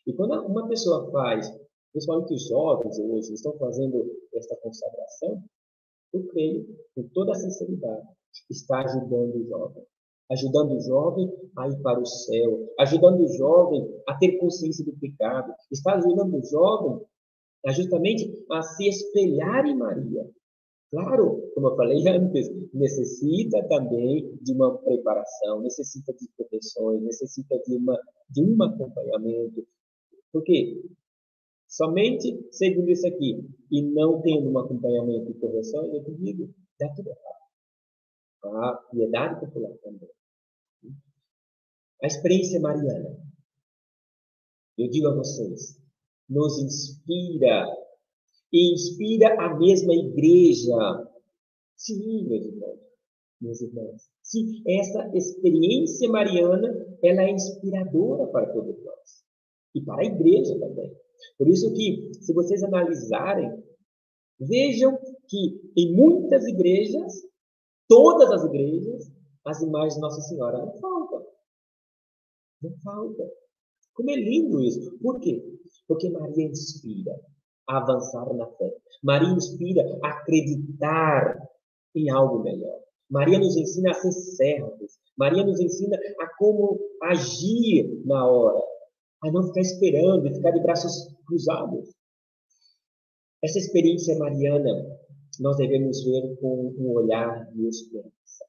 E 0.08 0.12
quando 0.14 0.32
uma 0.46 0.66
pessoa 0.66 1.08
faz, 1.12 1.48
principalmente 1.92 2.34
os 2.34 2.48
jovens 2.48 2.98
hoje 2.98 3.34
estão 3.34 3.56
fazendo 3.58 4.10
esta 4.34 4.56
consagração, 4.56 5.44
eu 6.12 6.26
creio, 6.28 6.66
com 6.96 7.06
toda 7.10 7.32
a 7.32 7.36
sinceridade, 7.36 8.08
está 8.50 8.80
ajudando 8.80 9.36
o 9.36 9.46
jovem 9.46 9.84
ajudando 10.30 10.76
o 10.76 10.80
jovem 10.80 11.32
a 11.56 11.68
ir 11.68 11.80
para 11.82 11.98
o 11.98 12.06
céu, 12.06 12.68
ajudando 12.78 13.20
o 13.24 13.32
jovem 13.36 13.88
a 14.06 14.14
ter 14.18 14.38
consciência 14.38 14.84
do 14.84 14.92
pecado, 14.92 15.52
está 15.70 15.94
ajudando 15.94 16.36
o 16.36 16.44
jovem 16.44 17.00
a 17.66 17.72
justamente 17.72 18.30
a 18.50 18.62
se 18.62 18.88
espelhar 18.88 19.66
em 19.66 19.76
Maria. 19.76 20.28
Claro, 20.90 21.50
como 21.54 21.68
eu 21.68 21.76
falei 21.76 22.06
antes, 22.08 22.50
necessita 22.72 23.62
também 23.68 24.38
de 24.40 24.52
uma 24.52 24.78
preparação, 24.78 25.60
necessita 25.60 26.12
de 26.14 26.28
proteções, 26.36 27.02
necessita 27.02 27.58
de, 27.66 27.76
uma, 27.76 27.98
de 28.30 28.42
um 28.42 28.62
acompanhamento. 28.62 29.66
Por 30.32 30.42
quê? 30.44 30.82
Somente 31.66 32.48
seguindo 32.50 32.90
isso 32.90 33.06
aqui 33.06 33.46
e 33.70 33.82
não 33.82 34.20
tendo 34.22 34.50
um 34.50 34.58
acompanhamento 34.58 35.30
e 35.30 35.34
correção, 35.34 35.84
eu 35.94 36.02
digo, 36.16 36.54
dá 36.78 36.88
tudo 36.94 37.10
errado. 37.10 38.64
A 38.64 38.74
piedade 38.90 39.40
popular 39.40 39.76
também. 39.78 40.08
A 42.02 42.06
experiência 42.06 42.60
mariana, 42.60 43.18
eu 44.78 44.88
digo 44.88 45.08
a 45.08 45.14
vocês, 45.14 45.78
nos 46.28 46.58
inspira 46.62 47.66
e 48.52 48.72
inspira 48.72 49.34
a 49.40 49.58
mesma 49.58 49.92
igreja. 49.92 50.76
Sim, 51.76 52.28
meus 52.28 52.46
irmãos, 52.46 52.80
meus 53.40 53.60
irmãos. 53.60 54.08
Sim, 54.22 54.62
essa 54.66 55.10
experiência 55.16 56.08
mariana, 56.08 56.68
ela 57.02 57.22
é 57.22 57.30
inspiradora 57.30 58.26
para 58.28 58.52
todos 58.52 58.82
nós. 58.84 59.27
E 59.74 59.80
para 59.82 60.02
a 60.02 60.06
igreja 60.06 60.58
também. 60.58 60.92
Por 61.36 61.48
isso 61.48 61.72
que, 61.72 62.10
se 62.20 62.32
vocês 62.32 62.62
analisarem, 62.62 63.62
vejam 64.40 64.98
que 65.28 65.60
em 65.76 65.94
muitas 65.94 66.46
igrejas, 66.46 67.12
todas 67.88 68.30
as 68.30 68.44
igrejas, 68.44 69.10
as 69.44 69.60
imagens 69.62 69.94
de 69.94 70.00
Nossa 70.00 70.20
Senhora 70.22 70.58
não 70.58 70.72
faltam. 70.78 71.26
Não 72.62 72.72
falta. 72.82 73.30
Como 73.94 74.10
é 74.10 74.16
lindo 74.16 74.60
isso. 74.60 74.96
Por 74.98 75.20
quê? 75.20 75.42
Porque 75.86 76.08
Maria 76.10 76.46
inspira 76.46 77.18
a 77.68 77.78
avançar 77.78 78.32
na 78.34 78.46
fé. 78.46 78.76
Maria 79.02 79.30
inspira 79.30 79.82
a 80.02 80.08
acreditar 80.08 81.36
em 81.94 82.10
algo 82.10 82.42
melhor. 82.42 82.80
Maria 83.10 83.38
nos 83.38 83.56
ensina 83.56 83.90
a 83.90 83.94
ser 83.94 84.12
servos. 84.12 84.98
Maria 85.16 85.44
nos 85.44 85.60
ensina 85.60 85.96
a 86.20 86.26
como 86.36 86.78
agir 87.02 88.02
na 88.04 88.26
hora. 88.26 88.62
A 89.22 89.32
não 89.32 89.42
ficar 89.48 89.60
esperando 89.60 90.26
e 90.26 90.34
ficar 90.34 90.52
de 90.52 90.60
braços 90.60 91.14
cruzados. 91.26 91.90
Essa 93.42 93.58
experiência 93.58 94.18
mariana 94.18 94.98
nós 95.40 95.56
devemos 95.56 96.02
ver 96.04 96.36
com 96.40 96.74
um 96.76 96.92
olhar 96.92 97.50
de 97.52 97.66
esperança. 97.66 98.44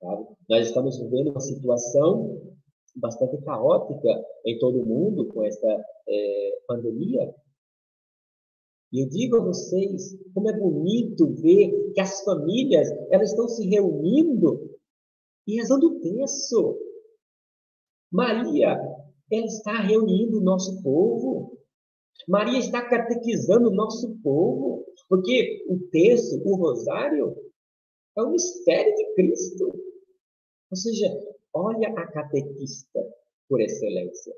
Sabe? 0.00 0.26
Nós 0.48 0.66
estamos 0.66 0.98
vivendo 0.98 1.30
uma 1.30 1.40
situação 1.40 2.54
bastante 2.96 3.38
caótica 3.44 4.08
em 4.44 4.58
todo 4.58 4.80
o 4.80 4.86
mundo 4.86 5.26
com 5.28 5.44
essa 5.44 5.84
é, 6.08 6.60
pandemia. 6.66 7.34
E 8.92 9.04
eu 9.04 9.08
digo 9.08 9.36
a 9.36 9.44
vocês 9.44 10.16
como 10.34 10.50
é 10.50 10.58
bonito 10.58 11.32
ver 11.34 11.92
que 11.92 12.00
as 12.00 12.22
famílias 12.24 12.88
elas 13.10 13.30
estão 13.30 13.48
se 13.48 13.68
reunindo 13.68 14.78
e 15.46 15.56
rezando 15.56 15.86
o 15.88 16.00
terço. 16.00 16.78
Maria, 18.12 18.76
ela 19.30 19.46
está 19.46 19.80
reunindo 19.80 20.38
o 20.38 20.42
nosso 20.42 20.82
povo. 20.82 21.58
Maria 22.28 22.58
está 22.58 22.86
catequizando 22.88 23.68
o 23.68 23.74
nosso 23.74 24.16
povo, 24.22 24.84
porque 25.08 25.64
o 25.68 25.78
terço, 25.90 26.42
o 26.44 26.56
rosário, 26.56 27.36
é 28.16 28.22
o 28.22 28.30
mistério 28.30 28.94
de 28.94 29.14
Cristo. 29.14 29.66
Ou 30.70 30.76
seja, 30.76 31.08
olha 31.54 31.88
a 31.88 32.06
catequista 32.08 33.00
por 33.48 33.60
excelência 33.60 34.34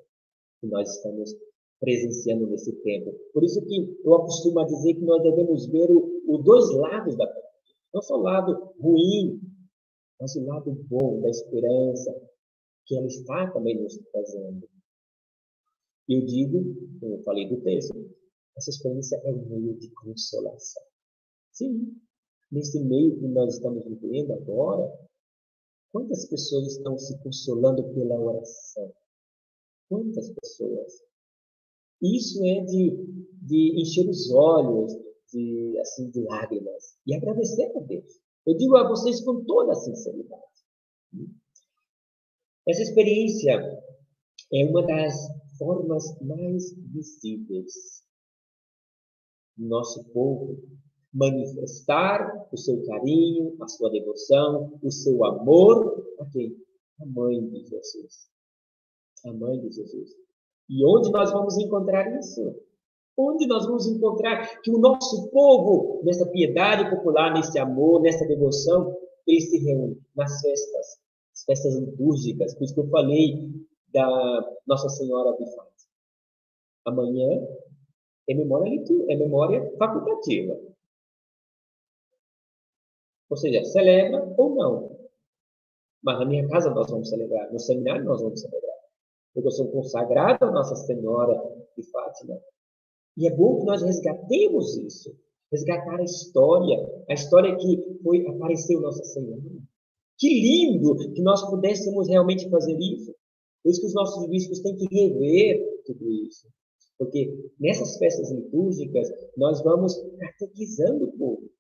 que 0.60 0.66
nós 0.68 0.96
estamos 0.96 1.34
presenciando 1.80 2.46
nesse 2.46 2.72
tempo. 2.82 3.12
Por 3.34 3.42
isso 3.42 3.60
que 3.66 4.00
eu 4.04 4.14
acostumo 4.14 4.64
dizer 4.64 4.94
que 4.94 5.04
nós 5.04 5.22
devemos 5.22 5.66
ver 5.66 5.90
o, 5.90 6.22
o 6.28 6.38
dois 6.38 6.70
lados 6.76 7.16
da 7.16 7.26
catequista. 7.26 7.52
Não 7.92 8.00
só 8.00 8.16
o 8.16 8.22
lado 8.22 8.72
ruim, 8.80 9.40
mas 10.20 10.36
o 10.36 10.46
lado 10.46 10.72
bom, 10.88 11.20
da 11.20 11.28
esperança, 11.28 12.14
que 12.86 12.96
ela 12.96 13.06
está 13.06 13.50
também 13.50 13.82
nos 13.82 13.98
trazendo. 14.12 14.68
Eu 16.12 16.26
digo, 16.26 16.98
como 17.00 17.14
eu 17.14 17.22
falei 17.22 17.48
do 17.48 17.60
texto, 17.62 17.94
essa 18.56 18.70
experiência 18.70 19.16
é 19.24 19.30
um 19.32 19.46
meio 19.48 19.78
de 19.78 19.88
consolação. 19.90 20.82
Sim, 21.52 21.96
nesse 22.50 22.80
meio 22.80 23.18
que 23.18 23.28
nós 23.28 23.54
estamos 23.54 23.84
vivendo 23.84 24.32
agora, 24.32 24.90
Quantas 25.92 26.24
pessoas 26.26 26.68
estão 26.68 26.96
se 26.96 27.18
consolando 27.22 27.84
pela 27.92 28.18
oração? 28.18 28.90
Quantas 29.90 30.30
pessoas? 30.30 31.02
Isso 32.00 32.42
é 32.46 32.64
de, 32.64 32.96
de 33.42 33.80
encher 33.80 34.08
os 34.08 34.32
olhos 34.32 34.90
de, 35.30 35.78
assim, 35.80 36.10
de 36.10 36.22
lágrimas 36.22 36.96
e 37.06 37.14
agradecer 37.14 37.70
a 37.76 37.80
Deus. 37.80 38.18
Eu 38.46 38.56
digo 38.56 38.74
a 38.76 38.88
vocês 38.88 39.22
com 39.22 39.44
toda 39.44 39.72
a 39.72 39.76
sinceridade. 39.76 40.42
Essa 42.66 42.82
experiência 42.82 43.52
é 44.54 44.64
uma 44.64 44.86
das 44.86 45.14
formas 45.62 46.20
mais 46.20 46.74
visíveis 46.92 48.02
nosso 49.56 50.02
povo 50.12 50.58
manifestar 51.14 52.48
o 52.50 52.56
seu 52.56 52.84
carinho, 52.84 53.54
a 53.60 53.68
sua 53.68 53.90
devoção, 53.90 54.76
o 54.82 54.90
seu 54.90 55.24
amor 55.24 56.04
a 56.18 56.24
quem? 56.26 56.56
A 57.00 57.06
mãe 57.06 57.40
de 57.48 57.64
Jesus. 57.66 58.28
A 59.26 59.32
mãe 59.32 59.60
de 59.60 59.70
Jesus. 59.70 60.10
E 60.68 60.84
onde 60.84 61.12
nós 61.12 61.30
vamos 61.30 61.56
encontrar 61.58 62.18
isso? 62.18 62.56
Onde 63.16 63.46
nós 63.46 63.66
vamos 63.66 63.86
encontrar 63.86 64.62
que 64.62 64.70
o 64.70 64.78
nosso 64.78 65.28
povo, 65.30 66.02
nessa 66.02 66.26
piedade 66.26 66.90
popular, 66.90 67.34
nesse 67.34 67.58
amor, 67.58 68.00
nessa 68.00 68.26
devoção, 68.26 68.96
ele 69.26 69.40
se 69.40 69.58
reúne 69.58 70.00
nas 70.16 70.40
festas, 70.40 70.98
as 71.32 71.44
festas 71.44 71.76
litúrgicas, 71.76 72.54
por 72.54 72.64
isso 72.64 72.74
que 72.74 72.80
eu 72.80 72.88
falei 72.88 73.52
da 73.92 74.56
Nossa 74.66 74.88
Senhora 74.88 75.36
de 75.36 75.44
Fátima. 75.54 75.90
Amanhã 76.84 77.46
é 78.28 78.34
memória, 78.34 78.82
é 79.08 79.16
memória 79.16 79.76
facultativa. 79.78 80.58
Ou 83.30 83.36
seja, 83.36 83.64
celebra 83.64 84.34
ou 84.36 84.54
não. 84.54 84.98
Mas 86.02 86.18
na 86.18 86.24
minha 86.24 86.48
casa 86.48 86.70
nós 86.70 86.90
vamos 86.90 87.08
celebrar, 87.08 87.50
no 87.52 87.58
seminário 87.58 88.04
nós 88.04 88.20
vamos 88.20 88.40
celebrar. 88.40 88.76
Porque 89.32 89.48
eu 89.48 89.52
sou 89.52 89.70
consagrado 89.70 90.44
a 90.44 90.50
Nossa 90.50 90.74
Senhora 90.74 91.40
de 91.76 91.82
Fátima. 91.90 92.38
E 93.16 93.26
é 93.26 93.30
bom 93.34 93.60
que 93.60 93.66
nós 93.66 93.82
resgatemos 93.82 94.76
isso. 94.76 95.16
Resgatar 95.50 96.00
a 96.00 96.02
história, 96.02 97.04
a 97.08 97.14
história 97.14 97.56
que 97.56 97.98
foi 98.02 98.26
apareceu 98.26 98.80
Nossa 98.80 99.04
Senhora. 99.04 99.42
Que 100.18 100.28
lindo 100.28 100.96
que 101.12 101.22
nós 101.22 101.48
pudéssemos 101.48 102.08
realmente 102.08 102.48
fazer 102.50 102.76
isso. 102.78 103.14
Por 103.62 103.70
isso 103.70 103.80
que 103.80 103.86
os 103.86 103.94
nossos 103.94 104.28
bispos 104.28 104.60
têm 104.60 104.76
que 104.76 104.86
rever 104.92 105.82
tudo 105.84 106.10
isso. 106.10 106.48
Porque 106.98 107.50
nessas 107.58 107.96
festas 107.98 108.30
litúrgicas, 108.30 109.08
nós 109.36 109.62
vamos 109.62 109.96
catequizando 110.18 111.04
o 111.04 111.18
povo, 111.18 111.50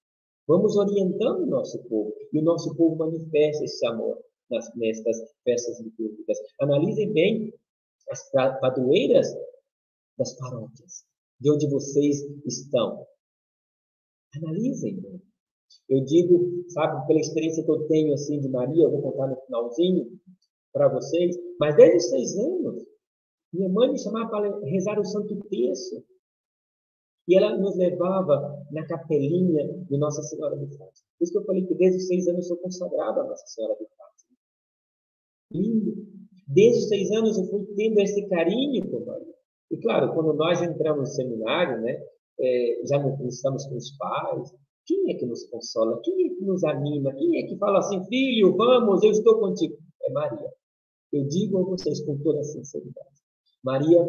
vamos 0.46 0.76
orientando 0.76 1.42
o 1.42 1.46
nosso 1.46 1.82
povo, 1.88 2.14
e 2.32 2.38
o 2.38 2.42
nosso 2.42 2.74
povo 2.76 2.96
manifesta 2.96 3.64
esse 3.64 3.84
amor 3.86 4.22
nas, 4.50 4.72
nestas 4.76 5.16
festas 5.44 5.80
litúrgicas. 5.80 6.38
Analisem 6.60 7.12
bem 7.12 7.54
as 8.10 8.30
padroeiras 8.30 9.26
das 10.18 10.36
paróquias, 10.36 11.04
de 11.40 11.50
onde 11.50 11.68
vocês 11.68 12.20
estão. 12.44 13.06
Analisem. 14.36 15.00
Né? 15.00 15.18
Eu 15.88 16.04
digo, 16.04 16.64
sabe, 16.68 17.06
pela 17.06 17.20
experiência 17.20 17.64
que 17.64 17.70
eu 17.70 17.86
tenho 17.88 18.12
assim 18.14 18.40
de 18.40 18.48
Maria, 18.48 18.84
eu 18.84 18.90
vou 18.90 19.02
contar 19.02 19.28
no 19.28 19.40
finalzinho 19.46 20.20
para 20.72 20.88
vocês, 20.88 21.36
mas 21.60 21.76
desde 21.76 21.96
os 21.96 22.08
seis 22.08 22.38
anos, 22.38 22.84
minha 23.52 23.68
mãe 23.68 23.92
me 23.92 23.98
chamava 23.98 24.30
para 24.30 24.60
rezar 24.64 24.98
o 24.98 25.04
Santo 25.04 25.36
Terço. 25.48 26.04
E 27.28 27.36
ela 27.36 27.56
nos 27.56 27.76
levava 27.76 28.66
na 28.72 28.84
capelinha 28.86 29.68
de 29.88 29.96
Nossa 29.96 30.22
Senhora 30.22 30.56
de 30.56 30.66
Fátima. 30.76 31.06
Por 31.18 31.24
isso 31.24 31.32
que 31.32 31.38
eu 31.38 31.44
falei 31.44 31.66
que 31.66 31.74
desde 31.74 31.98
os 31.98 32.06
seis 32.08 32.26
anos 32.26 32.46
eu 32.46 32.56
sou 32.56 32.56
consagrado 32.56 33.20
a 33.20 33.24
Nossa 33.24 33.46
Senhora 33.46 33.74
de 33.74 33.86
Fátima. 33.96 34.36
Lindo. 35.52 35.92
Desde 36.48 36.78
os 36.80 36.88
seis 36.88 37.10
anos 37.12 37.38
eu 37.38 37.44
fui 37.44 37.64
tendo 37.76 38.00
esse 38.00 38.26
carinho 38.28 38.90
por 38.90 39.06
Maria. 39.06 39.34
E 39.70 39.76
claro, 39.78 40.12
quando 40.14 40.32
nós 40.34 40.60
entramos 40.60 41.00
no 41.00 41.06
seminário, 41.06 41.80
né, 41.80 42.02
é, 42.40 42.82
já 42.86 42.98
não 42.98 43.26
estamos 43.26 43.66
com 43.66 43.76
os 43.76 43.96
pais, 43.96 44.52
quem 44.84 45.12
é 45.12 45.14
que 45.14 45.24
nos 45.24 45.48
consola? 45.48 46.00
Quem 46.02 46.26
é 46.26 46.34
que 46.34 46.44
nos 46.44 46.64
anima? 46.64 47.14
Quem 47.14 47.38
é 47.38 47.46
que 47.46 47.56
fala 47.56 47.78
assim, 47.78 48.04
filho, 48.06 48.56
vamos, 48.56 49.02
eu 49.02 49.10
estou 49.10 49.38
contigo? 49.38 49.76
É 50.02 50.10
Maria. 50.10 50.50
Eu 51.12 51.26
digo 51.28 51.58
a 51.58 51.62
vocês 51.62 52.04
com 52.04 52.18
toda 52.18 52.42
sinceridade. 52.42 53.20
Maria, 53.62 54.00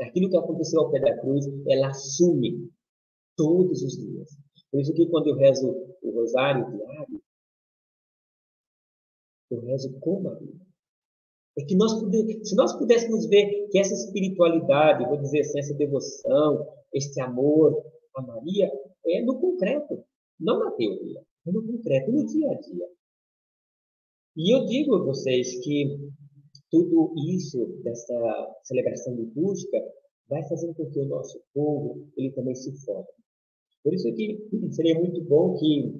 aquilo 0.00 0.28
que 0.28 0.36
aconteceu 0.36 0.80
ao 0.80 0.90
pé 0.90 1.00
da 1.00 1.18
cruz, 1.18 1.46
ela 1.66 1.88
assume 1.88 2.70
todos 3.36 3.82
os 3.82 3.96
dias. 3.96 4.36
Por 4.70 4.80
isso 4.80 4.92
que 4.92 5.06
quando 5.06 5.28
eu 5.28 5.36
rezo 5.36 5.68
o 6.02 6.10
rosário 6.10 6.70
diário, 6.70 7.22
eu 9.50 9.60
rezo 9.60 9.98
com 10.00 10.20
Maria. 10.20 10.54
É 11.58 11.64
que 11.64 11.74
nós 11.74 11.92
se 11.92 12.54
nós 12.54 12.76
pudéssemos 12.76 13.26
ver 13.26 13.68
que 13.68 13.78
essa 13.78 13.94
espiritualidade, 13.94 15.06
vou 15.06 15.16
dizer 15.16 15.40
assim, 15.40 15.58
essa 15.58 15.74
devoção, 15.74 16.66
este 16.92 17.18
amor 17.20 17.82
a 18.14 18.22
Maria, 18.22 18.70
é 19.06 19.22
no 19.22 19.38
concreto, 19.38 20.04
não 20.38 20.58
na 20.58 20.70
teoria, 20.72 21.22
é 21.46 21.52
no 21.52 21.62
concreto, 21.66 22.10
no 22.12 22.26
dia 22.26 22.50
a 22.50 22.54
dia. 22.54 22.88
E 24.36 24.54
eu 24.54 24.66
digo 24.66 24.94
a 24.94 25.04
vocês 25.04 25.62
que 25.62 25.98
tudo 26.76 27.14
isso, 27.34 27.66
dessa 27.82 28.54
celebração 28.64 29.14
litúrgica, 29.14 29.78
vai 30.28 30.46
fazendo 30.48 30.74
com 30.74 30.90
que 30.90 30.98
o 30.98 31.06
nosso 31.06 31.40
povo 31.54 32.06
ele 32.16 32.30
também 32.32 32.54
se 32.54 32.70
forme. 32.84 33.08
Por 33.82 33.94
isso 33.94 34.12
que 34.12 34.46
seria 34.72 34.98
muito 34.98 35.22
bom 35.24 35.54
que 35.54 35.94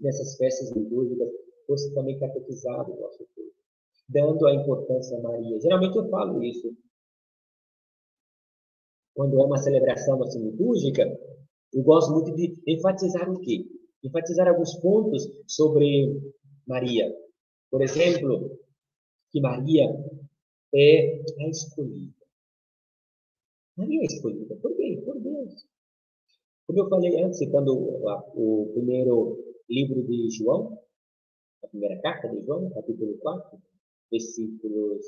nessas 0.00 0.36
festas 0.36 0.70
litúrgicas 0.70 1.28
fosse 1.66 1.92
também 1.94 2.18
catequizado 2.18 2.92
o 2.92 3.00
nosso 3.00 3.26
povo 3.34 3.54
dando 4.08 4.46
a 4.46 4.54
importância 4.54 5.16
a 5.16 5.20
Maria. 5.22 5.58
Geralmente 5.60 5.96
eu 5.96 6.08
falo 6.08 6.42
isso. 6.42 6.76
Quando 9.14 9.40
é 9.40 9.44
uma 9.44 9.56
celebração 9.58 10.22
assim, 10.22 10.50
litúrgica, 10.50 11.02
eu 11.72 11.82
gosto 11.82 12.12
muito 12.12 12.34
de 12.34 12.52
enfatizar 12.66 13.30
o 13.30 13.40
quê? 13.40 13.64
Enfatizar 14.02 14.46
alguns 14.46 14.74
pontos 14.76 15.26
sobre 15.46 16.20
Maria. 16.66 17.10
Por 17.70 17.82
exemplo, 17.82 18.58
que 19.34 19.40
Maria 19.40 19.84
é 20.72 21.24
a 21.40 21.48
escolhida. 21.48 22.14
Maria 23.76 24.02
é 24.02 24.04
escolhida. 24.04 24.54
Por 24.54 24.76
quê? 24.76 25.02
Por 25.04 25.18
Deus. 25.18 25.66
Como 26.68 26.78
eu 26.78 26.88
falei 26.88 27.20
antes, 27.20 27.40
citando 27.40 27.74
o, 27.76 28.06
o 28.36 28.72
primeiro 28.74 29.36
livro 29.68 30.04
de 30.04 30.30
João, 30.30 30.78
a 31.64 31.66
primeira 31.66 32.00
carta 32.00 32.28
de 32.28 32.46
João, 32.46 32.70
capítulo 32.70 33.18
4, 33.18 33.60
versículos 34.08 35.04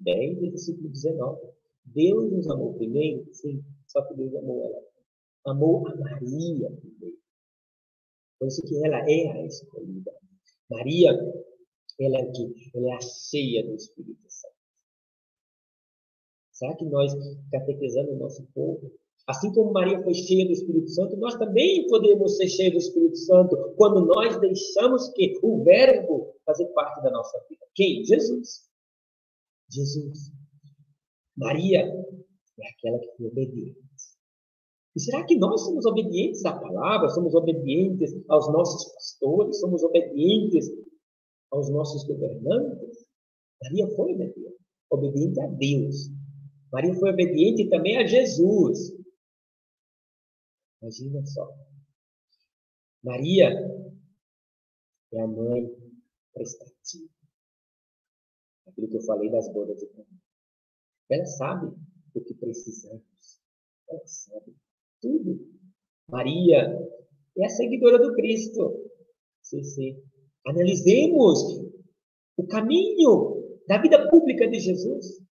10 0.00 0.42
e 0.42 0.50
versículo 0.50 0.88
19. 0.88 1.40
Deus 1.84 2.32
nos 2.32 2.50
amou 2.50 2.74
primeiro, 2.74 3.32
sim, 3.32 3.62
só 3.86 4.02
que 4.02 4.14
Deus 4.14 4.34
amou 4.34 4.64
ela. 4.64 4.82
Amou 5.46 5.86
a 5.86 5.94
Maria 5.94 6.72
primeiro. 6.72 7.18
Por 8.40 8.48
isso 8.48 8.62
que 8.62 8.84
ela 8.84 8.98
é 9.08 9.30
a 9.30 9.46
escolhida. 9.46 10.12
Maria, 10.68 11.12
ela 12.00 12.18
é, 12.18 12.26
que, 12.26 12.70
ela 12.74 12.88
é 12.90 12.94
a 12.94 13.00
cheia 13.00 13.64
do 13.64 13.74
Espírito 13.74 14.28
Santo. 14.28 14.54
Será 16.52 16.76
que 16.76 16.84
nós 16.84 17.12
catequizamos 17.50 18.12
o 18.12 18.16
nosso 18.16 18.42
povo? 18.54 18.92
Assim 19.26 19.52
como 19.52 19.72
Maria 19.72 20.02
foi 20.02 20.14
cheia 20.14 20.44
do 20.44 20.52
Espírito 20.52 20.88
Santo, 20.90 21.16
nós 21.16 21.34
também 21.36 21.86
podemos 21.86 22.36
ser 22.36 22.48
cheios 22.48 22.72
do 22.72 22.78
Espírito 22.78 23.16
Santo 23.16 23.74
quando 23.76 24.04
nós 24.04 24.38
deixamos 24.38 25.08
que 25.14 25.38
o 25.42 25.62
Verbo 25.64 26.34
fazer 26.44 26.66
parte 26.68 27.02
da 27.02 27.10
nossa 27.10 27.38
vida. 27.48 27.64
Quem? 27.74 28.04
Jesus. 28.04 28.68
Jesus. 29.70 30.30
Maria 31.36 31.80
é 31.80 32.68
aquela 32.70 32.98
que 32.98 33.16
foi 33.16 33.26
obediente. 33.26 33.82
E 34.94 35.00
será 35.00 35.24
que 35.24 35.36
nós 35.36 35.62
somos 35.62 35.86
obedientes 35.86 36.44
à 36.44 36.52
palavra? 36.52 37.08
Somos 37.08 37.34
obedientes 37.34 38.14
aos 38.28 38.52
nossos 38.52 38.92
pastores? 38.92 39.58
Somos 39.58 39.82
obedientes 39.82 40.70
aos 41.54 41.70
nossos 41.70 42.04
governantes? 42.04 43.06
Maria 43.62 43.86
foi 43.94 44.12
obediente, 44.12 44.56
obediente 44.90 45.40
a 45.40 45.46
Deus. 45.46 46.10
Maria 46.72 46.94
foi 46.94 47.10
obediente 47.10 47.70
também 47.70 47.96
a 47.96 48.06
Jesus. 48.06 48.92
Imagina 50.82 51.24
só. 51.24 51.48
Maria 53.02 53.50
é 55.12 55.20
a 55.20 55.26
mãe 55.26 55.70
prestativa. 56.32 57.08
Aquilo 58.66 58.88
que 58.88 58.96
eu 58.96 59.02
falei 59.02 59.30
das 59.30 59.52
bodas 59.52 59.78
de 59.78 59.86
Caná. 59.88 60.06
Ela 61.10 61.26
sabe 61.26 61.76
o 62.14 62.20
que 62.20 62.34
precisamos. 62.34 63.40
Ela 63.88 64.06
sabe 64.06 64.56
tudo. 65.00 65.38
Maria 66.08 66.66
é 67.36 67.44
a 67.44 67.48
seguidora 67.48 67.98
do 67.98 68.14
Cristo. 68.14 68.90
Sim, 69.42 69.62
sim. 69.62 70.13
Analisemos 70.46 71.64
o 72.36 72.46
caminho 72.46 73.60
da 73.66 73.78
vida 73.78 74.08
pública 74.10 74.46
de 74.48 74.60
Jesus. 74.60 75.22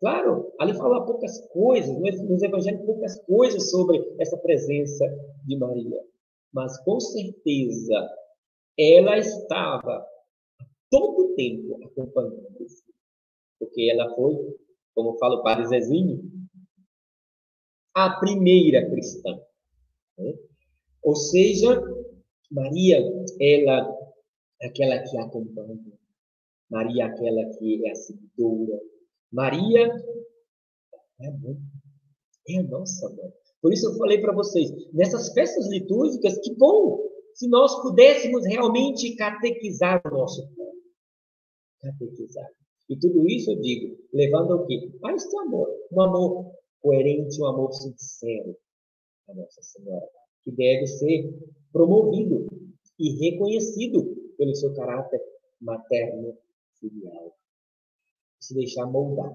Claro, 0.00 0.52
ali 0.58 0.74
fala 0.74 1.06
poucas 1.06 1.40
coisas, 1.48 1.96
nos 2.28 2.42
evangelhos 2.42 2.84
poucas 2.84 3.18
coisas 3.24 3.70
sobre 3.70 4.04
essa 4.18 4.36
presença 4.38 5.06
de 5.46 5.56
Maria. 5.56 6.00
Mas 6.52 6.78
com 6.84 7.00
certeza 7.00 8.10
ela 8.78 9.16
estava 9.18 10.06
todo 10.90 11.26
o 11.26 11.34
tempo 11.34 11.82
acompanhando 11.84 12.56
filho. 12.58 12.94
Porque 13.58 13.90
ela 13.90 14.14
foi, 14.14 14.56
como 14.94 15.16
fala 15.18 15.36
o 15.36 15.42
padre 15.42 15.66
Zezinho, 15.66 16.22
a 17.94 18.18
primeira 18.18 18.88
cristã. 18.90 19.40
Né? 20.18 20.34
Ou 21.02 21.14
seja, 21.14 21.80
Maria, 22.50 22.98
ela, 23.40 23.93
aquela 24.66 25.02
que 25.02 25.18
acompanha. 25.18 25.78
Maria, 26.70 27.06
aquela 27.06 27.44
que 27.56 27.86
é 27.86 27.90
a 27.90 27.94
seguidora 27.94 28.80
Maria 29.34 29.88
é 31.20 31.30
bom. 31.32 31.56
É 32.48 32.58
a 32.58 32.62
nossa 32.62 33.08
mãe. 33.10 33.32
Por 33.60 33.72
isso 33.72 33.88
eu 33.88 33.96
falei 33.96 34.20
para 34.20 34.32
vocês, 34.32 34.70
nessas 34.92 35.32
festas 35.32 35.68
litúrgicas, 35.68 36.38
que 36.38 36.54
bom 36.54 37.02
se 37.34 37.48
nós 37.48 37.82
pudéssemos 37.82 38.46
realmente 38.46 39.16
catequizar 39.16 40.00
o 40.06 40.10
nosso 40.10 40.46
povo. 40.54 40.76
Catequizar. 41.80 42.48
E 42.88 42.96
tudo 42.96 43.28
isso 43.28 43.50
eu 43.50 43.60
digo, 43.60 43.98
levando 44.12 44.52
ao 44.52 44.66
quê? 44.66 44.92
A 45.04 45.12
este 45.14 45.36
amor. 45.38 45.68
Um 45.90 46.00
amor 46.02 46.52
coerente, 46.80 47.40
um 47.40 47.46
amor 47.46 47.72
sincero 47.72 48.56
a 49.28 49.34
Nossa 49.34 49.62
Senhora, 49.62 50.06
que 50.42 50.52
deve 50.52 50.86
ser 50.86 51.34
promovido 51.72 52.46
e 52.98 53.10
reconhecido 53.18 54.14
pelo 54.36 54.54
seu 54.54 54.74
caráter 54.74 55.20
materno 55.60 56.36
filial. 56.78 57.34
Se 58.40 58.54
deixar 58.54 58.86
moldar. 58.86 59.32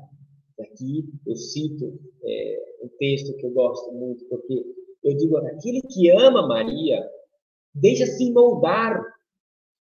Aqui 0.60 1.06
eu 1.26 1.36
cito 1.36 2.00
é, 2.24 2.76
um 2.84 2.90
texto 3.00 3.36
que 3.38 3.46
eu 3.46 3.52
gosto 3.52 3.92
muito, 3.94 4.26
porque 4.26 4.66
eu 5.04 5.16
digo, 5.16 5.38
aquele 5.38 5.82
que 5.82 6.10
ama 6.12 6.48
Maria, 6.48 7.08
deixa-se 7.74 8.32
moldar. 8.32 9.02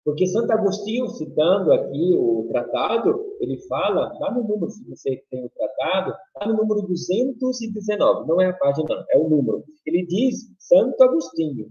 Porque 0.05 0.25
Santo 0.25 0.51
Agostinho, 0.51 1.09
citando 1.09 1.73
aqui 1.73 2.13
o 2.13 2.47
tratado, 2.47 3.35
ele 3.41 3.57
fala, 3.67 4.17
lá 4.19 4.33
no 4.33 4.47
número, 4.47 4.71
se 4.71 4.81
você 4.85 5.21
tem 5.29 5.43
o 5.43 5.49
tratado, 5.49 6.15
lá 6.39 6.47
no 6.47 6.55
número 6.55 6.87
219, 6.87 8.25
não 8.25 8.39
é 8.39 8.47
a 8.47 8.53
página, 8.53 8.85
não, 8.87 9.05
é 9.09 9.17
o 9.17 9.27
número. 9.27 9.65
Ele 9.85 10.05
diz, 10.05 10.49
Santo 10.59 11.03
Agostinho, 11.03 11.69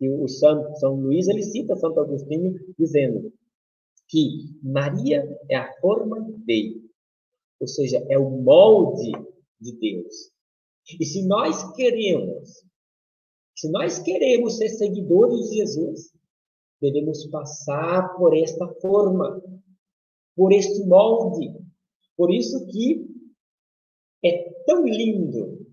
e 0.00 0.08
o 0.08 0.28
Santo 0.28 0.74
São 0.78 0.94
Luís, 0.94 1.26
ele 1.28 1.42
cita 1.42 1.76
Santo 1.76 2.00
Agostinho 2.00 2.54
dizendo 2.78 3.32
que 4.08 4.56
Maria 4.62 5.24
é 5.50 5.56
a 5.56 5.72
forma 5.80 6.20
dele, 6.44 6.88
ou 7.58 7.66
seja, 7.66 8.04
é 8.08 8.18
o 8.18 8.30
molde 8.30 9.12
de 9.60 9.72
Deus. 9.78 10.30
E 11.00 11.04
se 11.04 11.26
nós 11.26 11.74
queremos, 11.74 12.62
se 13.56 13.70
nós 13.70 13.98
queremos 13.98 14.56
ser 14.58 14.68
seguidores 14.68 15.50
de 15.50 15.56
Jesus, 15.56 16.12
devemos 16.80 17.26
passar 17.26 18.14
por 18.16 18.36
esta 18.36 18.68
forma, 18.80 19.42
por 20.36 20.52
este 20.52 20.84
molde. 20.84 21.52
Por 22.16 22.32
isso 22.32 22.66
que 22.66 23.06
é 24.24 24.50
tão 24.66 24.84
lindo 24.84 25.66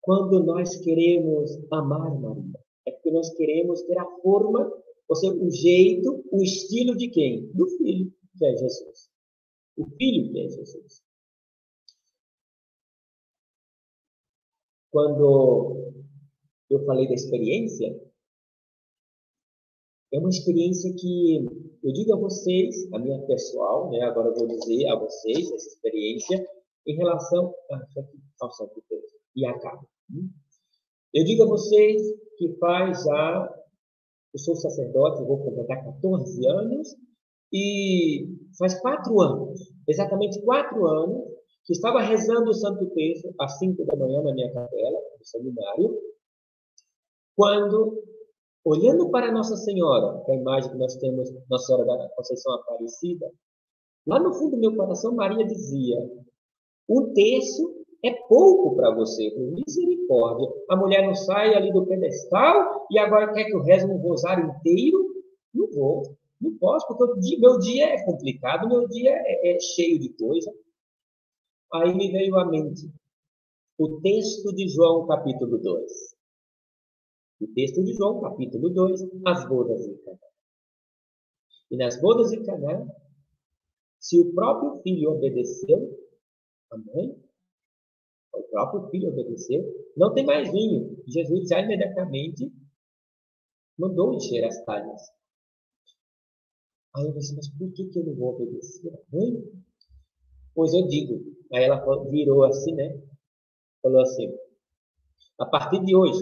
quando 0.00 0.42
nós 0.42 0.76
queremos 0.78 1.50
amar 1.70 2.18
Maria. 2.18 2.61
É 2.86 2.90
porque 2.90 3.10
nós 3.10 3.32
queremos 3.34 3.82
ter 3.82 3.98
a 3.98 4.06
forma, 4.22 4.70
ou 5.08 5.16
seja, 5.16 5.34
o 5.34 5.50
jeito, 5.50 6.24
o 6.30 6.42
estilo 6.42 6.96
de 6.96 7.08
quem? 7.08 7.46
Do 7.52 7.68
Filho, 7.76 8.12
que 8.36 8.44
é 8.44 8.56
Jesus. 8.56 9.10
O 9.76 9.86
Filho 9.86 10.32
que 10.32 10.40
é 10.40 10.48
Jesus. 10.48 11.02
Quando 14.90 15.92
eu 16.68 16.84
falei 16.84 17.08
da 17.08 17.14
experiência, 17.14 17.98
é 20.12 20.18
uma 20.18 20.28
experiência 20.28 20.92
que 20.94 21.46
eu 21.82 21.92
digo 21.92 22.14
a 22.14 22.18
vocês, 22.18 22.92
a 22.92 22.98
minha 22.98 23.18
pessoal, 23.26 23.90
né? 23.90 24.02
agora 24.02 24.28
eu 24.28 24.34
vou 24.34 24.46
dizer 24.46 24.86
a 24.88 24.96
vocês 24.96 25.50
essa 25.50 25.68
experiência 25.68 26.46
em 26.86 26.96
relação 26.96 27.54
ao 28.40 28.52
Santo 28.52 28.82
Deus 28.90 29.04
e 29.34 29.46
acaba. 29.46 29.86
Eu 31.14 31.24
digo 31.24 31.42
a 31.42 31.46
vocês 31.46 32.02
que 32.38 32.48
faz 32.58 33.04
já, 33.04 33.54
eu 34.32 34.38
sou 34.38 34.54
sacerdote, 34.56 35.24
vou 35.24 35.44
completar 35.44 35.84
14 35.84 36.46
anos, 36.46 36.96
e 37.52 38.26
faz 38.58 38.80
quatro 38.80 39.20
anos, 39.20 39.60
exatamente 39.86 40.40
quatro 40.42 40.86
anos, 40.86 41.22
que 41.66 41.74
estava 41.74 42.00
rezando 42.00 42.50
o 42.50 42.54
Santo 42.54 42.86
Texto 42.94 43.32
às 43.38 43.58
cinco 43.58 43.84
da 43.84 43.94
manhã 43.94 44.22
na 44.22 44.32
minha 44.32 44.52
capela, 44.52 45.00
no 45.18 45.24
seminário, 45.24 46.00
quando, 47.36 48.02
olhando 48.64 49.10
para 49.10 49.30
Nossa 49.30 49.56
Senhora, 49.56 50.24
é 50.28 50.32
a 50.32 50.36
imagem 50.36 50.70
que 50.70 50.78
nós 50.78 50.96
temos, 50.96 51.30
Nossa 51.50 51.66
Senhora 51.66 51.84
da 51.84 52.08
Conceição 52.16 52.54
Aparecida, 52.54 53.30
lá 54.06 54.18
no 54.18 54.32
fundo 54.32 54.56
do 54.56 54.60
meu 54.60 54.74
coração, 54.74 55.14
Maria 55.14 55.46
dizia: 55.46 56.10
um 56.88 57.12
terço 57.12 57.81
é 58.04 58.12
pouco 58.28 58.74
para 58.74 58.94
você, 58.94 59.30
por 59.30 59.52
misericórdia. 59.52 60.48
A 60.68 60.76
mulher 60.76 61.06
não 61.06 61.14
sai 61.14 61.54
ali 61.54 61.72
do 61.72 61.86
pedestal 61.86 62.86
e 62.90 62.98
agora 62.98 63.32
quer 63.32 63.44
que 63.44 63.54
eu 63.54 63.62
reze 63.62 63.86
um 63.86 63.98
rosário 63.98 64.52
inteiro? 64.58 65.12
Não 65.54 65.70
vou, 65.70 66.02
não 66.40 66.56
posso, 66.58 66.86
porque 66.88 67.38
meu 67.38 67.58
dia 67.58 67.94
é 67.94 68.04
complicado, 68.04 68.68
meu 68.68 68.88
dia 68.88 69.10
é, 69.10 69.54
é 69.54 69.60
cheio 69.60 69.98
de 69.98 70.08
coisa. 70.14 70.52
Aí 71.72 71.94
me 71.94 72.10
veio 72.10 72.36
à 72.36 72.44
mente 72.44 72.90
o 73.78 74.00
texto 74.00 74.54
de 74.54 74.68
João, 74.68 75.06
capítulo 75.06 75.58
2. 75.58 75.92
O 77.40 77.46
texto 77.48 77.82
de 77.82 77.94
João, 77.94 78.20
capítulo 78.20 78.70
2, 78.70 79.00
as 79.26 79.48
bodas 79.48 79.84
de 79.84 79.96
Caná. 80.04 80.18
E 81.70 81.76
nas 81.76 82.00
bodas 82.00 82.30
de 82.30 82.44
Caná, 82.44 82.86
se 83.98 84.20
o 84.20 84.32
próprio 84.34 84.80
filho 84.82 85.10
obedeceu 85.10 85.98
a 86.70 86.76
mãe, 86.76 87.16
o 88.34 88.42
próprio 88.44 88.88
filho 88.90 89.08
obedeceu, 89.08 89.64
não 89.96 90.14
tem 90.14 90.24
mais 90.24 90.50
vinho. 90.50 90.96
Jesus 91.06 91.48
já 91.48 91.60
imediatamente 91.60 92.52
mandou 93.78 94.14
encher 94.14 94.44
as 94.44 94.64
talhas. 94.64 95.02
Aí 96.94 97.06
eu 97.06 97.12
disse, 97.12 97.34
mas 97.34 97.48
por 97.48 97.72
que, 97.72 97.86
que 97.86 97.98
eu 97.98 98.04
não 98.04 98.14
vou 98.14 98.34
obedecer 98.34 98.92
a 98.92 99.16
mãe? 99.16 99.42
Pois 100.54 100.74
eu 100.74 100.86
digo, 100.86 101.32
Aí 101.52 101.64
ela 101.64 101.84
virou 102.08 102.44
assim, 102.44 102.74
né? 102.74 102.98
Falou 103.82 104.00
assim: 104.00 104.32
a 105.38 105.46
partir 105.46 105.84
de 105.84 105.94
hoje, 105.94 106.18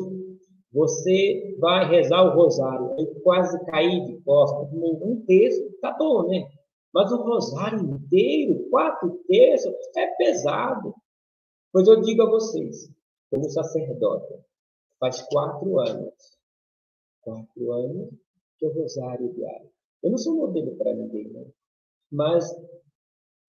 você 0.72 1.56
vai 1.60 1.88
rezar 1.88 2.24
o 2.24 2.34
rosário. 2.34 2.94
Eu 2.98 3.20
quase 3.22 3.64
caí 3.66 4.04
de 4.06 4.20
costas. 4.22 4.68
Um 4.72 5.24
terço, 5.26 5.60
tá 5.80 5.96
bom, 5.96 6.26
né? 6.26 6.48
Mas 6.92 7.12
o 7.12 7.22
rosário 7.22 7.80
inteiro, 7.80 8.68
quatro 8.70 9.20
terços, 9.28 9.72
é 9.96 10.06
pesado. 10.16 10.94
Pois 11.72 11.86
eu 11.86 12.00
digo 12.00 12.22
a 12.22 12.30
vocês, 12.30 12.90
como 13.30 13.48
sacerdote, 13.48 14.34
faz 14.98 15.22
quatro 15.22 15.78
anos, 15.78 16.38
quatro 17.22 17.72
anos 17.72 18.10
que 18.58 18.66
o 18.66 18.72
rosário 18.72 19.32
diário. 19.32 19.70
Eu 20.02 20.10
não 20.10 20.18
sou 20.18 20.36
modelo 20.36 20.76
para 20.76 20.94
ninguém, 20.94 21.30
né? 21.30 21.46
Mas 22.10 22.44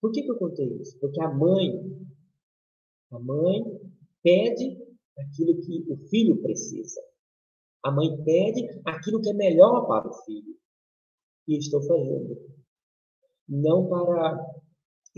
por 0.01 0.13
que, 0.13 0.23
que 0.23 0.31
eu 0.31 0.39
contei 0.39 0.67
isso? 0.81 0.99
Porque 0.99 1.21
a 1.23 1.29
mãe, 1.29 1.71
a 3.11 3.19
mãe 3.19 3.81
pede 4.23 4.79
aquilo 5.19 5.61
que 5.61 5.87
o 5.91 5.97
filho 6.09 6.41
precisa. 6.43 7.01
A 7.83 7.91
mãe 7.91 8.23
pede 8.23 8.69
aquilo 8.85 9.21
que 9.21 9.31
é 9.31 9.35
melhor 9.35 9.87
para 9.87 10.09
o 10.09 10.15
filho. 10.25 10.59
E 11.49 11.57
estou 11.57 11.83
fazendo. 11.83 12.37
Não 13.49 13.89
para 13.89 14.39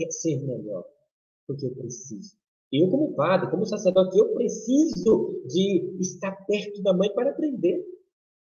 ser 0.09 0.41
melhor, 0.41 0.85
porque 1.45 1.67
eu 1.67 1.75
preciso. 1.75 2.35
Eu, 2.73 2.89
como 2.89 3.13
padre, 3.13 3.51
como 3.51 3.67
sacerdote, 3.67 4.17
eu 4.17 4.33
preciso 4.33 5.43
de 5.45 5.95
estar 5.99 6.31
perto 6.47 6.81
da 6.81 6.91
mãe 6.91 7.13
para 7.13 7.29
aprender. 7.29 7.85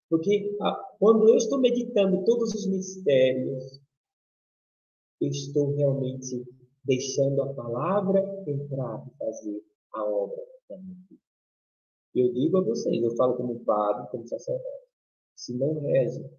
Porque 0.08 0.56
ah, 0.60 0.96
quando 1.00 1.28
eu 1.28 1.36
estou 1.36 1.58
meditando 1.58 2.24
todos 2.24 2.54
os 2.54 2.66
mistérios, 2.68 3.80
eu 5.20 5.28
estou 5.28 5.74
realmente 5.74 6.46
deixando 6.84 7.42
a 7.42 7.52
palavra 7.52 8.20
entrar 8.46 9.04
e 9.08 9.18
fazer 9.18 9.64
a 9.94 10.04
obra 10.04 10.40
da 10.68 10.78
minha 10.78 10.96
vida. 11.10 11.22
Eu 12.14 12.32
digo 12.32 12.58
a 12.58 12.62
vocês, 12.62 13.02
eu 13.02 13.16
falo 13.16 13.36
como 13.36 13.64
padre, 13.64 14.08
como 14.10 14.28
sacerdote, 14.28 14.86
se 15.34 15.56
não 15.56 15.80
reza 15.80 16.30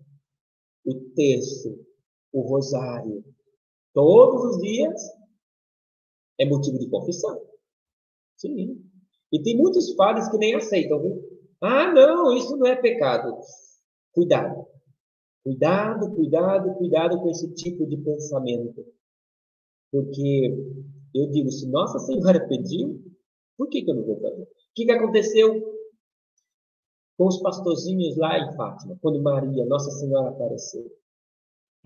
o 0.85 0.93
terço, 1.15 1.85
o 2.31 2.41
rosário, 2.41 3.25
todos 3.93 4.55
os 4.55 4.61
dias, 4.61 5.01
é 6.39 6.45
motivo 6.45 6.79
de 6.79 6.89
confissão. 6.89 7.52
Sim. 8.43 8.83
E 9.31 9.41
tem 9.41 9.55
muitos 9.55 9.93
padres 9.93 10.29
que 10.29 10.37
nem 10.37 10.53
aceitam, 10.53 11.01
viu? 11.01 11.23
Ah, 11.61 11.93
não, 11.93 12.35
isso 12.35 12.57
não 12.57 12.67
é 12.67 12.75
pecado. 12.75 13.39
Cuidado. 14.11 14.67
Cuidado, 15.43 16.13
cuidado, 16.13 16.73
cuidado 16.75 17.21
com 17.21 17.29
esse 17.29 17.53
tipo 17.53 17.87
de 17.87 17.95
pensamento. 17.97 18.85
Porque 19.89 20.53
eu 21.15 21.31
digo, 21.31 21.49
se 21.51 21.69
Nossa 21.69 21.99
Senhora 21.99 22.45
pediu, 22.47 23.01
por 23.57 23.69
que, 23.69 23.81
que 23.81 23.89
eu 23.89 23.95
não 23.95 24.03
vou 24.03 24.19
fazer? 24.19 24.43
O 24.43 24.47
que, 24.75 24.85
que 24.85 24.91
aconteceu 24.91 25.73
com 27.17 27.27
os 27.27 27.41
pastorzinhos 27.41 28.17
lá 28.17 28.37
em 28.39 28.55
Fátima, 28.57 28.97
quando 29.01 29.21
Maria, 29.21 29.65
Nossa 29.65 29.91
Senhora, 29.91 30.31
apareceu? 30.31 30.85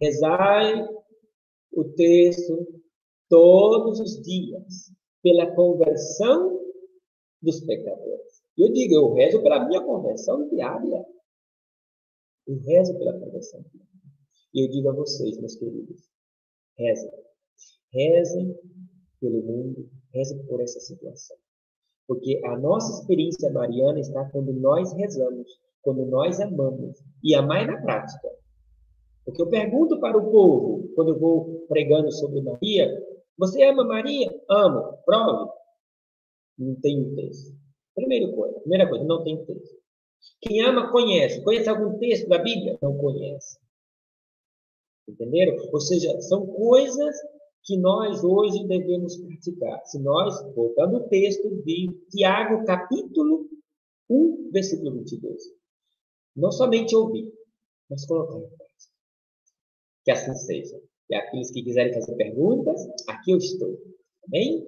Rezai 0.01 0.87
o 1.71 1.83
texto 1.83 2.81
todos 3.29 3.99
os 3.99 4.21
dias 4.23 4.91
pela 5.21 5.53
conversão 5.55 6.59
dos 7.41 7.61
pecadores. 7.61 8.43
Eu 8.57 8.71
digo, 8.71 8.93
eu 8.95 9.13
rezo 9.13 9.41
pela 9.41 9.67
minha 9.67 9.81
conversão 9.83 10.47
diária. 10.49 11.05
E 12.47 12.53
reza 12.55 12.97
pela 12.97 13.19
conversão. 13.19 13.63
E 14.53 14.65
eu 14.65 14.69
digo 14.69 14.89
a 14.89 14.93
vocês, 14.93 15.37
meus 15.37 15.55
queridos, 15.55 16.09
rezem. 16.77 17.11
Rezem 17.91 18.55
pelo 19.19 19.43
mundo, 19.43 19.89
reze 20.13 20.35
por 20.47 20.61
essa 20.61 20.79
situação. 20.79 21.37
Porque 22.07 22.41
a 22.45 22.57
nossa 22.57 23.01
experiência 23.01 23.51
mariana 23.51 23.99
está 23.99 24.23
quando 24.29 24.53
nós 24.53 24.93
rezamos, 24.93 25.59
quando 25.81 26.05
nós 26.05 26.39
amamos. 26.39 26.97
E 27.21 27.35
amar 27.35 27.63
é 27.63 27.67
na 27.67 27.81
prática. 27.81 28.29
Porque 29.25 29.41
eu 29.41 29.49
pergunto 29.49 29.99
para 29.99 30.17
o 30.17 30.31
povo, 30.31 30.89
quando 30.95 31.09
eu 31.09 31.19
vou 31.19 31.65
pregando 31.67 32.09
sobre 32.13 32.41
Maria, 32.41 32.89
você 33.37 33.63
ama 33.63 33.83
Maria? 33.83 34.29
Amo. 34.49 34.97
Prove. 35.05 35.51
Não 36.57 36.75
tem 36.81 37.15
texto. 37.15 37.55
Primeira 37.93 38.31
coisa, 38.35 38.59
primeira 38.59 38.89
coisa, 38.89 39.05
não 39.05 39.23
tem 39.23 39.45
texto. 39.45 39.77
Quem 40.41 40.61
ama, 40.61 40.91
conhece. 40.91 41.43
Conhece 41.43 41.69
algum 41.69 41.97
texto 41.99 42.27
da 42.27 42.39
Bíblia? 42.39 42.77
Não 42.81 42.97
conhece. 42.97 43.59
Entenderam? 45.07 45.55
Ou 45.71 45.79
seja, 45.79 46.19
são 46.21 46.45
coisas 46.45 47.15
que 47.63 47.77
nós 47.77 48.23
hoje 48.23 48.65
devemos 48.67 49.17
praticar. 49.17 49.85
Se 49.85 49.99
nós, 49.99 50.41
voltando 50.53 50.97
ao 50.97 51.09
texto 51.09 51.49
de 51.63 51.87
Tiago, 52.09 52.65
capítulo 52.65 53.49
1, 54.09 54.51
versículo 54.51 54.95
22, 54.95 55.43
não 56.35 56.51
somente 56.51 56.95
ouvir, 56.95 57.31
mas 57.89 58.05
colocar 58.05 58.37
em 58.37 58.47
prática. 58.47 58.91
Que 60.03 60.11
assim 60.11 60.33
seja. 60.33 60.81
E 61.09 61.15
aqueles 61.15 61.51
que 61.51 61.63
quiserem 61.63 61.93
fazer 61.93 62.15
perguntas, 62.15 62.81
aqui 63.07 63.31
eu 63.31 63.37
estou. 63.37 63.77
Amém? 64.27 64.67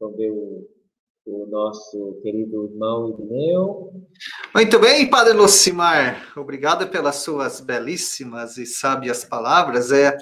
Vamos 0.00 0.16
ver 0.16 0.30
o 0.30 0.72
o 1.24 1.46
nosso 1.46 2.18
querido 2.22 2.64
irmão 2.64 3.10
Irineu. 3.10 3.92
Muito 4.54 4.78
bem, 4.78 5.08
Padre 5.08 5.32
Lucimar, 5.32 6.32
obrigado 6.36 6.88
pelas 6.88 7.16
suas 7.16 7.60
belíssimas 7.60 8.58
e 8.58 8.66
sábias 8.66 9.24
palavras. 9.24 9.92
É, 9.92 10.16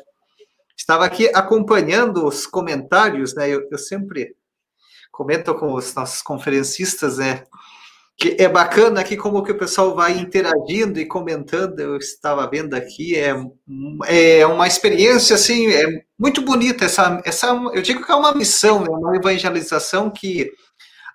estava 0.76 1.04
aqui 1.04 1.28
acompanhando 1.34 2.26
os 2.26 2.46
comentários, 2.46 3.34
né? 3.34 3.48
Eu, 3.48 3.66
eu 3.70 3.78
sempre 3.78 4.36
comento 5.10 5.54
com 5.54 5.74
os 5.74 5.94
nossos 5.94 6.22
conferencistas, 6.22 7.18
né? 7.18 7.44
Que 8.20 8.36
é 8.38 8.48
bacana 8.48 9.00
aqui 9.00 9.16
como 9.16 9.42
que 9.42 9.52
o 9.52 9.58
pessoal 9.58 9.94
vai 9.94 10.18
interagindo 10.18 11.00
e 11.00 11.06
comentando. 11.06 11.80
Eu 11.80 11.96
estava 11.96 12.46
vendo 12.46 12.74
aqui, 12.74 13.16
é, 13.16 13.34
é 14.06 14.46
uma 14.46 14.66
experiência 14.66 15.36
assim, 15.36 15.72
é 15.72 16.04
muito 16.18 16.42
bonita 16.42 16.84
essa, 16.84 17.22
essa. 17.24 17.46
Eu 17.72 17.80
digo 17.80 18.04
que 18.04 18.12
é 18.12 18.14
uma 18.14 18.34
missão, 18.34 18.82
né? 18.82 18.90
uma 18.90 19.16
evangelização 19.16 20.10
que 20.10 20.52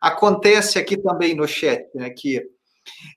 acontece 0.02 0.78
aqui 0.78 0.98
também 0.98 1.36
no 1.36 1.48
chat, 1.48 1.84
né, 1.96 2.12
que 2.12 2.42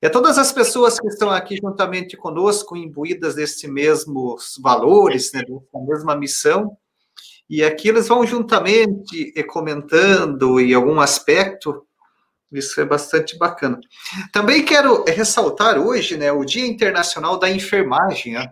é 0.00 0.08
todas 0.08 0.38
as 0.38 0.50
pessoas 0.52 0.98
que 0.98 1.06
estão 1.06 1.30
aqui 1.30 1.56
juntamente 1.56 2.16
conosco, 2.16 2.76
imbuídas 2.76 3.34
desses 3.34 3.62
mesmos 3.70 4.54
valores, 4.62 5.30
né, 5.32 5.42
dessa 5.42 5.86
mesma 5.86 6.16
missão, 6.16 6.76
e 7.48 7.62
aqui 7.62 7.88
eles 7.88 8.08
vão 8.08 8.26
juntamente 8.26 9.32
comentando 9.48 10.58
em 10.60 10.72
algum 10.72 11.00
aspecto, 11.00 11.86
isso 12.52 12.80
é 12.80 12.84
bastante 12.84 13.36
bacana. 13.36 13.78
Também 14.32 14.64
quero 14.64 15.04
ressaltar 15.04 15.78
hoje, 15.78 16.16
né, 16.16 16.32
o 16.32 16.44
Dia 16.44 16.66
Internacional 16.66 17.38
da 17.38 17.50
Enfermagem, 17.50 18.34
né? 18.34 18.50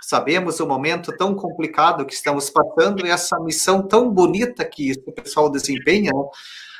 Sabemos 0.00 0.60
o 0.60 0.66
momento 0.66 1.16
tão 1.16 1.34
complicado 1.34 2.06
que 2.06 2.14
estamos 2.14 2.48
passando 2.48 3.04
e 3.04 3.10
essa 3.10 3.38
missão 3.40 3.82
tão 3.86 4.08
bonita 4.08 4.64
que 4.64 4.92
o 5.04 5.12
pessoal 5.12 5.50
desempenha, 5.50 6.12
né? 6.14 6.22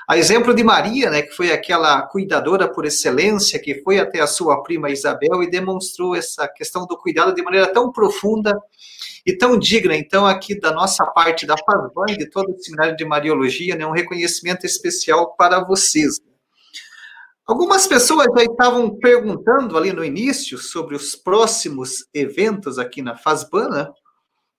A 0.08 0.16
exemplo 0.16 0.54
de 0.54 0.64
Maria, 0.64 1.10
né, 1.10 1.20
que 1.20 1.32
foi 1.32 1.52
aquela 1.52 2.00
cuidadora 2.00 2.66
por 2.66 2.86
excelência, 2.86 3.58
que 3.58 3.82
foi 3.82 3.98
até 3.98 4.20
a 4.20 4.26
sua 4.26 4.62
prima 4.62 4.88
Isabel 4.88 5.42
e 5.42 5.50
demonstrou 5.50 6.16
essa 6.16 6.48
questão 6.48 6.86
do 6.86 6.96
cuidado 6.96 7.34
de 7.34 7.42
maneira 7.42 7.70
tão 7.70 7.92
profunda 7.92 8.58
e 9.26 9.36
tão 9.36 9.58
digna. 9.58 9.94
Então, 9.94 10.24
aqui 10.24 10.58
da 10.58 10.72
nossa 10.72 11.04
parte, 11.04 11.46
da 11.46 11.56
Parvan, 11.56 12.06
de 12.16 12.30
todo 12.30 12.50
o 12.50 12.58
Seminário 12.58 12.96
de 12.96 13.04
Mariologia, 13.04 13.76
né, 13.76 13.84
um 13.84 13.92
reconhecimento 13.92 14.64
especial 14.64 15.34
para 15.36 15.62
vocês. 15.62 16.18
Algumas 17.48 17.86
pessoas 17.86 18.26
já 18.36 18.44
estavam 18.44 18.94
perguntando 18.98 19.78
ali 19.78 19.90
no 19.90 20.04
início 20.04 20.58
sobre 20.58 20.94
os 20.94 21.16
próximos 21.16 22.06
eventos 22.12 22.78
aqui 22.78 23.00
na 23.00 23.16
Fasbana. 23.16 23.90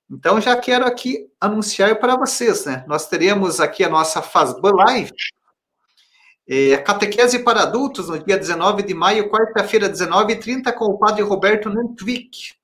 Então, 0.09 0.41
já 0.41 0.57
quero 0.57 0.83
aqui 0.83 1.27
anunciar 1.39 1.99
para 1.99 2.17
vocês, 2.17 2.65
né? 2.65 2.83
Nós 2.87 3.07
teremos 3.07 3.59
aqui 3.59 3.83
a 3.83 3.89
nossa 3.89 4.23
Fasban 4.23 4.71
Live, 4.71 5.11
é, 6.47 6.77
catequese 6.77 7.43
para 7.43 7.61
adultos, 7.61 8.09
no 8.09 8.17
dia 8.17 8.39
19 8.39 8.81
de 8.81 8.95
maio, 8.95 9.29
quarta-feira, 9.29 9.87
19h30, 9.87 10.73
com 10.73 10.85
o 10.85 10.97
padre 10.97 11.21
Roberto 11.21 11.69
Nentwick. 11.69 12.55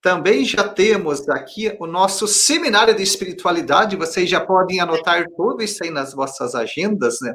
Também 0.00 0.46
já 0.46 0.66
temos 0.66 1.28
aqui 1.28 1.76
o 1.78 1.86
nosso 1.86 2.26
seminário 2.26 2.96
de 2.96 3.02
espiritualidade, 3.02 3.96
vocês 3.96 4.30
já 4.30 4.40
podem 4.40 4.80
anotar 4.80 5.26
tudo 5.36 5.62
isso 5.62 5.84
aí 5.84 5.90
nas 5.90 6.14
vossas 6.14 6.54
agendas, 6.54 7.20
né? 7.20 7.34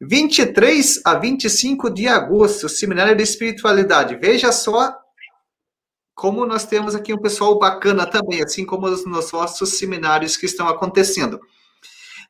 23 0.00 1.00
a 1.04 1.14
25 1.14 1.90
de 1.90 2.08
agosto, 2.08 2.68
seminário 2.68 3.16
de 3.16 3.22
espiritualidade. 3.22 4.16
Veja 4.16 4.52
só 4.52 4.96
como 6.14 6.46
nós 6.46 6.64
temos 6.64 6.94
aqui 6.94 7.12
um 7.12 7.20
pessoal 7.20 7.58
bacana 7.58 8.06
também, 8.06 8.42
assim 8.42 8.64
como 8.64 8.86
os 8.86 9.04
nossos 9.04 9.78
seminários 9.78 10.36
que 10.36 10.46
estão 10.46 10.68
acontecendo. 10.68 11.40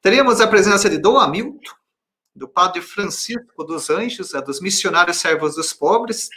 Teremos 0.00 0.40
a 0.40 0.46
presença 0.46 0.88
de 0.88 0.98
Dom 0.98 1.18
Hamilton, 1.18 1.72
do 2.34 2.48
Padre 2.48 2.82
Francisco 2.82 3.62
dos 3.64 3.90
Anjos, 3.90 4.34
é 4.34 4.42
dos 4.42 4.60
Missionários 4.60 5.18
Servos 5.18 5.54
dos 5.54 5.72
Pobres, 5.72 6.28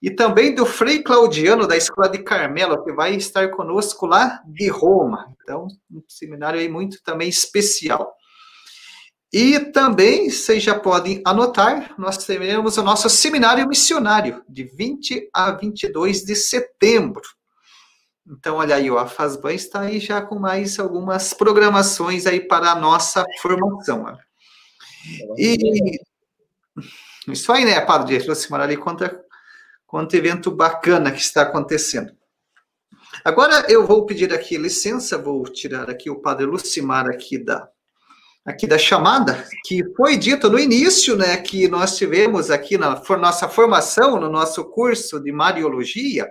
e 0.00 0.10
também 0.10 0.54
do 0.54 0.64
Frei 0.64 1.02
Claudiano, 1.02 1.66
da 1.66 1.76
Escola 1.76 2.08
de 2.08 2.18
Carmelo, 2.18 2.84
que 2.84 2.92
vai 2.92 3.16
estar 3.16 3.50
conosco 3.50 4.06
lá 4.06 4.40
de 4.46 4.68
Roma. 4.68 5.34
Então, 5.42 5.66
um 5.90 6.02
seminário 6.06 6.60
aí 6.60 6.68
muito 6.68 7.02
também 7.02 7.28
especial. 7.28 8.14
E 9.32 9.60
também, 9.72 10.30
vocês 10.30 10.62
já 10.62 10.78
podem 10.78 11.20
anotar, 11.24 11.94
nós 11.98 12.16
teremos 12.18 12.78
o 12.78 12.82
nosso 12.82 13.10
seminário 13.10 13.68
missionário, 13.68 14.42
de 14.48 14.64
20 14.64 15.28
a 15.34 15.50
22 15.52 16.22
de 16.22 16.34
setembro. 16.34 17.22
Então, 18.26 18.56
olha 18.56 18.76
aí, 18.76 18.90
ó, 18.90 18.98
a 18.98 19.06
FASBAN 19.06 19.52
está 19.52 19.80
aí 19.80 20.00
já 20.00 20.22
com 20.22 20.38
mais 20.38 20.78
algumas 20.78 21.34
programações 21.34 22.26
aí 22.26 22.40
para 22.40 22.72
a 22.72 22.74
nossa 22.74 23.24
formação. 23.40 24.18
E 25.36 25.98
isso 27.28 27.52
aí, 27.52 27.64
né, 27.64 27.80
Padre? 27.80 28.16
Aproximar 28.16 28.60
ali 28.60 28.76
quanto, 28.76 29.04
quanto 29.86 30.14
evento 30.14 30.50
bacana 30.50 31.12
que 31.12 31.20
está 31.20 31.42
acontecendo. 31.42 32.12
Agora 33.24 33.66
eu 33.68 33.86
vou 33.86 34.06
pedir 34.06 34.32
aqui 34.32 34.56
licença, 34.56 35.18
vou 35.18 35.42
tirar 35.44 35.90
aqui 35.90 36.08
o 36.10 36.20
Padre 36.20 36.46
Lucimar 36.46 37.06
aqui 37.06 37.38
da 37.38 37.68
aqui 38.48 38.66
da 38.66 38.78
chamada, 38.78 39.46
que 39.66 39.84
foi 39.94 40.16
dito 40.16 40.48
no 40.48 40.58
início, 40.58 41.14
né, 41.14 41.36
que 41.36 41.68
nós 41.68 41.98
tivemos 41.98 42.50
aqui 42.50 42.78
na 42.78 42.96
for, 42.96 43.18
nossa 43.18 43.46
formação, 43.46 44.18
no 44.18 44.30
nosso 44.30 44.64
curso 44.64 45.20
de 45.20 45.30
Mariologia, 45.30 46.26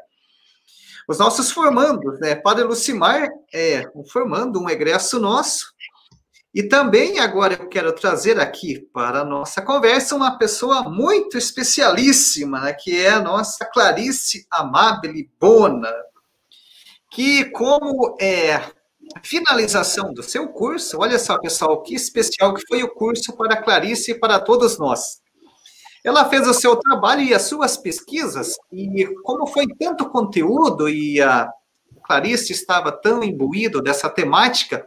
os 1.08 1.20
nossos 1.20 1.52
formandos, 1.52 2.20
né, 2.20 2.34
Padre 2.34 2.64
Lucimar 2.64 3.30
é 3.54 3.84
formando 4.12 4.60
um 4.60 4.68
egresso 4.68 5.20
nosso, 5.20 5.68
e 6.56 6.64
também 6.64 7.20
agora 7.20 7.54
eu 7.54 7.70
quero 7.70 7.94
trazer 7.94 8.40
aqui 8.40 8.80
para 8.92 9.20
a 9.20 9.26
nossa 9.26 9.62
conversa 9.62 10.16
uma 10.16 10.40
pessoa 10.40 10.90
muito 10.90 11.38
especialíssima, 11.38 12.62
né, 12.62 12.74
que 12.74 13.00
é 13.00 13.12
a 13.12 13.22
nossa 13.22 13.64
Clarice 13.64 14.48
Amabile 14.50 15.30
Bona, 15.40 15.94
que 17.12 17.46
como 17.46 18.18
é 18.20 18.60
finalização 19.24 20.14
do 20.14 20.24
seu 20.24 20.48
curso, 20.50 20.98
olha 21.00 21.20
só 21.20 21.38
pessoal, 21.40 21.82
que 21.82 21.96
especial 21.96 22.54
que 22.54 22.66
foi 22.68 22.84
o 22.84 22.94
curso 22.94 23.36
para 23.36 23.62
Clarice 23.62 24.12
e 24.12 24.20
para 24.20 24.40
todos 24.40 24.78
nós. 24.78 25.22
Ela 26.04 26.26
fez 26.26 26.48
o 26.48 26.54
seu 26.54 26.76
trabalho 26.76 27.22
e 27.22 27.34
as 27.34 27.44
suas 27.44 27.76
pesquisas, 27.78 28.56
e 28.72 29.06
como 29.24 29.48
foi 29.48 29.68
tanto 29.80 30.10
conteúdo 30.10 30.88
e 30.88 31.22
a 31.22 31.50
Clarice 32.06 32.54
estava 32.54 32.92
tão 32.92 33.24
imbuído 33.24 33.82
dessa 33.82 34.10
temática, 34.10 34.86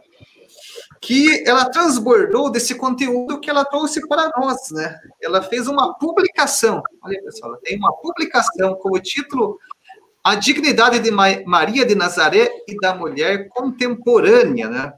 que 1.01 1.43
ela 1.47 1.69
transbordou 1.69 2.51
desse 2.51 2.75
conteúdo 2.75 3.39
que 3.39 3.49
ela 3.49 3.65
trouxe 3.65 4.07
para 4.07 4.31
nós, 4.37 4.69
né? 4.71 4.99
Ela 5.21 5.41
fez 5.41 5.67
uma 5.67 5.95
publicação, 5.97 6.81
olha 7.03 7.21
pessoal, 7.23 7.51
ela 7.51 7.61
tem 7.63 7.77
uma 7.77 7.91
publicação 7.97 8.75
com 8.75 8.95
o 8.95 8.99
título 8.99 9.59
A 10.23 10.35
Dignidade 10.35 10.99
de 10.99 11.11
Maria 11.11 11.85
de 11.85 11.95
Nazaré 11.95 12.49
e 12.67 12.75
da 12.79 12.95
Mulher 12.95 13.47
Contemporânea, 13.49 14.69
né? 14.69 14.93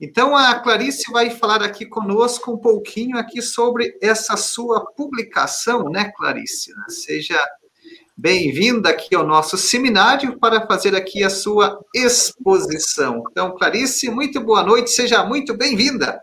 Então 0.00 0.36
a 0.36 0.54
Clarice 0.54 1.10
vai 1.10 1.30
falar 1.30 1.62
aqui 1.62 1.86
conosco 1.86 2.52
um 2.52 2.58
pouquinho 2.58 3.16
aqui 3.16 3.40
sobre 3.40 3.96
essa 4.02 4.36
sua 4.36 4.84
publicação, 4.84 5.88
né, 5.88 6.12
Clarice? 6.16 6.72
Seja 6.88 7.38
Bem-vinda 8.16 8.90
aqui 8.90 9.12
ao 9.12 9.26
nosso 9.26 9.58
seminário 9.58 10.38
para 10.38 10.64
fazer 10.68 10.94
aqui 10.94 11.24
a 11.24 11.28
sua 11.28 11.80
exposição. 11.92 13.24
Então, 13.28 13.56
Clarice, 13.56 14.08
muito 14.08 14.40
boa 14.40 14.62
noite, 14.62 14.90
seja 14.90 15.24
muito 15.24 15.52
bem-vinda. 15.56 16.20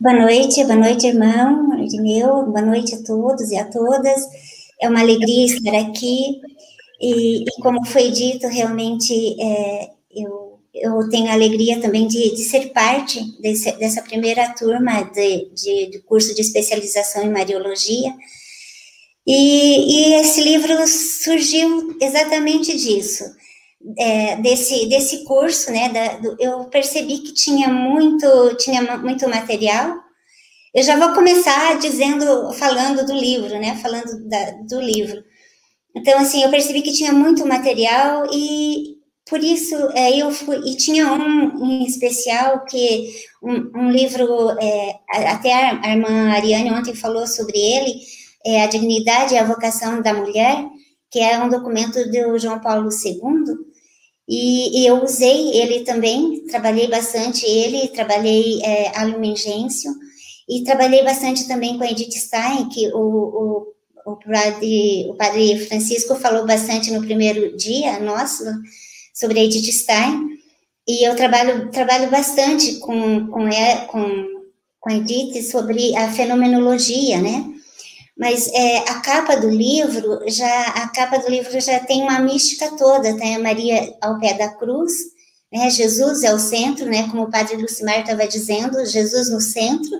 Boa 0.00 0.16
noite, 0.16 0.64
boa 0.64 0.76
noite, 0.76 1.06
irmão 1.06 1.78
Irineu, 1.78 2.46
boa 2.46 2.62
noite 2.62 2.94
a 2.94 3.04
todos 3.04 3.50
e 3.50 3.58
a 3.58 3.70
todas. 3.70 4.22
é 4.80 4.88
uma 4.88 5.00
alegria 5.00 5.44
estar 5.44 5.74
aqui. 5.74 6.40
E, 7.02 7.42
e 7.42 7.60
como 7.60 7.84
foi 7.84 8.12
dito, 8.12 8.46
realmente 8.46 9.12
é, 9.42 9.90
eu, 10.14 10.60
eu 10.72 11.08
tenho 11.10 11.28
a 11.28 11.32
alegria 11.32 11.80
também 11.80 12.06
de, 12.06 12.30
de 12.30 12.44
ser 12.44 12.72
parte 12.72 13.20
desse, 13.40 13.72
dessa 13.72 14.02
primeira 14.02 14.54
turma 14.54 15.02
de, 15.02 15.50
de, 15.52 15.90
de, 15.90 15.98
curso 16.02 16.32
de 16.32 16.40
especialização 16.40 17.24
em 17.24 17.30
Mariologia. 17.30 18.14
E, 19.26 20.10
e 20.10 20.14
esse 20.14 20.40
livro 20.40 20.86
surgiu 20.86 21.96
exatamente 22.00 22.76
disso, 22.76 23.24
é, 23.98 24.36
desse, 24.36 24.86
desse 24.86 25.24
curso, 25.24 25.72
né? 25.72 25.88
Da, 25.88 26.16
do, 26.18 26.36
eu 26.38 26.64
percebi 26.66 27.18
que 27.18 27.34
tinha 27.34 27.68
muito, 27.68 28.56
tinha 28.58 28.80
muito 28.98 29.28
material. 29.28 29.96
Eu 30.72 30.82
já 30.84 30.96
vou 30.96 31.14
começar 31.14 31.78
dizendo, 31.78 32.52
falando 32.54 33.04
do 33.04 33.12
livro, 33.12 33.58
né? 33.58 33.76
Falando 33.82 34.28
da, 34.28 34.50
do 34.68 34.80
livro. 34.80 35.22
Então, 35.94 36.18
assim, 36.18 36.42
eu 36.42 36.50
percebi 36.50 36.82
que 36.82 36.92
tinha 36.92 37.12
muito 37.12 37.46
material 37.46 38.26
e 38.32 38.96
por 39.28 39.42
isso 39.42 39.74
é, 39.94 40.18
eu 40.18 40.30
fui, 40.32 40.56
e 40.68 40.76
tinha 40.76 41.12
um 41.12 41.64
em 41.64 41.84
especial 41.86 42.64
que 42.64 43.08
um, 43.42 43.70
um 43.74 43.90
livro, 43.90 44.50
é, 44.60 44.98
até 45.08 45.52
a, 45.52 45.90
irmã 45.90 46.32
Ariane 46.32 46.72
ontem 46.72 46.94
falou 46.94 47.26
sobre 47.26 47.58
ele, 47.58 48.00
é 48.44 48.62
A 48.62 48.66
Dignidade 48.66 49.34
e 49.34 49.38
a 49.38 49.44
Vocação 49.44 50.02
da 50.02 50.12
Mulher, 50.12 50.66
que 51.10 51.20
é 51.20 51.38
um 51.38 51.48
documento 51.48 52.10
do 52.10 52.38
João 52.38 52.60
Paulo 52.60 52.88
II, 52.90 53.72
e, 54.28 54.82
e 54.82 54.86
eu 54.86 55.02
usei 55.02 55.56
ele 55.56 55.80
também, 55.84 56.44
trabalhei 56.46 56.88
bastante 56.88 57.44
ele, 57.46 57.88
trabalhei 57.88 58.62
é, 58.62 58.88
a 58.96 59.06
e 60.48 60.64
trabalhei 60.64 61.04
bastante 61.04 61.46
também 61.46 61.78
com 61.78 61.84
a 61.84 61.90
Edith 61.90 62.12
Stein, 62.12 62.68
que 62.68 62.88
o, 62.92 62.98
o 62.98 63.72
o 64.04 64.16
padre, 64.16 65.06
o 65.08 65.14
padre 65.14 65.66
Francisco 65.66 66.14
falou 66.16 66.46
bastante 66.46 66.90
no 66.90 67.02
primeiro 67.02 67.56
dia 67.56 68.00
nosso 68.00 68.44
sobre 69.14 69.40
Edith 69.40 69.72
Stein, 69.72 70.32
e 70.86 71.06
eu 71.06 71.14
trabalho, 71.14 71.70
trabalho 71.70 72.10
bastante 72.10 72.78
com, 72.78 73.26
com, 73.28 73.48
com, 73.88 74.26
com 74.80 74.90
a 74.90 74.94
Edith 74.94 75.42
sobre 75.42 75.94
a 75.96 76.10
fenomenologia, 76.10 77.20
né? 77.20 77.44
Mas 78.18 78.48
é, 78.52 78.78
a 78.78 79.00
capa 79.00 79.36
do 79.36 79.48
livro, 79.48 80.20
já 80.28 80.62
a 80.70 80.88
capa 80.88 81.18
do 81.18 81.30
livro 81.30 81.60
já 81.60 81.78
tem 81.80 82.02
uma 82.02 82.18
mística 82.18 82.76
toda, 82.76 83.16
tem 83.16 83.36
a 83.36 83.38
Maria 83.38 83.94
ao 84.00 84.18
pé 84.18 84.34
da 84.34 84.48
cruz, 84.48 84.92
né? 85.52 85.70
Jesus 85.70 86.24
é 86.24 86.34
o 86.34 86.38
centro, 86.38 86.86
né? 86.86 87.08
Como 87.08 87.24
o 87.24 87.30
padre 87.30 87.56
Lucimar 87.56 88.00
estava 88.00 88.26
dizendo, 88.26 88.84
Jesus 88.84 89.30
no 89.30 89.40
centro, 89.40 89.98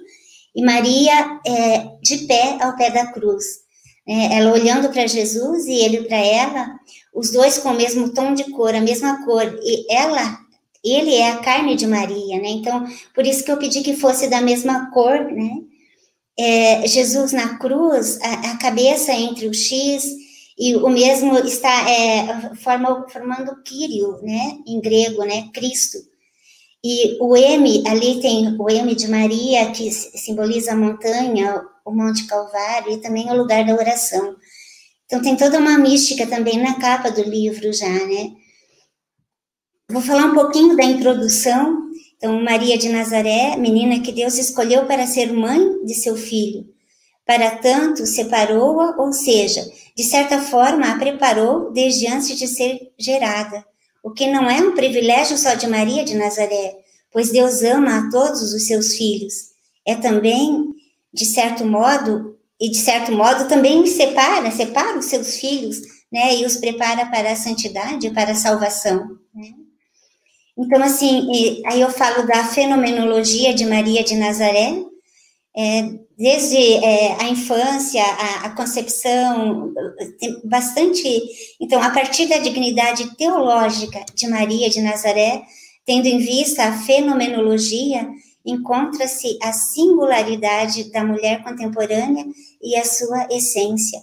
e 0.55 0.65
Maria 0.65 1.41
é, 1.47 1.91
de 2.03 2.27
pé 2.27 2.59
ao 2.61 2.77
pé 2.77 2.91
da 2.91 3.07
cruz 3.13 3.62
é, 4.07 4.39
ela 4.39 4.53
olhando 4.53 4.89
para 4.91 5.07
Jesus 5.07 5.67
e 5.67 5.73
ele 5.73 6.03
para 6.03 6.17
ela, 6.17 6.81
os 7.15 7.31
dois 7.31 7.59
com 7.59 7.71
o 7.71 7.75
mesmo 7.75 8.13
tom 8.13 8.35
de 8.35 8.51
cor, 8.51 8.75
a 8.75 8.81
mesma 8.81 9.25
cor, 9.25 9.59
e 9.63 9.93
ela, 9.93 10.39
ele 10.85 11.15
é 11.15 11.31
a 11.31 11.39
carne 11.39 11.77
de 11.77 11.87
Maria, 11.87 12.41
né? 12.41 12.49
Então, 12.49 12.87
por 13.15 13.27
isso 13.27 13.45
que 13.45 13.53
eu 13.53 13.59
pedi 13.59 13.83
que 13.83 13.97
fosse 13.97 14.29
da 14.29 14.41
mesma 14.41 14.91
cor, 14.91 15.31
né? 15.31 15.51
É, 16.39 16.87
Jesus 16.87 17.33
na 17.33 17.59
cruz, 17.59 18.19
a, 18.23 18.53
a, 18.53 18.59
cabeça 18.59 19.13
entre 19.13 19.47
o 19.47 19.55
X 19.55 20.05
e 20.59 20.75
o 20.77 20.89
mesmo 20.89 21.39
está 21.41 21.91
é, 21.91 22.55
forma, 22.57 23.07
formando 23.11 23.63
Kyrio, 23.63 24.19
né? 24.23 24.59
Em 24.67 24.81
grego, 24.81 25.25
né? 25.25 25.49
Cristo. 25.53 25.99
E 26.85 27.17
o 27.21 27.37
M, 27.37 27.85
ali 27.87 28.21
tem 28.21 28.57
o 28.59 28.69
M 28.69 28.95
de 28.95 29.07
Maria, 29.07 29.71
que 29.71 29.91
simboliza 29.93 30.73
a 30.73 30.77
montanha, 30.77 31.63
o 31.85 31.93
Monte 31.93 32.27
Calvário, 32.27 32.93
e 32.93 32.99
também 32.99 33.31
o 33.31 33.37
lugar 33.37 33.65
da 33.65 33.75
oração. 33.75 34.37
Então, 35.07 35.21
tem 35.21 35.37
toda 35.37 35.59
uma 35.59 35.79
mística 35.79 36.27
também 36.27 36.59
na 36.59 36.79
capa 36.79 37.11
do 37.11 37.23
livro 37.23 37.73
já, 37.73 37.89
né? 37.89 38.33
Vou 39.91 40.01
falar 40.01 40.27
um 40.27 40.35
pouquinho 40.35 40.77
da 40.77 40.85
introdução. 40.85 41.91
Então, 42.17 42.41
Maria 42.43 42.79
de 42.79 42.89
Nazaré, 42.89 43.57
menina 43.57 44.01
que 44.01 44.13
Deus 44.13 44.39
escolheu 44.39 44.87
para 44.87 45.07
ser 45.07 45.33
mãe 45.33 45.85
de 45.85 45.95
seu 45.95 46.17
filho. 46.17 46.67
Para 47.27 47.57
tanto, 47.57 48.07
separou-a, 48.07 48.97
ou 49.01 49.13
seja, 49.13 49.63
de 49.97 50.05
certa 50.05 50.41
forma, 50.41 50.91
a 50.91 50.99
preparou 50.99 51.73
desde 51.73 52.07
antes 52.07 52.39
de 52.39 52.47
ser 52.47 52.93
gerada 52.99 53.65
o 54.03 54.11
que 54.11 54.27
não 54.27 54.51
é 54.51 54.61
um 54.61 54.75
privilégio 54.75 55.39
só 55.39 55.55
de 55.55 55.69
Maria 55.69 56.05
de 56.05 56.17
Nazaré, 56.17 56.77
pois 57.13 57.31
Deus 57.31 57.63
ama 57.63 57.99
a 57.99 58.11
todos 58.11 58.53
os 58.53 58.67
seus 58.67 58.95
filhos. 58.95 59.53
É 59.87 59.95
também, 59.95 60.75
de 61.13 61.25
certo 61.25 61.65
modo, 61.65 62.39
e 62.61 62.71
de 62.71 62.79
certo 62.79 63.13
modo 63.13 63.49
também 63.49 63.85
separa, 63.87 64.51
separa 64.51 64.99
os 64.99 65.07
seus 65.07 65.37
filhos, 65.37 65.79
né, 66.13 66.37
e 66.37 66.45
os 66.45 66.57
prepara 66.57 67.07
para 67.07 67.33
a 67.33 67.37
santidade, 67.37 68.11
para 68.11 68.33
a 68.33 68.37
salvação. 68.37 69.19
Né? 69.35 69.49
Então, 70.57 70.83
assim, 70.83 71.63
aí 71.67 71.81
eu 71.81 71.91
falo 71.91 72.27
da 72.27 72.45
fenomenologia 72.45 73.55
de 73.55 73.65
Maria 73.65 74.05
de 74.05 74.15
Nazaré, 74.15 74.75
é, 75.57 75.89
desde 76.17 76.57
é, 76.57 77.17
a 77.21 77.29
infância, 77.29 78.03
a, 78.03 78.47
a, 78.47 78.51
concepção, 78.51 79.73
tem 80.19 80.41
bastante. 80.45 81.09
Então, 81.61 81.83
a 81.83 81.91
partir 81.91 82.27
da 82.27 82.39
dignidade 82.39 83.17
teológica 83.17 84.05
de 84.15 84.29
Maria 84.29 84.71
de 84.71 84.81
Nazaré, 84.81 85.43
tendo 85.85 86.07
em 86.07 86.19
vista 86.19 86.65
a 86.65 86.79
fenomenologia, 86.79 88.09
encontra-se 88.45 89.39
a 89.43 89.53
singularidade 89.53 90.91
da 90.91 91.05
mulher 91.05 91.43
contemporânea 91.43 92.25
e 92.61 92.77
a 92.77 92.85
sua 92.85 93.27
essência. 93.31 94.01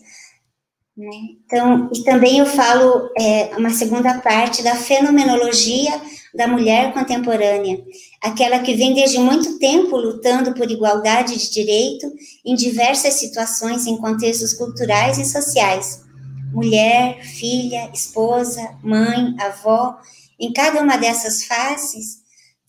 Né? 0.99 1.09
Então, 1.45 1.89
e 1.93 2.03
também 2.03 2.39
eu 2.39 2.45
falo 2.45 3.09
é, 3.17 3.55
uma 3.57 3.69
segunda 3.69 4.19
parte 4.19 4.61
da 4.61 4.75
fenomenologia 4.75 5.91
da 6.35 6.47
mulher 6.47 6.93
contemporânea, 6.93 7.81
aquela 8.21 8.59
que 8.59 8.75
vem 8.75 8.93
desde 8.93 9.17
muito 9.17 9.57
tempo 9.57 9.95
lutando 9.95 10.53
por 10.53 10.69
igualdade 10.69 11.37
de 11.37 11.51
direito 11.51 12.05
em 12.45 12.53
diversas 12.53 13.13
situações 13.13 13.87
em 13.87 13.97
contextos 13.97 14.53
culturais 14.53 15.17
e 15.17 15.25
sociais. 15.25 16.03
Mulher, 16.51 17.23
filha, 17.23 17.89
esposa, 17.93 18.75
mãe, 18.83 19.35
avó, 19.39 19.97
em 20.39 20.51
cada 20.51 20.81
uma 20.81 20.97
dessas 20.97 21.45
faces, 21.45 22.19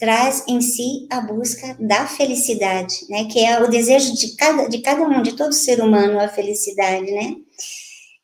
traz 0.00 0.42
em 0.48 0.62
si 0.62 1.06
a 1.10 1.20
busca 1.20 1.76
da 1.78 2.06
felicidade, 2.06 3.06
né? 3.08 3.26
Que 3.26 3.44
é 3.44 3.62
o 3.62 3.68
desejo 3.68 4.14
de 4.14 4.34
cada, 4.34 4.66
de 4.66 4.78
cada 4.78 5.02
um, 5.02 5.22
de 5.22 5.32
todo 5.36 5.52
ser 5.52 5.80
humano, 5.80 6.18
a 6.18 6.26
felicidade, 6.26 7.12
né? 7.12 7.36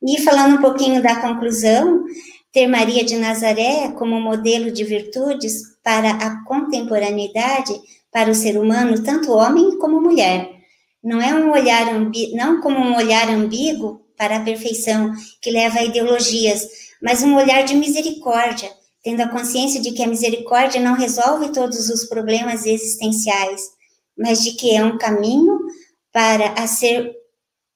E 0.02 0.20
falando 0.22 0.56
um 0.56 0.60
pouquinho 0.60 1.02
da 1.02 1.20
conclusão, 1.20 2.04
ter 2.50 2.66
Maria 2.66 3.04
de 3.04 3.16
Nazaré 3.16 3.92
como 3.92 4.18
modelo 4.18 4.70
de 4.70 4.82
virtudes 4.82 5.76
para 5.84 6.10
a 6.10 6.44
contemporaneidade 6.44 7.74
para 8.10 8.30
o 8.30 8.34
ser 8.34 8.58
humano, 8.58 9.04
tanto 9.04 9.32
homem 9.32 9.78
como 9.78 10.00
mulher. 10.00 10.50
Não 11.04 11.20
é 11.20 11.34
um 11.34 11.52
olhar 11.52 11.86
não 12.34 12.60
como 12.62 12.78
um 12.78 12.96
olhar 12.96 13.28
ambíguo 13.28 14.00
para 14.16 14.38
a 14.38 14.40
perfeição 14.40 15.12
que 15.42 15.50
leva 15.50 15.80
a 15.80 15.84
ideologias, 15.84 16.66
mas 17.02 17.22
um 17.22 17.36
olhar 17.36 17.62
de 17.62 17.74
misericórdia, 17.74 18.70
tendo 19.06 19.20
a 19.20 19.28
consciência 19.28 19.80
de 19.80 19.92
que 19.92 20.02
a 20.02 20.08
misericórdia 20.08 20.80
não 20.80 20.94
resolve 20.94 21.52
todos 21.52 21.88
os 21.90 22.06
problemas 22.06 22.66
existenciais, 22.66 23.62
mas 24.18 24.42
de 24.42 24.54
que 24.54 24.74
é 24.74 24.84
um 24.84 24.98
caminho 24.98 25.60
para 26.12 26.66
ser 26.66 27.14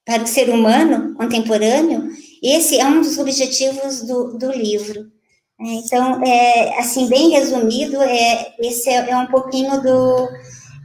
para 0.04 0.24
o 0.24 0.26
ser 0.26 0.50
humano 0.50 1.14
contemporâneo 1.14 2.10
esse 2.42 2.80
é 2.80 2.84
um 2.84 3.00
dos 3.00 3.16
objetivos 3.16 4.02
do, 4.02 4.36
do 4.36 4.50
livro. 4.50 5.08
É, 5.60 5.64
então, 5.74 6.20
é, 6.24 6.80
assim, 6.80 7.06
bem 7.08 7.30
resumido, 7.30 8.02
é, 8.02 8.52
esse 8.58 8.90
é, 8.90 9.10
é, 9.10 9.16
um 9.16 9.26
pouquinho 9.26 9.80
do, 9.80 10.28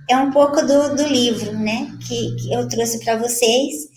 é 0.07 0.15
um 0.15 0.29
pouco 0.29 0.61
do, 0.61 0.95
do 0.95 1.07
livro, 1.07 1.53
né, 1.53 1.97
que, 2.07 2.35
que 2.35 2.53
eu 2.53 2.67
trouxe 2.67 3.03
para 3.03 3.17
vocês, 3.17 3.87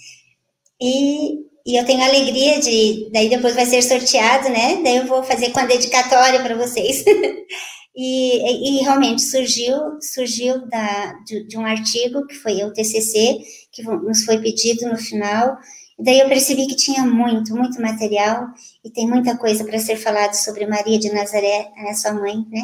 e, 0.81 1.48
e 1.69 1.77
eu 1.77 1.85
tenho 1.85 2.03
alegria 2.03 2.59
de, 2.61 3.11
daí 3.13 3.29
depois 3.29 3.55
vai 3.55 3.67
ser 3.67 3.83
sorteado, 3.83 4.49
né, 4.49 4.81
daí 4.83 4.97
eu 4.97 5.07
vou 5.07 5.23
fazer 5.23 5.51
com 5.51 5.61
a 5.61 5.67
dedicatória 5.67 6.43
para 6.43 6.57
vocês, 6.57 7.05
e, 7.95 8.79
e, 8.79 8.83
realmente 8.83 9.21
surgiu, 9.21 9.77
surgiu 10.01 10.67
da, 10.67 11.13
de, 11.27 11.47
de 11.47 11.59
um 11.59 11.67
artigo, 11.67 12.27
que 12.27 12.37
foi 12.37 12.65
o 12.65 12.73
TCC, 12.73 13.41
que 13.71 13.83
nos 13.83 14.25
foi 14.25 14.39
pedido 14.41 14.89
no 14.89 14.97
final, 14.97 15.59
e 15.99 16.05
daí 16.05 16.21
eu 16.21 16.29
percebi 16.29 16.67
que 16.67 16.75
tinha 16.75 17.05
muito, 17.05 17.55
muito 17.55 17.83
material 17.83 18.47
e 18.83 18.89
tem 18.89 19.07
muita 19.07 19.37
coisa 19.37 19.63
para 19.63 19.79
ser 19.79 19.97
falado 19.97 20.33
sobre 20.33 20.67
Maria 20.67 20.99
de 20.99 21.13
Nazaré, 21.13 21.69
a 21.77 21.93
sua 21.93 22.15
mãe, 22.15 22.47
né? 22.49 22.63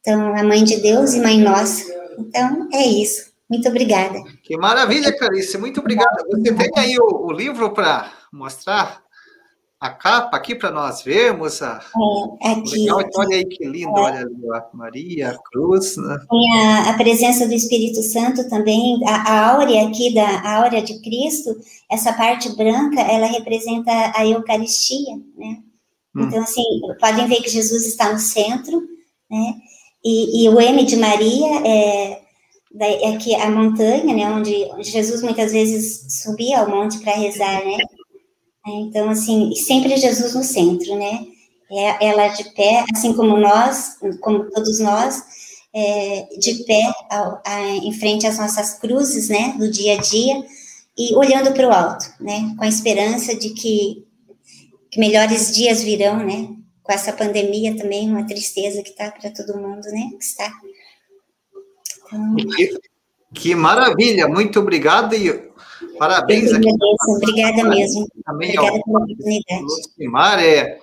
Então, 0.00 0.34
a 0.34 0.42
mãe 0.42 0.64
de 0.64 0.76
Deus 0.76 1.12
e 1.12 1.20
mãe 1.20 1.38
nossa. 1.38 1.84
Então, 2.16 2.68
é 2.72 2.86
isso. 2.86 3.35
Muito 3.48 3.68
obrigada. 3.68 4.18
Que 4.42 4.56
maravilha, 4.56 5.16
Clarice. 5.16 5.56
Muito 5.56 5.80
obrigada. 5.80 6.24
Você 6.28 6.52
tem 6.52 6.70
aí 6.76 6.98
o, 6.98 7.26
o 7.26 7.32
livro 7.32 7.72
para 7.72 8.10
mostrar? 8.32 9.06
a 9.78 9.90
capa 9.90 10.36
aqui 10.36 10.54
para 10.54 10.70
nós 10.70 11.02
vermos. 11.02 11.62
A... 11.62 11.80
É, 12.42 12.50
aqui. 12.52 12.80
Legal, 12.80 13.02
olha 13.16 13.36
aí 13.36 13.44
que 13.44 13.64
lindo, 13.64 13.96
é. 13.96 14.00
olha 14.00 14.20
ali, 14.20 14.50
a 14.52 14.66
Maria, 14.72 15.30
a 15.30 15.38
cruz. 15.50 15.96
Né? 15.96 16.16
Tem 16.30 16.60
a, 16.60 16.90
a, 16.90 16.94
presença 16.94 17.46
do 17.46 17.54
Espírito 17.54 18.02
Santo 18.02 18.48
também, 18.48 19.00
a, 19.06 19.14
a 19.14 19.50
áurea 19.52 19.86
aqui, 19.86 20.14
da 20.14 20.26
a 20.26 20.62
áurea 20.62 20.82
de 20.82 21.00
Cristo, 21.00 21.54
essa 21.90 22.12
parte 22.12 22.54
branca, 22.56 23.00
ela 23.00 23.26
representa 23.26 23.90
a 24.14 24.26
Eucaristia, 24.26 25.16
né? 25.36 25.58
Hum. 26.14 26.22
Então, 26.22 26.42
assim, 26.42 26.62
podem 26.98 27.28
ver 27.28 27.42
que 27.42 27.50
Jesus 27.50 27.86
está 27.86 28.12
no 28.12 28.18
centro, 28.18 28.80
né? 29.30 29.54
E, 30.04 30.44
e 30.44 30.48
o 30.48 30.60
M 30.60 30.84
de 30.84 30.96
Maria 30.96 31.66
é 31.66 32.25
aqui 33.14 33.34
a 33.34 33.50
montanha, 33.50 34.14
né? 34.14 34.28
Onde 34.30 34.68
Jesus 34.82 35.22
muitas 35.22 35.52
vezes 35.52 36.22
subia 36.22 36.60
ao 36.60 36.68
monte 36.68 36.98
para 36.98 37.14
rezar, 37.14 37.64
né? 37.64 37.78
É, 38.66 38.70
então, 38.70 39.08
assim, 39.08 39.54
sempre 39.54 39.96
Jesus 39.96 40.34
no 40.34 40.42
centro, 40.42 40.96
né? 40.96 41.26
É, 41.70 42.06
ela 42.06 42.28
de 42.28 42.44
pé, 42.54 42.84
assim 42.92 43.12
como 43.12 43.36
nós, 43.36 43.96
como 44.20 44.50
todos 44.50 44.78
nós, 44.78 45.22
é, 45.76 46.28
de 46.38 46.64
pé 46.64 46.80
ao, 47.10 47.42
a, 47.44 47.60
em 47.62 47.92
frente 47.92 48.26
às 48.26 48.38
nossas 48.38 48.78
cruzes, 48.78 49.28
né, 49.28 49.54
do 49.58 49.70
dia 49.70 49.94
a 49.94 50.00
dia, 50.00 50.42
e 50.96 51.14
olhando 51.14 51.52
para 51.52 51.68
o 51.68 51.72
alto, 51.72 52.06
né, 52.18 52.54
com 52.56 52.64
a 52.64 52.68
esperança 52.68 53.34
de 53.36 53.50
que, 53.50 54.06
que, 54.90 54.98
melhores 54.98 55.54
dias 55.54 55.82
virão, 55.82 56.18
né, 56.24 56.48
com 56.82 56.92
essa 56.92 57.12
pandemia 57.12 57.76
também, 57.76 58.08
uma 58.08 58.26
tristeza 58.26 58.82
que 58.82 58.90
está 58.90 59.10
para 59.10 59.30
todo 59.30 59.58
mundo, 59.58 59.84
né, 59.88 60.10
que 60.18 60.24
está. 60.24 60.50
Que, 62.56 62.80
que 63.34 63.54
maravilha, 63.54 64.28
muito 64.28 64.60
obrigado 64.60 65.14
e 65.14 65.46
Parabéns. 65.98 66.52
aqui. 66.52 66.68
Obrigada 67.08 67.64
mesmo. 67.64 68.06
Também 68.24 68.50
Obrigada 68.50 68.82
pela 68.84 68.98
oportunidade. 68.98 69.64
é, 70.42 70.78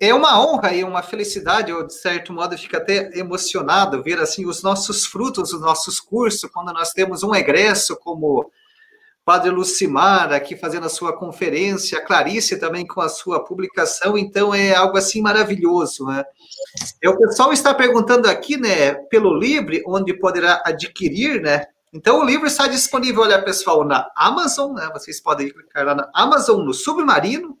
é 0.00 0.14
uma 0.14 0.40
honra 0.40 0.74
e 0.74 0.82
uma 0.82 1.02
felicidade, 1.02 1.70
eu, 1.70 1.86
de 1.86 1.94
certo 1.94 2.32
modo, 2.32 2.56
fico 2.56 2.76
até 2.76 3.18
emocionado 3.18 4.02
ver 4.02 4.18
assim 4.18 4.46
os 4.46 4.62
nossos 4.62 5.06
frutos, 5.06 5.52
os 5.52 5.60
nossos 5.60 6.00
cursos, 6.00 6.50
quando 6.50 6.72
nós 6.72 6.92
temos 6.92 7.22
um 7.22 7.34
egresso 7.34 7.96
como 7.96 8.50
Padre 9.24 9.50
Lucimar 9.50 10.32
aqui 10.32 10.56
fazendo 10.56 10.86
a 10.86 10.90
sua 10.90 11.12
conferência, 11.12 11.98
a 11.98 12.04
Clarice 12.04 12.58
também 12.58 12.86
com 12.86 13.00
a 13.00 13.08
sua 13.08 13.44
publicação, 13.44 14.16
então 14.16 14.54
é 14.54 14.74
algo 14.74 14.96
assim 14.96 15.20
maravilhoso, 15.20 16.06
né? 16.06 16.24
E 17.02 17.08
o 17.08 17.16
pessoal 17.16 17.52
está 17.52 17.72
perguntando 17.74 18.28
aqui, 18.28 18.56
né, 18.56 18.94
pelo 19.10 19.36
Livre, 19.36 19.82
onde 19.86 20.18
poderá 20.18 20.62
adquirir, 20.64 21.40
né, 21.40 21.66
então, 21.96 22.20
o 22.20 22.24
livro 22.24 22.46
está 22.46 22.66
disponível, 22.66 23.22
olha, 23.22 23.42
pessoal, 23.42 23.82
na 23.82 24.06
Amazon, 24.14 24.74
né? 24.74 24.86
Vocês 24.92 25.18
podem 25.18 25.48
clicar 25.48 25.86
lá 25.86 25.94
na 25.94 26.10
Amazon, 26.14 26.62
no 26.62 26.74
Submarino, 26.74 27.56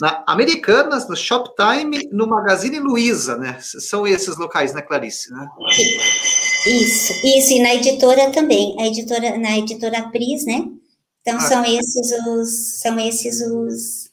na 0.00 0.22
Americanas, 0.26 1.08
no 1.08 1.16
Shoptime, 1.16 2.08
no 2.12 2.28
Magazine 2.28 2.78
Luiza, 2.78 3.36
né? 3.36 3.58
São 3.60 4.06
esses 4.06 4.36
locais, 4.36 4.72
né, 4.72 4.82
Clarice? 4.82 5.32
Né? 5.32 5.48
Isso, 6.66 7.12
isso, 7.26 7.52
e 7.54 7.60
na 7.60 7.74
editora 7.74 8.30
também, 8.30 8.76
a 8.78 8.86
editora, 8.86 9.36
na 9.36 9.58
editora 9.58 10.08
Pris, 10.10 10.44
né? 10.44 10.68
Então, 11.22 11.36
ah, 11.36 11.40
são 11.40 11.64
esses 11.64 12.12
os, 12.26 12.80
são 12.80 13.00
esses 13.00 13.40
os, 13.40 14.09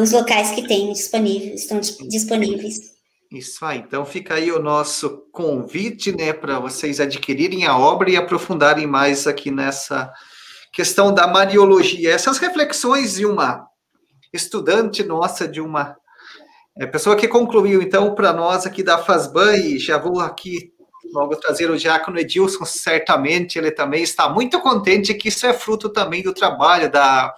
os 0.00 0.12
locais 0.12 0.50
que 0.50 0.66
tem 0.66 0.92
disponíveis, 0.92 1.62
estão 1.62 1.80
disponíveis. 1.80 2.92
Isso 3.30 3.64
aí. 3.64 3.78
Então 3.78 4.04
fica 4.04 4.34
aí 4.34 4.52
o 4.52 4.58
nosso 4.58 5.24
convite, 5.32 6.14
né, 6.14 6.32
para 6.32 6.58
vocês 6.58 7.00
adquirirem 7.00 7.66
a 7.66 7.78
obra 7.78 8.10
e 8.10 8.16
aprofundarem 8.16 8.86
mais 8.86 9.26
aqui 9.26 9.50
nessa 9.50 10.12
questão 10.72 11.12
da 11.12 11.26
Mariologia. 11.26 12.12
Essas 12.12 12.38
reflexões 12.38 13.14
de 13.14 13.26
uma 13.26 13.66
estudante 14.32 15.02
nossa, 15.02 15.46
de 15.46 15.60
uma 15.60 15.96
é, 16.78 16.86
pessoa 16.86 17.16
que 17.16 17.28
concluiu, 17.28 17.82
então, 17.82 18.14
para 18.14 18.32
nós 18.32 18.64
aqui 18.64 18.82
da 18.82 18.96
FASBAN, 18.96 19.56
e 19.56 19.78
já 19.78 19.98
vou 19.98 20.20
aqui 20.20 20.72
logo 21.12 21.36
trazer 21.36 21.70
o 21.70 21.76
Diácono 21.76 22.18
Edilson, 22.18 22.64
certamente 22.64 23.58
ele 23.58 23.70
também 23.70 24.02
está 24.02 24.28
muito 24.30 24.58
contente 24.60 25.12
que 25.12 25.28
isso 25.28 25.46
é 25.46 25.52
fruto 25.52 25.90
também 25.90 26.22
do 26.22 26.32
trabalho 26.32 26.90
da 26.90 27.34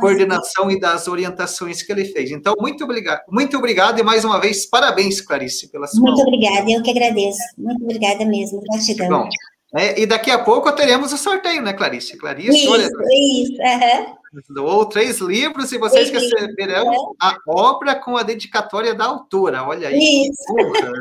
coordenação 0.00 0.70
e 0.70 0.78
das 0.78 1.08
orientações 1.08 1.82
que 1.82 1.92
ele 1.92 2.04
fez. 2.04 2.30
Então, 2.30 2.54
muito 2.58 2.84
obrigado, 2.84 3.22
muito 3.28 3.56
obrigado 3.56 3.98
e 3.98 4.02
mais 4.02 4.24
uma 4.24 4.40
vez 4.40 4.66
parabéns, 4.66 5.20
Clarice, 5.20 5.68
pela 5.68 5.86
sua. 5.86 6.00
Muito 6.00 6.22
obrigada, 6.22 6.70
eu 6.70 6.82
que 6.82 6.90
agradeço. 6.90 7.38
Muito 7.58 7.82
obrigada 7.82 8.24
mesmo, 8.24 8.60
gratidão. 8.60 9.08
Bom, 9.08 9.28
é, 9.74 10.00
e 10.00 10.06
daqui 10.06 10.30
a 10.30 10.42
pouco 10.42 10.70
teremos 10.72 11.12
o 11.12 11.18
sorteio, 11.18 11.60
né, 11.60 11.72
Clarice? 11.72 12.16
Clarice, 12.16 12.56
isso, 12.56 12.70
olha. 12.70 12.84
Isso, 12.84 13.52
uhum. 13.52 14.16
Doou 14.54 14.86
três 14.86 15.18
livros 15.18 15.72
e 15.72 15.78
vocês 15.78 16.10
três 16.10 16.30
receberão 16.30 17.14
a 17.20 17.36
obra 17.48 17.94
com 17.94 18.16
a 18.16 18.22
dedicatória 18.22 18.94
da 18.94 19.06
autora. 19.06 19.64
Olha 19.64 19.88
aí. 19.88 19.98
Isso. 19.98 20.54
Que 20.54 20.62
honra, 20.62 20.92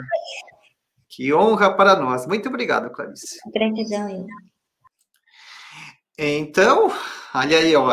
que 1.10 1.34
honra 1.34 1.74
para 1.76 1.96
nós. 1.96 2.26
Muito 2.26 2.50
obrigado, 2.50 2.90
Clarice. 2.92 3.38
Gratidão, 3.54 4.10
eu. 4.10 4.26
Então, 6.18 6.94
olha 7.34 7.58
aí, 7.58 7.76
ó, 7.76 7.90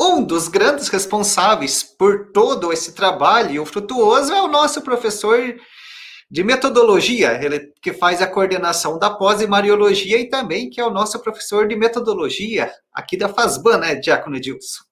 um 0.00 0.24
dos 0.24 0.48
grandes 0.48 0.88
responsáveis 0.88 1.84
por 1.84 2.32
todo 2.32 2.72
esse 2.72 2.92
trabalho 2.92 3.64
frutuoso 3.64 4.32
é 4.32 4.42
o 4.42 4.48
nosso 4.48 4.82
professor 4.82 5.56
de 6.28 6.42
metodologia, 6.42 7.32
ele 7.44 7.72
que 7.80 7.92
faz 7.92 8.20
a 8.20 8.26
coordenação 8.26 8.98
da 8.98 9.10
pós 9.10 9.40
e 9.40 9.46
Mariologia 9.46 10.18
e 10.18 10.28
também 10.28 10.70
que 10.70 10.80
é 10.80 10.84
o 10.84 10.90
nosso 10.90 11.20
professor 11.20 11.68
de 11.68 11.76
metodologia 11.76 12.72
aqui 12.92 13.16
da 13.16 13.28
FASBAN, 13.28 13.78
né, 13.78 13.94
Diácono 13.94 14.36
Edilson? 14.36 14.82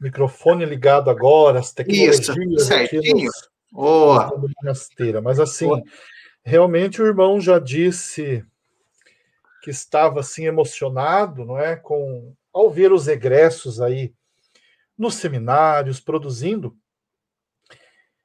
Microfone 0.00 0.64
ligado 0.64 1.10
agora, 1.10 1.60
as 1.60 1.72
tecnologias. 1.72 2.20
Isso, 2.20 2.66
certinho. 2.66 3.30
Oh. 3.72 4.18
Mas 5.22 5.40
assim, 5.40 5.66
oh. 5.66 5.82
realmente 6.44 7.00
o 7.00 7.06
irmão 7.06 7.40
já 7.40 7.58
disse 7.58 8.44
que 9.62 9.70
estava 9.70 10.20
assim 10.20 10.44
emocionado, 10.44 11.44
não 11.44 11.58
é, 11.58 11.76
com 11.76 12.34
ao 12.52 12.70
ver 12.70 12.92
os 12.92 13.08
egressos 13.08 13.80
aí 13.80 14.12
nos 14.98 15.14
seminários 15.14 16.00
produzindo. 16.00 16.76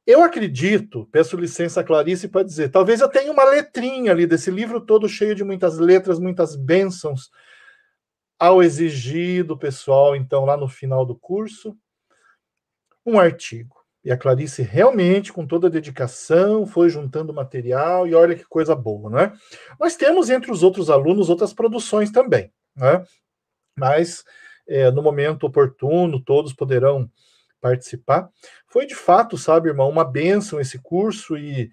Eu 0.06 0.24
acredito, 0.24 1.07
peço 1.11 1.38
licença 1.38 1.82
a 1.82 1.84
Clarice 1.84 2.28
para 2.28 2.44
dizer, 2.44 2.69
talvez 2.69 3.02
eu 3.02 3.10
tenha 3.10 3.32
uma 3.32 3.44
letrinha 3.44 4.11
ali 4.11 4.26
desse 4.26 4.49
livro 4.49 4.82
todo 4.82 5.07
cheio 5.07 5.36
de 5.36 5.44
muitas 5.44 5.78
letras, 5.78 6.18
muitas 6.18 6.56
bênçãos 6.56 7.30
ao 8.40 8.61
exigir 8.61 9.44
do 9.44 9.57
pessoal, 9.57 10.15
então 10.15 10.45
lá 10.45 10.56
no 10.56 10.68
final 10.68 11.06
do 11.06 11.15
curso, 11.15 11.76
um 13.06 13.19
artigo. 13.19 13.77
E 14.07 14.11
a 14.11 14.15
Clarice 14.15 14.61
realmente, 14.61 15.34
com 15.34 15.45
toda 15.45 15.67
a 15.67 15.69
dedicação, 15.69 16.65
foi 16.65 16.89
juntando 16.89 17.34
material 17.34 18.07
e 18.07 18.15
olha 18.15 18.38
que 18.38 18.45
coisa 18.45 18.73
boa, 18.73 19.09
né? 19.09 19.34
Nós 19.77 19.97
temos 19.97 20.29
entre 20.29 20.49
os 20.49 20.63
outros 20.63 20.89
alunos 20.89 21.29
outras 21.29 21.51
produções 21.51 22.09
também, 22.09 22.49
né? 22.73 23.03
Mas 23.77 24.23
é, 24.65 24.89
no 24.91 25.03
momento 25.03 25.43
oportuno, 25.43 26.23
todos 26.23 26.53
poderão 26.53 27.11
participar. 27.59 28.29
Foi 28.65 28.85
de 28.85 28.95
fato, 28.95 29.38
sabe, 29.38 29.67
irmão, 29.67 29.89
uma 29.89 30.05
bênção 30.05 30.57
esse 30.57 30.79
curso 30.79 31.35
e 31.38 31.69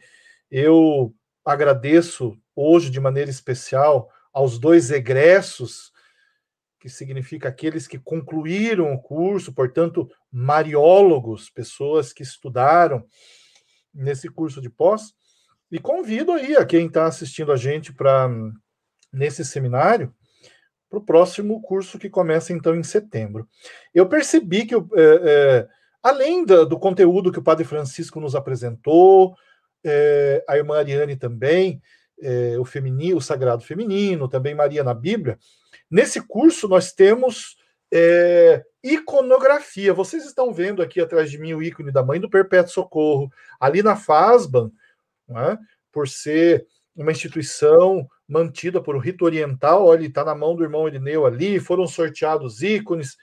eu 0.51 1.15
agradeço 1.45 2.37
hoje 2.57 2.91
de 2.91 2.99
maneira 2.99 3.31
especial 3.31 4.09
aos 4.33 4.59
dois 4.59 4.91
egressos 4.91 5.93
que 6.85 6.91
significa 6.91 7.49
aqueles 7.49 7.89
que 7.89 7.99
concluíram 7.99 8.93
o 8.93 9.01
curso, 9.01 9.55
portanto, 9.55 10.07
mariólogos, 10.31 11.49
pessoas 11.49 12.13
que 12.13 12.23
estudaram 12.23 13.07
nesse 13.95 14.29
curso 14.29 14.61
de 14.61 14.69
pós. 14.69 15.15
E 15.73 15.79
convido 15.79 16.33
aí 16.33 16.55
a 16.55 16.67
quem 16.67 16.87
está 16.87 17.07
assistindo 17.07 17.51
a 17.51 17.57
gente 17.57 17.91
para 17.91 18.29
nesse 19.11 19.47
seminário 19.47 20.15
para 20.91 20.99
o 20.99 21.03
próximo 21.07 21.63
curso 21.63 21.99
que 21.99 22.11
começa 22.11 22.53
então 22.53 22.75
em 22.75 22.83
setembro. 22.83 23.49
Eu 23.95 24.07
percebi 24.07 24.67
que, 24.67 24.75
é, 24.75 24.79
é, 24.95 25.69
além 26.03 26.45
do, 26.45 26.67
do, 26.67 26.79
conteúdo 26.79 27.33
que 27.33 27.39
o 27.39 27.43
Padre 27.43 27.65
Francisco 27.65 28.21
nos 28.21 28.35
apresentou, 28.35 29.35
é, 29.83 30.45
a 30.47 30.59
irmã 30.59 30.77
Ariane 30.77 31.17
também, 31.17 31.81
é, 32.21 32.59
o 32.59 32.65
feminino, 32.67 33.17
o 33.17 33.23
sagrado 33.23 33.65
feminino, 33.65 34.29
também 34.29 34.55
Maria 34.55 34.85
na 34.85 34.93
Bíblia, 34.93 35.39
Nesse 35.91 36.21
curso, 36.21 36.69
nós 36.69 36.93
temos 36.93 37.57
é, 37.93 38.65
iconografia. 38.83 39.95
Vocês 39.95 40.25
estão 40.25 40.53
vendo 40.53 40.83
aqui 40.83 41.01
atrás 41.01 41.31
de 41.31 41.39
mim 41.39 41.55
o 41.55 41.63
ícone 41.63 41.93
da 41.93 42.03
Mãe 42.03 42.21
do 42.21 42.29
Perpétuo 42.29 42.73
Socorro. 42.73 43.31
Ali 43.61 43.83
na 43.83 43.97
FASBAN, 43.97 44.71
é? 45.31 45.59
por 45.93 46.09
ser 46.09 46.67
uma 46.97 47.13
instituição 47.13 48.09
mantida 48.27 48.81
por 48.81 48.97
o 48.97 48.99
rito 48.99 49.25
oriental, 49.25 49.87
olha, 49.87 50.07
está 50.07 50.25
na 50.25 50.35
mão 50.35 50.55
do 50.57 50.63
irmão 50.63 50.89
Irineu 50.89 51.27
ali, 51.27 51.61
foram 51.61 51.87
sorteados 51.87 52.63
ícones. 52.63 53.17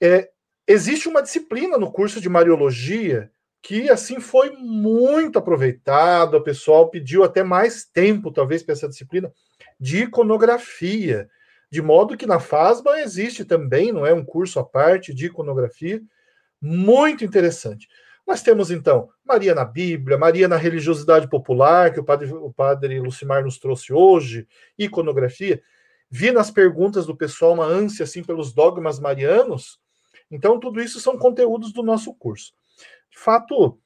É, 0.00 0.30
existe 0.66 1.08
uma 1.08 1.22
disciplina 1.22 1.78
no 1.78 1.90
curso 1.90 2.20
de 2.20 2.28
Mariologia 2.28 3.30
que, 3.62 3.90
assim, 3.90 4.20
foi 4.20 4.50
muito 4.56 5.38
aproveitada, 5.38 6.36
o 6.36 6.42
pessoal 6.42 6.88
pediu 6.88 7.22
até 7.22 7.42
mais 7.42 7.84
tempo, 7.84 8.32
talvez, 8.32 8.62
para 8.62 8.72
essa 8.72 8.88
disciplina, 8.88 9.32
de 9.78 10.04
iconografia, 10.04 11.28
de 11.70 11.80
modo 11.80 12.16
que 12.16 12.26
na 12.26 12.40
FASBA 12.40 13.00
existe 13.00 13.44
também, 13.44 13.92
não 13.92 14.04
é 14.04 14.12
um 14.12 14.24
curso 14.24 14.58
à 14.58 14.64
parte 14.64 15.14
de 15.14 15.26
iconografia, 15.26 16.02
muito 16.60 17.24
interessante. 17.24 17.88
Nós 18.26 18.42
temos 18.42 18.70
então 18.70 19.08
Maria 19.24 19.54
na 19.54 19.64
Bíblia, 19.64 20.18
Maria 20.18 20.48
na 20.48 20.56
religiosidade 20.56 21.28
popular, 21.28 21.92
que 21.92 22.00
o 22.00 22.04
padre, 22.04 22.32
o 22.32 22.52
padre 22.52 23.00
Lucimar 23.00 23.42
nos 23.44 23.58
trouxe 23.58 23.92
hoje, 23.92 24.46
iconografia. 24.78 25.62
Vi 26.10 26.32
nas 26.32 26.50
perguntas 26.50 27.06
do 27.06 27.16
pessoal 27.16 27.52
uma 27.52 27.64
ânsia 27.64 28.02
assim 28.02 28.22
pelos 28.22 28.52
dogmas 28.52 28.98
marianos. 28.98 29.80
Então, 30.30 30.58
tudo 30.58 30.80
isso 30.80 31.00
são 31.00 31.16
conteúdos 31.16 31.72
do 31.72 31.82
nosso 31.82 32.12
curso. 32.14 32.52
De 33.10 33.18
fato, 33.18 33.78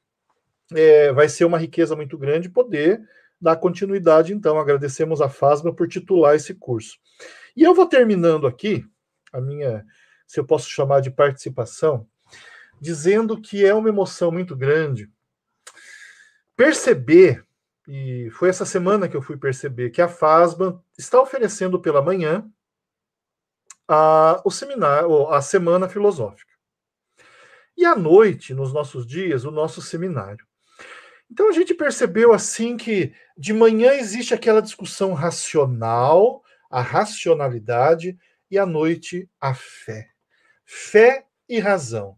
é, 0.74 1.12
vai 1.12 1.28
ser 1.28 1.44
uma 1.44 1.58
riqueza 1.58 1.94
muito 1.94 2.16
grande 2.16 2.48
poder 2.48 3.02
dar 3.40 3.56
continuidade, 3.56 4.32
então. 4.32 4.58
Agradecemos 4.58 5.20
a 5.20 5.28
FASMA 5.28 5.74
por 5.74 5.86
titular 5.86 6.34
esse 6.34 6.54
curso. 6.54 6.98
E 7.56 7.62
eu 7.62 7.74
vou 7.74 7.86
terminando 7.86 8.46
aqui 8.46 8.84
a 9.32 9.40
minha, 9.40 9.84
se 10.26 10.38
eu 10.38 10.44
posso 10.44 10.68
chamar 10.68 11.00
de 11.00 11.10
participação, 11.10 12.06
dizendo 12.80 13.40
que 13.40 13.64
é 13.64 13.72
uma 13.74 13.88
emoção 13.88 14.30
muito 14.30 14.56
grande 14.56 15.10
perceber, 16.56 17.44
e 17.86 18.30
foi 18.30 18.48
essa 18.48 18.64
semana 18.64 19.08
que 19.08 19.16
eu 19.16 19.22
fui 19.22 19.36
perceber, 19.36 19.90
que 19.90 20.00
a 20.00 20.08
FASBA 20.08 20.82
está 20.96 21.20
oferecendo 21.20 21.80
pela 21.80 22.00
manhã 22.00 22.48
a, 23.88 24.40
o 24.44 24.50
seminário, 24.50 25.28
a 25.28 25.42
semana 25.42 25.88
filosófica. 25.88 26.52
E 27.76 27.84
à 27.84 27.96
noite, 27.96 28.54
nos 28.54 28.72
nossos 28.72 29.04
dias, 29.04 29.44
o 29.44 29.50
nosso 29.50 29.82
seminário. 29.82 30.46
Então 31.30 31.48
a 31.48 31.52
gente 31.52 31.74
percebeu 31.74 32.32
assim 32.32 32.76
que 32.76 33.12
de 33.36 33.52
manhã 33.52 33.92
existe 33.94 34.32
aquela 34.32 34.62
discussão 34.62 35.12
racional, 35.12 36.43
a 36.74 36.80
racionalidade, 36.80 38.18
e 38.50 38.58
à 38.58 38.66
noite 38.66 39.30
a 39.40 39.54
fé. 39.54 40.08
Fé 40.64 41.24
e 41.48 41.60
razão. 41.60 42.16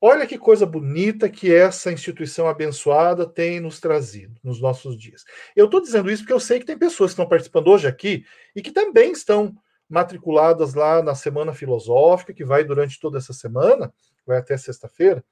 Olha 0.00 0.26
que 0.26 0.38
coisa 0.38 0.64
bonita 0.64 1.28
que 1.28 1.54
essa 1.54 1.92
instituição 1.92 2.48
abençoada 2.48 3.26
tem 3.26 3.60
nos 3.60 3.80
trazido 3.80 4.40
nos 4.42 4.58
nossos 4.62 4.98
dias. 4.98 5.24
Eu 5.54 5.66
estou 5.66 5.82
dizendo 5.82 6.10
isso 6.10 6.22
porque 6.22 6.32
eu 6.32 6.40
sei 6.40 6.58
que 6.58 6.64
tem 6.64 6.78
pessoas 6.78 7.10
que 7.10 7.12
estão 7.12 7.28
participando 7.28 7.68
hoje 7.68 7.86
aqui 7.86 8.24
e 8.56 8.62
que 8.62 8.72
também 8.72 9.12
estão 9.12 9.54
matriculadas 9.86 10.72
lá 10.72 11.02
na 11.02 11.14
Semana 11.14 11.52
Filosófica, 11.52 12.32
que 12.32 12.46
vai 12.46 12.64
durante 12.64 12.98
toda 12.98 13.18
essa 13.18 13.34
semana, 13.34 13.92
vai 14.26 14.38
até 14.38 14.56
sexta-feira. 14.56 15.22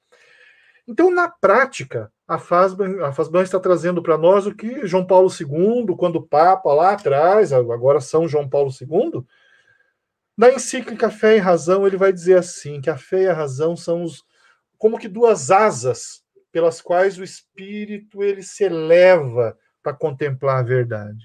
Então, 0.89 1.11
na 1.11 1.29
prática, 1.29 2.11
a 2.27 2.39
FASBAN, 2.39 3.05
a 3.05 3.43
está 3.43 3.59
trazendo 3.59 4.01
para 4.01 4.17
nós 4.17 4.47
o 4.47 4.55
que 4.55 4.87
João 4.87 5.05
Paulo 5.05 5.29
II, 5.29 5.95
quando 5.95 6.15
o 6.15 6.27
Papa 6.27 6.73
lá 6.73 6.93
atrás, 6.93 7.53
agora 7.53 8.01
São 8.01 8.27
João 8.27 8.49
Paulo 8.49 8.71
II, 8.71 9.23
na 10.35 10.49
encíclica 10.51 11.11
Fé 11.11 11.35
e 11.35 11.39
Razão, 11.39 11.85
ele 11.85 11.95
vai 11.95 12.11
dizer 12.11 12.39
assim: 12.39 12.81
que 12.81 12.89
a 12.89 12.97
fé 12.97 13.21
e 13.21 13.27
a 13.27 13.33
razão 13.35 13.77
são 13.77 14.01
os, 14.01 14.23
como 14.79 14.97
que 14.97 15.07
duas 15.07 15.51
asas 15.51 16.23
pelas 16.51 16.81
quais 16.81 17.19
o 17.19 17.23
espírito 17.23 18.23
ele 18.23 18.41
se 18.41 18.63
eleva 18.63 19.55
para 19.83 19.93
contemplar 19.93 20.57
a 20.57 20.63
verdade. 20.63 21.23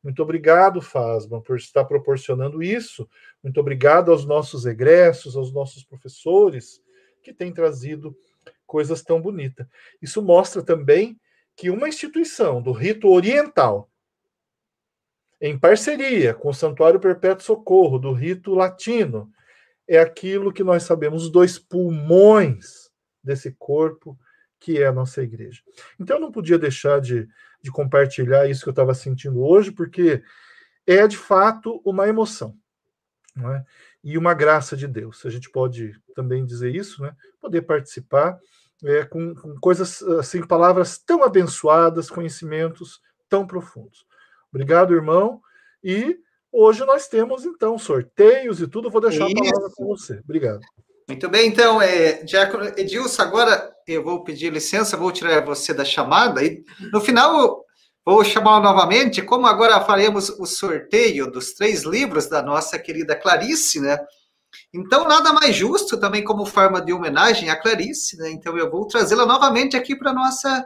Muito 0.00 0.22
obrigado, 0.22 0.80
Fasma, 0.80 1.42
por 1.42 1.56
estar 1.56 1.84
proporcionando 1.86 2.62
isso. 2.62 3.08
Muito 3.42 3.58
obrigado 3.58 4.12
aos 4.12 4.24
nossos 4.24 4.64
egressos, 4.64 5.36
aos 5.36 5.52
nossos 5.52 5.82
professores 5.82 6.80
que 7.20 7.32
têm 7.32 7.52
trazido 7.52 8.16
coisas 8.72 9.02
tão 9.02 9.20
bonitas. 9.20 9.66
Isso 10.00 10.22
mostra 10.22 10.62
também 10.62 11.20
que 11.54 11.68
uma 11.68 11.86
instituição 11.86 12.62
do 12.62 12.72
rito 12.72 13.06
oriental, 13.06 13.90
em 15.38 15.58
parceria 15.58 16.32
com 16.32 16.48
o 16.48 16.54
Santuário 16.54 16.98
Perpétuo 16.98 17.44
Socorro 17.44 17.98
do 17.98 18.14
rito 18.14 18.54
latino, 18.54 19.30
é 19.86 19.98
aquilo 19.98 20.54
que 20.54 20.64
nós 20.64 20.84
sabemos, 20.84 21.24
os 21.24 21.30
dois 21.30 21.58
pulmões 21.58 22.90
desse 23.22 23.52
corpo 23.58 24.18
que 24.58 24.80
é 24.80 24.86
a 24.86 24.92
nossa 24.92 25.22
igreja. 25.22 25.60
Então 26.00 26.16
eu 26.16 26.20
não 26.22 26.32
podia 26.32 26.58
deixar 26.58 26.98
de, 26.98 27.28
de 27.60 27.70
compartilhar 27.70 28.48
isso 28.48 28.62
que 28.62 28.70
eu 28.70 28.72
estava 28.72 28.94
sentindo 28.94 29.44
hoje, 29.44 29.70
porque 29.70 30.22
é 30.86 31.06
de 31.06 31.18
fato 31.18 31.82
uma 31.84 32.08
emoção. 32.08 32.56
É? 33.36 33.64
E 34.02 34.16
uma 34.16 34.32
graça 34.32 34.76
de 34.76 34.86
Deus. 34.86 35.26
A 35.26 35.30
gente 35.30 35.50
pode 35.50 36.00
também 36.14 36.46
dizer 36.46 36.74
isso, 36.74 37.02
né? 37.02 37.14
Poder 37.40 37.62
participar 37.62 38.38
é, 38.84 39.04
com, 39.04 39.34
com 39.34 39.54
coisas 39.60 40.02
assim, 40.02 40.46
palavras 40.46 40.98
tão 40.98 41.22
abençoadas, 41.22 42.10
conhecimentos 42.10 43.00
tão 43.28 43.46
profundos. 43.46 44.04
Obrigado, 44.52 44.94
irmão. 44.94 45.40
E 45.82 46.18
hoje 46.52 46.84
nós 46.84 47.08
temos 47.08 47.44
então 47.44 47.78
sorteios 47.78 48.60
e 48.60 48.66
tudo. 48.66 48.90
Vou 48.90 49.00
deixar 49.00 49.26
isso. 49.28 49.38
a 49.38 49.50
palavra 49.50 49.70
com 49.74 49.86
você. 49.86 50.20
Obrigado. 50.24 50.60
Muito 51.08 51.28
bem, 51.28 51.48
então, 51.48 51.82
é, 51.82 52.22
Diácono 52.22 52.64
Edilson, 52.76 53.22
agora 53.22 53.72
eu 53.86 54.04
vou 54.04 54.22
pedir 54.22 54.52
licença, 54.52 54.96
vou 54.96 55.10
tirar 55.10 55.44
você 55.44 55.74
da 55.74 55.84
chamada 55.84 56.42
e 56.44 56.62
no 56.92 57.00
final 57.00 57.64
vou 58.04 58.24
chamar 58.24 58.60
novamente, 58.60 59.20
como 59.20 59.46
agora 59.46 59.80
faremos 59.80 60.28
o 60.30 60.46
sorteio 60.46 61.30
dos 61.30 61.52
três 61.54 61.82
livros 61.82 62.28
da 62.28 62.42
nossa 62.42 62.78
querida 62.78 63.16
Clarice, 63.16 63.80
né? 63.80 63.98
Então, 64.74 65.06
nada 65.06 65.32
mais 65.32 65.54
justo 65.54 65.98
também 65.98 66.24
como 66.24 66.46
forma 66.46 66.80
de 66.80 66.92
homenagem 66.92 67.50
à 67.50 67.56
Clarice, 67.56 68.16
né? 68.16 68.30
Então, 68.30 68.56
eu 68.56 68.70
vou 68.70 68.86
trazê-la 68.86 69.26
novamente 69.26 69.76
aqui 69.76 69.94
para 69.94 70.12
nossa 70.12 70.64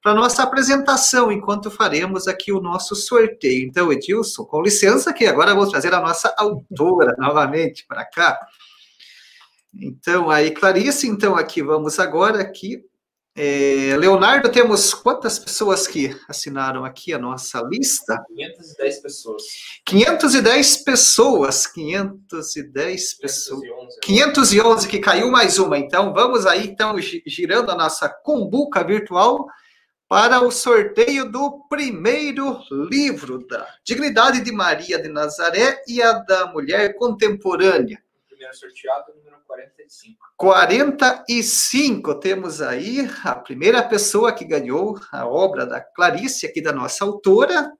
para 0.00 0.14
nossa 0.14 0.44
apresentação, 0.44 1.32
enquanto 1.32 1.72
faremos 1.72 2.28
aqui 2.28 2.52
o 2.52 2.60
nosso 2.60 2.94
sorteio. 2.94 3.66
Então, 3.66 3.92
Edilson, 3.92 4.44
com 4.44 4.62
licença, 4.62 5.12
que 5.12 5.26
agora 5.26 5.56
vou 5.56 5.68
trazer 5.68 5.92
a 5.92 6.00
nossa 6.00 6.32
autora 6.38 7.14
novamente 7.18 7.84
para 7.86 8.04
cá. 8.04 8.38
Então, 9.74 10.30
aí, 10.30 10.52
Clarice, 10.52 11.08
então, 11.08 11.36
aqui, 11.36 11.62
vamos 11.62 11.98
agora 11.98 12.40
aqui. 12.40 12.80
É, 13.40 13.96
Leonardo, 13.96 14.48
temos 14.48 14.92
quantas 14.92 15.38
pessoas 15.38 15.86
que 15.86 16.10
assinaram 16.28 16.84
aqui 16.84 17.14
a 17.14 17.20
nossa 17.20 17.62
lista? 17.62 18.20
510 18.34 19.00
pessoas. 19.00 19.42
510 19.86 20.76
pessoas, 20.78 21.66
510 21.68 23.14
pessoas. 23.14 23.60
511, 24.00 24.00
511 24.02 24.88
que 24.88 24.98
caiu 24.98 25.30
mais 25.30 25.56
uma. 25.60 25.78
Então, 25.78 26.12
vamos 26.12 26.46
aí, 26.46 26.66
então, 26.66 26.96
girando 26.98 27.70
a 27.70 27.76
nossa 27.76 28.08
cumbuca 28.08 28.82
virtual 28.82 29.46
para 30.08 30.40
o 30.40 30.50
sorteio 30.50 31.30
do 31.30 31.64
primeiro 31.68 32.58
livro 32.90 33.46
da 33.46 33.68
Dignidade 33.84 34.40
de 34.40 34.50
Maria 34.50 35.00
de 35.00 35.08
Nazaré 35.08 35.80
e 35.86 36.02
a 36.02 36.12
da 36.14 36.46
Mulher 36.46 36.96
Contemporânea. 36.96 38.02
primeiro 38.28 38.56
sorteado, 38.56 39.14
número 39.14 39.27
45. 39.48 40.18
45, 40.36 42.20
temos 42.20 42.60
aí 42.60 43.08
a 43.24 43.34
primeira 43.34 43.82
pessoa 43.82 44.30
que 44.30 44.44
ganhou 44.44 45.00
a 45.10 45.26
obra 45.26 45.64
da 45.64 45.80
Clarice, 45.80 46.46
aqui 46.46 46.60
da 46.60 46.70
nossa 46.70 47.02
autora. 47.02 47.72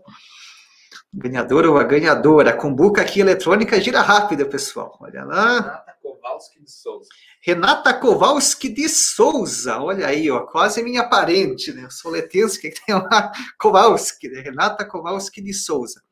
Ganhador 1.14 1.65
ou 1.65 1.78
a 1.78 1.84
ganhadora? 1.84 2.52
Cumbuca 2.52 3.02
aqui 3.02 3.22
eletrônica 3.22 3.80
gira 3.80 4.02
rápida, 4.02 4.45
pessoal. 4.45 4.98
Olha 4.99 5.24
lá. 5.24 5.53
Renata 5.61 5.95
Kowalski 6.02 6.61
de 6.61 6.69
Souza. 6.69 7.07
Renata 7.48 7.94
Kowalski 7.94 8.68
de 8.68 8.90
Souza, 8.90 9.80
olha 9.80 10.07
aí, 10.07 10.30
ó, 10.30 10.41
quase 10.41 10.84
minha 10.84 11.07
parente, 11.07 11.72
né? 11.72 11.88
Soletense 11.90 12.60
que 12.60 12.72
tem 12.72 12.94
uma 12.94 13.32
Kowalski, 13.57 14.28
né? 14.28 14.41
Renata 14.41 14.84
Kowalski 14.84 15.41
de 15.41 15.53
Souza. 15.53 16.03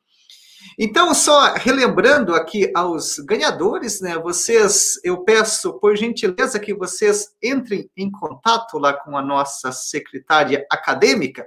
Então, 0.78 1.12
só 1.12 1.52
relembrando 1.52 2.34
aqui 2.34 2.72
aos 2.74 3.18
ganhadores, 3.18 4.00
né? 4.00 4.18
Vocês, 4.18 4.98
eu 5.04 5.24
peço 5.24 5.74
por 5.74 5.94
gentileza 5.94 6.58
que 6.58 6.72
vocês 6.72 7.34
entrem 7.42 7.90
em 7.94 8.10
contato 8.10 8.78
lá 8.78 8.94
com 8.94 9.14
a 9.14 9.20
nossa 9.20 9.70
secretária 9.72 10.66
acadêmica, 10.72 11.46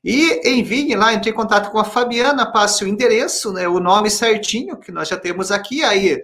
e 0.02 0.48
envie 0.48 0.94
lá, 0.94 1.12
entre 1.12 1.30
em 1.30 1.34
contato 1.34 1.70
com 1.70 1.78
a 1.78 1.84
Fabiana, 1.84 2.50
passe 2.50 2.84
o 2.84 2.88
endereço, 2.88 3.52
né, 3.52 3.68
o 3.68 3.78
nome 3.78 4.10
certinho, 4.10 4.78
que 4.78 4.90
nós 4.90 5.08
já 5.08 5.16
temos 5.16 5.50
aqui. 5.50 5.82
Aí 5.84 6.22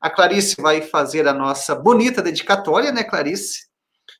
a 0.00 0.10
Clarice 0.10 0.60
vai 0.60 0.82
fazer 0.82 1.26
a 1.26 1.32
nossa 1.32 1.74
bonita 1.74 2.22
dedicatória, 2.22 2.92
né, 2.92 3.02
Clarice? 3.02 3.66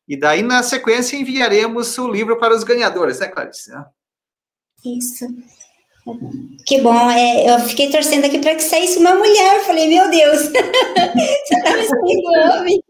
E 0.08 0.18
daí, 0.18 0.42
na 0.42 0.62
sequência, 0.62 1.16
enviaremos 1.16 1.98
o 1.98 2.08
livro 2.08 2.38
para 2.38 2.54
os 2.54 2.64
ganhadores, 2.64 3.20
né, 3.20 3.28
Clarice? 3.28 3.70
Isso. 4.84 5.26
Que 6.64 6.80
bom, 6.80 7.10
é, 7.10 7.50
eu 7.50 7.58
fiquei 7.60 7.90
torcendo 7.90 8.24
aqui 8.24 8.38
para 8.38 8.54
que 8.54 8.62
saísse 8.62 8.98
uma 8.98 9.14
mulher. 9.14 9.64
Falei, 9.64 9.88
meu 9.88 10.08
Deus, 10.08 10.42
você 10.48 11.54
estava 11.54 11.82
sendo 11.82 12.58
homem. 12.58 12.82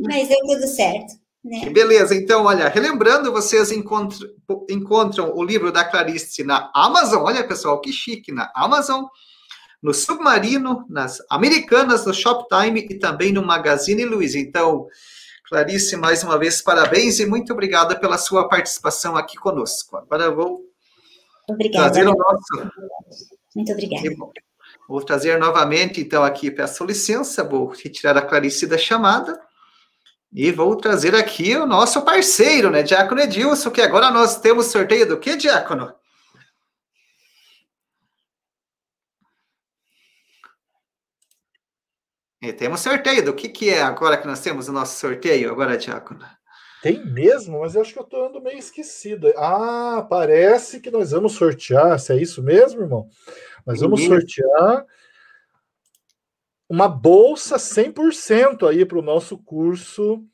Mas 0.00 0.28
deu 0.28 0.38
tudo 0.40 0.66
certo. 0.66 1.25
Né? 1.46 1.70
Beleza, 1.70 2.12
então, 2.12 2.44
olha, 2.46 2.68
relembrando, 2.68 3.30
vocês 3.30 3.70
encontram, 3.70 4.28
encontram 4.68 5.32
o 5.32 5.44
livro 5.44 5.70
da 5.70 5.84
Clarice 5.84 6.42
na 6.42 6.72
Amazon, 6.74 7.22
olha 7.22 7.46
pessoal, 7.46 7.80
que 7.80 7.92
chique, 7.92 8.32
na 8.32 8.50
Amazon, 8.52 9.04
no 9.80 9.94
Submarino, 9.94 10.84
nas 10.90 11.22
Americanas, 11.30 12.04
no 12.04 12.12
Shoptime 12.12 12.80
e 12.90 12.98
também 12.98 13.32
no 13.32 13.46
Magazine 13.46 14.04
Luiza. 14.04 14.40
Então, 14.40 14.88
Clarice, 15.48 15.96
mais 15.96 16.24
uma 16.24 16.36
vez, 16.36 16.60
parabéns 16.60 17.20
e 17.20 17.26
muito 17.26 17.52
obrigada 17.52 17.94
pela 17.94 18.18
sua 18.18 18.48
participação 18.48 19.16
aqui 19.16 19.36
conosco. 19.36 19.98
Agora 19.98 20.24
eu 20.24 20.34
vou 20.34 20.64
obrigada. 21.48 21.92
trazer 21.92 22.08
o 22.08 22.12
nosso. 22.12 22.70
Muito 23.54 23.70
obrigada. 23.70 24.08
Vou 24.88 25.00
trazer 25.00 25.38
novamente, 25.38 26.00
então, 26.00 26.24
aqui, 26.24 26.50
peço 26.50 26.84
licença, 26.84 27.44
vou 27.44 27.68
retirar 27.68 28.16
a 28.16 28.22
Clarice 28.22 28.66
da 28.66 28.76
chamada. 28.76 29.45
E 30.32 30.50
vou 30.52 30.76
trazer 30.76 31.14
aqui 31.14 31.56
o 31.56 31.66
nosso 31.66 32.02
parceiro, 32.02 32.70
né, 32.70 32.82
Diácono 32.82 33.20
Edilson, 33.20 33.70
que 33.70 33.80
agora 33.80 34.10
nós 34.10 34.38
temos 34.40 34.66
sorteio 34.66 35.06
do 35.06 35.18
que, 35.18 35.36
Diácono? 35.36 35.94
E 42.42 42.52
temos 42.52 42.80
sorteio 42.80 43.24
do 43.24 43.34
que, 43.34 43.48
que 43.48 43.70
é 43.70 43.82
agora 43.82 44.16
que 44.16 44.26
nós 44.26 44.40
temos 44.40 44.68
o 44.68 44.72
nosso 44.72 45.00
sorteio, 45.00 45.50
agora, 45.50 45.76
Diácono? 45.76 46.24
Tem 46.82 47.04
mesmo, 47.04 47.60
mas 47.60 47.74
eu 47.74 47.80
acho 47.80 47.92
que 47.92 47.98
eu 47.98 48.04
estou 48.04 48.26
andando 48.26 48.42
meio 48.42 48.58
esquecido. 48.58 49.32
Ah, 49.36 50.06
parece 50.08 50.78
que 50.78 50.90
nós 50.90 51.10
vamos 51.10 51.32
sortear, 51.32 51.98
se 51.98 52.12
é 52.12 52.16
isso 52.16 52.42
mesmo, 52.42 52.82
irmão? 52.82 53.08
Nós 53.66 53.80
vamos 53.80 54.04
sortear 54.04 54.86
uma 56.68 56.88
bolsa 56.88 57.56
100% 57.56 58.68
aí 58.68 58.84
para 58.84 58.98
o 58.98 59.02
nosso 59.02 59.38
curso 59.38 60.24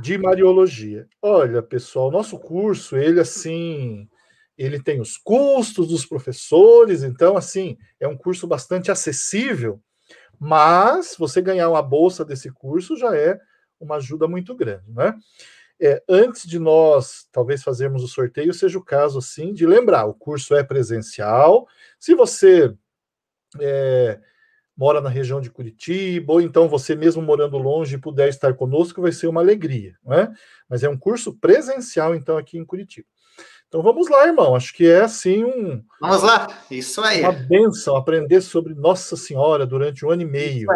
de 0.00 0.16
Mariologia. 0.16 1.06
Olha, 1.20 1.62
pessoal, 1.62 2.10
nosso 2.10 2.38
curso, 2.38 2.96
ele 2.96 3.20
assim, 3.20 4.08
ele 4.56 4.82
tem 4.82 5.00
os 5.00 5.18
custos 5.18 5.88
dos 5.88 6.06
professores, 6.06 7.02
então 7.02 7.36
assim, 7.36 7.76
é 8.00 8.08
um 8.08 8.16
curso 8.16 8.46
bastante 8.46 8.90
acessível, 8.90 9.80
mas 10.38 11.14
você 11.18 11.42
ganhar 11.42 11.68
uma 11.68 11.82
bolsa 11.82 12.24
desse 12.24 12.50
curso 12.50 12.96
já 12.96 13.14
é 13.16 13.38
uma 13.78 13.96
ajuda 13.96 14.26
muito 14.26 14.54
grande, 14.54 14.90
né? 14.90 15.14
É, 15.78 16.02
antes 16.08 16.48
de 16.48 16.58
nós 16.58 17.28
talvez 17.30 17.62
fazermos 17.62 18.02
o 18.02 18.08
sorteio, 18.08 18.54
seja 18.54 18.78
o 18.78 18.84
caso 18.84 19.18
assim 19.18 19.52
de 19.52 19.66
lembrar, 19.66 20.06
o 20.06 20.14
curso 20.14 20.54
é 20.54 20.64
presencial. 20.64 21.66
Se 22.00 22.14
você 22.14 22.74
é, 23.60 24.18
mora 24.76 25.00
na 25.00 25.08
região 25.08 25.40
de 25.40 25.50
Curitiba, 25.50 26.34
ou 26.34 26.40
então 26.40 26.68
você 26.68 26.94
mesmo 26.94 27.22
morando 27.22 27.56
longe 27.56 27.98
puder 27.98 28.28
estar 28.28 28.54
conosco, 28.54 29.00
vai 29.00 29.12
ser 29.12 29.26
uma 29.26 29.40
alegria, 29.40 29.94
não 30.04 30.14
é? 30.14 30.30
Mas 30.68 30.82
é 30.82 30.88
um 30.88 30.98
curso 30.98 31.32
presencial, 31.38 32.14
então, 32.14 32.36
aqui 32.36 32.58
em 32.58 32.64
Curitiba. 32.64 33.06
Então 33.68 33.82
vamos 33.82 34.08
lá, 34.08 34.26
irmão. 34.26 34.54
Acho 34.54 34.72
que 34.72 34.86
é 34.86 35.00
assim 35.00 35.44
um. 35.44 35.82
Vamos 36.00 36.22
lá, 36.22 36.46
isso 36.70 37.00
aí. 37.00 37.20
Uma 37.20 37.32
benção 37.32 37.96
aprender 37.96 38.40
sobre 38.40 38.74
Nossa 38.74 39.16
Senhora 39.16 39.66
durante 39.66 40.04
um 40.04 40.10
ano 40.10 40.22
e 40.22 40.26
meio. 40.26 40.68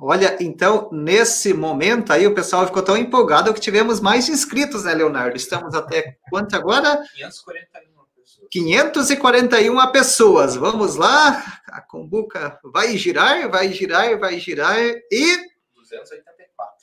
Olha, 0.00 0.36
então, 0.40 0.88
nesse 0.92 1.52
momento 1.52 2.12
aí, 2.12 2.24
o 2.26 2.34
pessoal 2.34 2.64
ficou 2.66 2.82
tão 2.82 2.96
empolgado 2.96 3.52
que 3.52 3.60
tivemos 3.60 3.98
mais 3.98 4.28
inscritos, 4.28 4.84
né, 4.84 4.94
Leonardo? 4.94 5.36
Estamos 5.36 5.74
até 5.74 6.16
quanto 6.30 6.54
agora? 6.54 7.02
541. 7.16 7.97
541 8.50 9.92
pessoas. 9.92 10.56
Vamos 10.56 10.96
lá. 10.96 11.60
A 11.68 11.80
Combuca 11.80 12.58
vai 12.64 12.96
girar, 12.96 13.48
vai 13.50 13.72
girar, 13.72 14.18
vai 14.18 14.38
girar. 14.38 14.78
E. 14.78 15.48
284. 15.74 16.28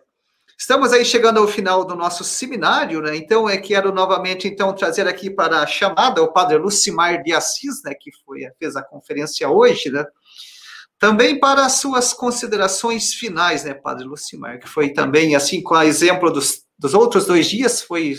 estamos 0.58 0.92
aí 0.92 1.04
chegando 1.04 1.38
ao 1.38 1.46
final 1.46 1.84
do 1.84 1.94
nosso 1.94 2.24
seminário, 2.24 3.00
né? 3.00 3.14
Então, 3.14 3.48
é, 3.48 3.58
quero 3.58 3.92
novamente 3.92 4.48
então 4.48 4.74
trazer 4.74 5.06
aqui 5.06 5.30
para 5.30 5.60
a 5.60 5.66
chamada 5.66 6.22
o 6.22 6.32
Padre 6.32 6.56
Lucimar 6.56 7.22
de 7.22 7.32
Assis, 7.32 7.82
né? 7.84 7.94
Que 7.94 8.10
foi 8.24 8.40
fez 8.58 8.74
a 8.74 8.82
conferência 8.82 9.48
hoje, 9.48 9.90
né? 9.90 10.04
Também 10.98 11.38
para 11.38 11.64
as 11.64 11.74
suas 11.74 12.12
considerações 12.12 13.14
finais, 13.14 13.62
né, 13.62 13.72
Padre 13.72 14.04
Lucimar, 14.04 14.58
que 14.58 14.68
foi 14.68 14.92
também, 14.92 15.36
assim, 15.36 15.62
com 15.62 15.76
a 15.76 15.86
exemplo 15.86 16.28
dos, 16.28 16.64
dos 16.76 16.92
outros 16.92 17.24
dois 17.24 17.46
dias, 17.46 17.80
foi 17.80 18.16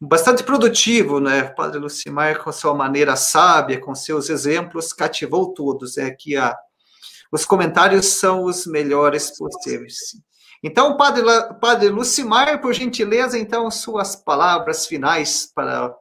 bastante 0.00 0.42
produtivo, 0.42 1.20
né? 1.20 1.44
Padre 1.44 1.78
Lucimar, 1.78 2.42
com 2.42 2.52
sua 2.52 2.74
maneira 2.74 3.16
sábia, 3.16 3.80
com 3.80 3.94
seus 3.94 4.28
exemplos, 4.30 4.92
cativou 4.92 5.52
todos. 5.52 5.98
É 5.98 6.10
que 6.10 6.36
a, 6.36 6.56
os 7.32 7.44
comentários 7.44 8.06
são 8.06 8.44
os 8.44 8.66
melhores 8.66 9.36
possíveis. 9.36 9.96
Então, 10.62 10.96
padre, 10.96 11.22
padre 11.60 11.88
Lucimar, 11.88 12.60
por 12.60 12.72
gentileza, 12.72 13.38
então, 13.38 13.70
suas 13.70 14.16
palavras 14.16 14.86
finais 14.86 15.50
para 15.54 15.94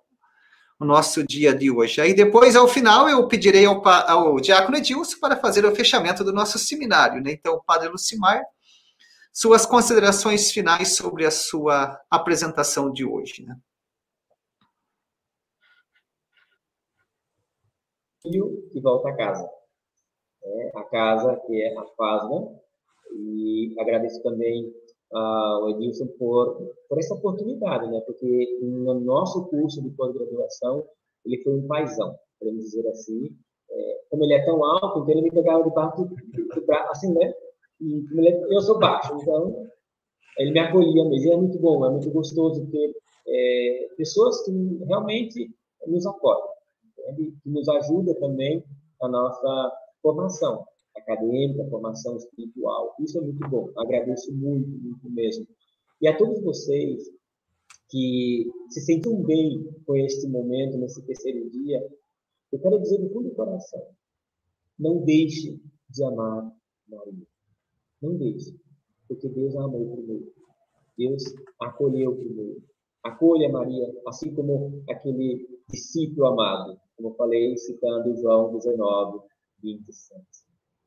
o 0.79 0.85
nosso 0.85 1.25
dia 1.25 1.53
de 1.53 1.71
hoje. 1.71 2.01
Aí 2.01 2.13
depois, 2.13 2.55
ao 2.55 2.67
final, 2.67 3.09
eu 3.09 3.27
pedirei 3.27 3.65
ao, 3.65 3.85
ao 3.87 4.39
Diácono 4.39 4.77
Edilson 4.77 5.19
para 5.19 5.35
fazer 5.35 5.65
o 5.65 5.75
fechamento 5.75 6.23
do 6.23 6.33
nosso 6.33 6.59
seminário. 6.59 7.21
Né? 7.21 7.31
Então, 7.31 7.61
Padre 7.65 7.89
Lucimar, 7.89 8.41
suas 9.33 9.65
considerações 9.65 10.51
finais 10.51 10.95
sobre 10.95 11.25
a 11.25 11.31
sua 11.31 11.99
apresentação 12.09 12.91
de 12.91 13.05
hoje. 13.05 13.43
Né? 13.45 13.55
Filho 18.27 18.69
que 18.71 18.79
volta 18.81 19.09
a 19.09 19.15
casa. 19.15 19.49
É, 20.43 20.71
a 20.75 20.83
casa 20.83 21.35
que 21.45 21.61
é 21.61 21.77
a 21.77 21.85
FASMA. 21.85 22.53
E 23.13 23.75
agradeço 23.79 24.21
também 24.21 24.71
ao 25.11 25.69
Edilson 25.69 26.07
por, 26.19 26.75
por 26.89 26.99
essa 26.99 27.13
oportunidade, 27.13 27.89
né? 27.89 28.01
Porque 28.01 28.59
no 28.61 28.99
nosso 28.99 29.47
curso 29.47 29.81
de 29.81 29.89
pós-graduação, 29.91 30.85
ele 31.25 31.41
foi 31.41 31.53
um 31.53 31.67
paizão, 31.67 32.15
podemos 32.39 32.65
dizer 32.65 32.87
assim. 32.89 33.29
É, 33.69 34.01
como 34.09 34.23
ele 34.23 34.33
é 34.33 34.45
tão 34.45 34.63
alto, 34.63 34.99
então 34.99 35.09
ele 35.11 35.23
me 35.23 35.31
pegava 35.31 35.63
debaixo 35.63 36.05
do, 36.05 36.65
braço, 36.65 36.91
assim, 36.91 37.13
né? 37.13 37.33
E 37.81 38.27
é, 38.27 38.55
eu 38.55 38.61
sou 38.61 38.79
baixo, 38.79 39.13
então 39.21 39.67
ele 40.37 40.51
me 40.51 40.59
acolhia 40.59 41.05
mesmo. 41.05 41.29
E 41.29 41.33
é 41.33 41.37
muito 41.37 41.59
bom, 41.59 41.85
é 41.85 41.89
muito 41.89 42.09
gostoso 42.11 42.65
ter 42.69 42.93
é, 43.27 43.87
pessoas 43.97 44.43
que 44.43 44.51
realmente 44.85 45.49
nos 45.85 46.05
né? 46.05 46.56
Que 47.15 47.49
nos 47.49 47.67
ajudam 47.69 48.13
também 48.15 48.63
na 49.01 49.07
nossa 49.07 49.71
formação 50.01 50.65
acadêmica, 50.95 51.69
formação 51.69 52.17
espiritual. 52.17 52.95
Isso 52.99 53.17
é 53.17 53.21
muito 53.21 53.47
bom. 53.49 53.69
Agradeço 53.77 54.33
muito, 54.33 54.69
muito 54.69 55.09
mesmo. 55.09 55.47
E 56.01 56.07
a 56.07 56.17
todos 56.17 56.41
vocês 56.41 57.09
que 57.89 58.51
se 58.69 58.81
sentem 58.81 59.23
bem 59.23 59.65
com 59.85 59.95
este 59.95 60.27
momento, 60.27 60.77
nesse 60.77 61.01
terceiro 61.03 61.49
dia, 61.49 61.87
eu 62.51 62.59
quero 62.59 62.79
dizer 62.79 62.97
do 62.99 63.09
fundo 63.09 63.29
do 63.29 63.35
coração: 63.35 63.81
não 64.77 65.03
deixe 65.03 65.59
de 65.89 66.03
amar 66.03 66.51
Maria. 66.87 67.27
Não 68.01 68.15
deixe, 68.15 68.55
porque 69.07 69.27
Deus 69.29 69.55
a 69.55 69.63
amou 69.63 69.95
primeiro. 69.95 70.33
Deus 70.97 71.23
acolheu 71.59 72.15
primeiro. 72.15 72.63
Acolha 73.03 73.49
Maria, 73.49 73.93
assim 74.07 74.33
como 74.33 74.83
aquele 74.89 75.47
discípulo 75.69 76.27
amado, 76.27 76.79
como 76.97 77.09
eu 77.09 77.15
falei, 77.15 77.55
citando 77.57 78.15
João 78.17 78.51
19, 78.51 79.19
27. 79.61 80.19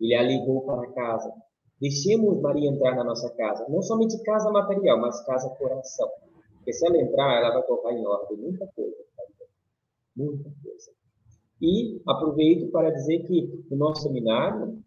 Ele 0.01 0.15
a 0.15 0.23
levou 0.23 0.62
para 0.66 0.91
casa. 0.93 1.32
Deixemos 1.81 2.41
Maria 2.41 2.69
entrar 2.69 2.97
na 2.97 3.05
nossa 3.05 3.31
casa. 3.31 3.66
Não 3.69 3.81
somente 3.81 4.20
casa 4.23 4.51
material, 4.51 4.99
mas 5.01 5.24
casa 5.24 5.49
coração. 5.51 6.11
Porque 6.57 6.73
se 6.73 6.87
ela 6.87 6.99
entrar, 6.99 7.39
ela 7.39 7.55
vai 7.55 7.62
colocar 7.62 7.93
em 7.93 8.05
ordem 8.05 8.37
muita 8.37 8.66
coisa. 8.74 8.97
Muita 10.16 10.51
coisa. 10.62 10.91
E 11.62 12.03
aproveito 12.07 12.70
para 12.70 12.91
dizer 12.91 13.20
que 13.20 13.65
no 13.70 13.77
nosso 13.77 14.03
seminário, 14.03 14.78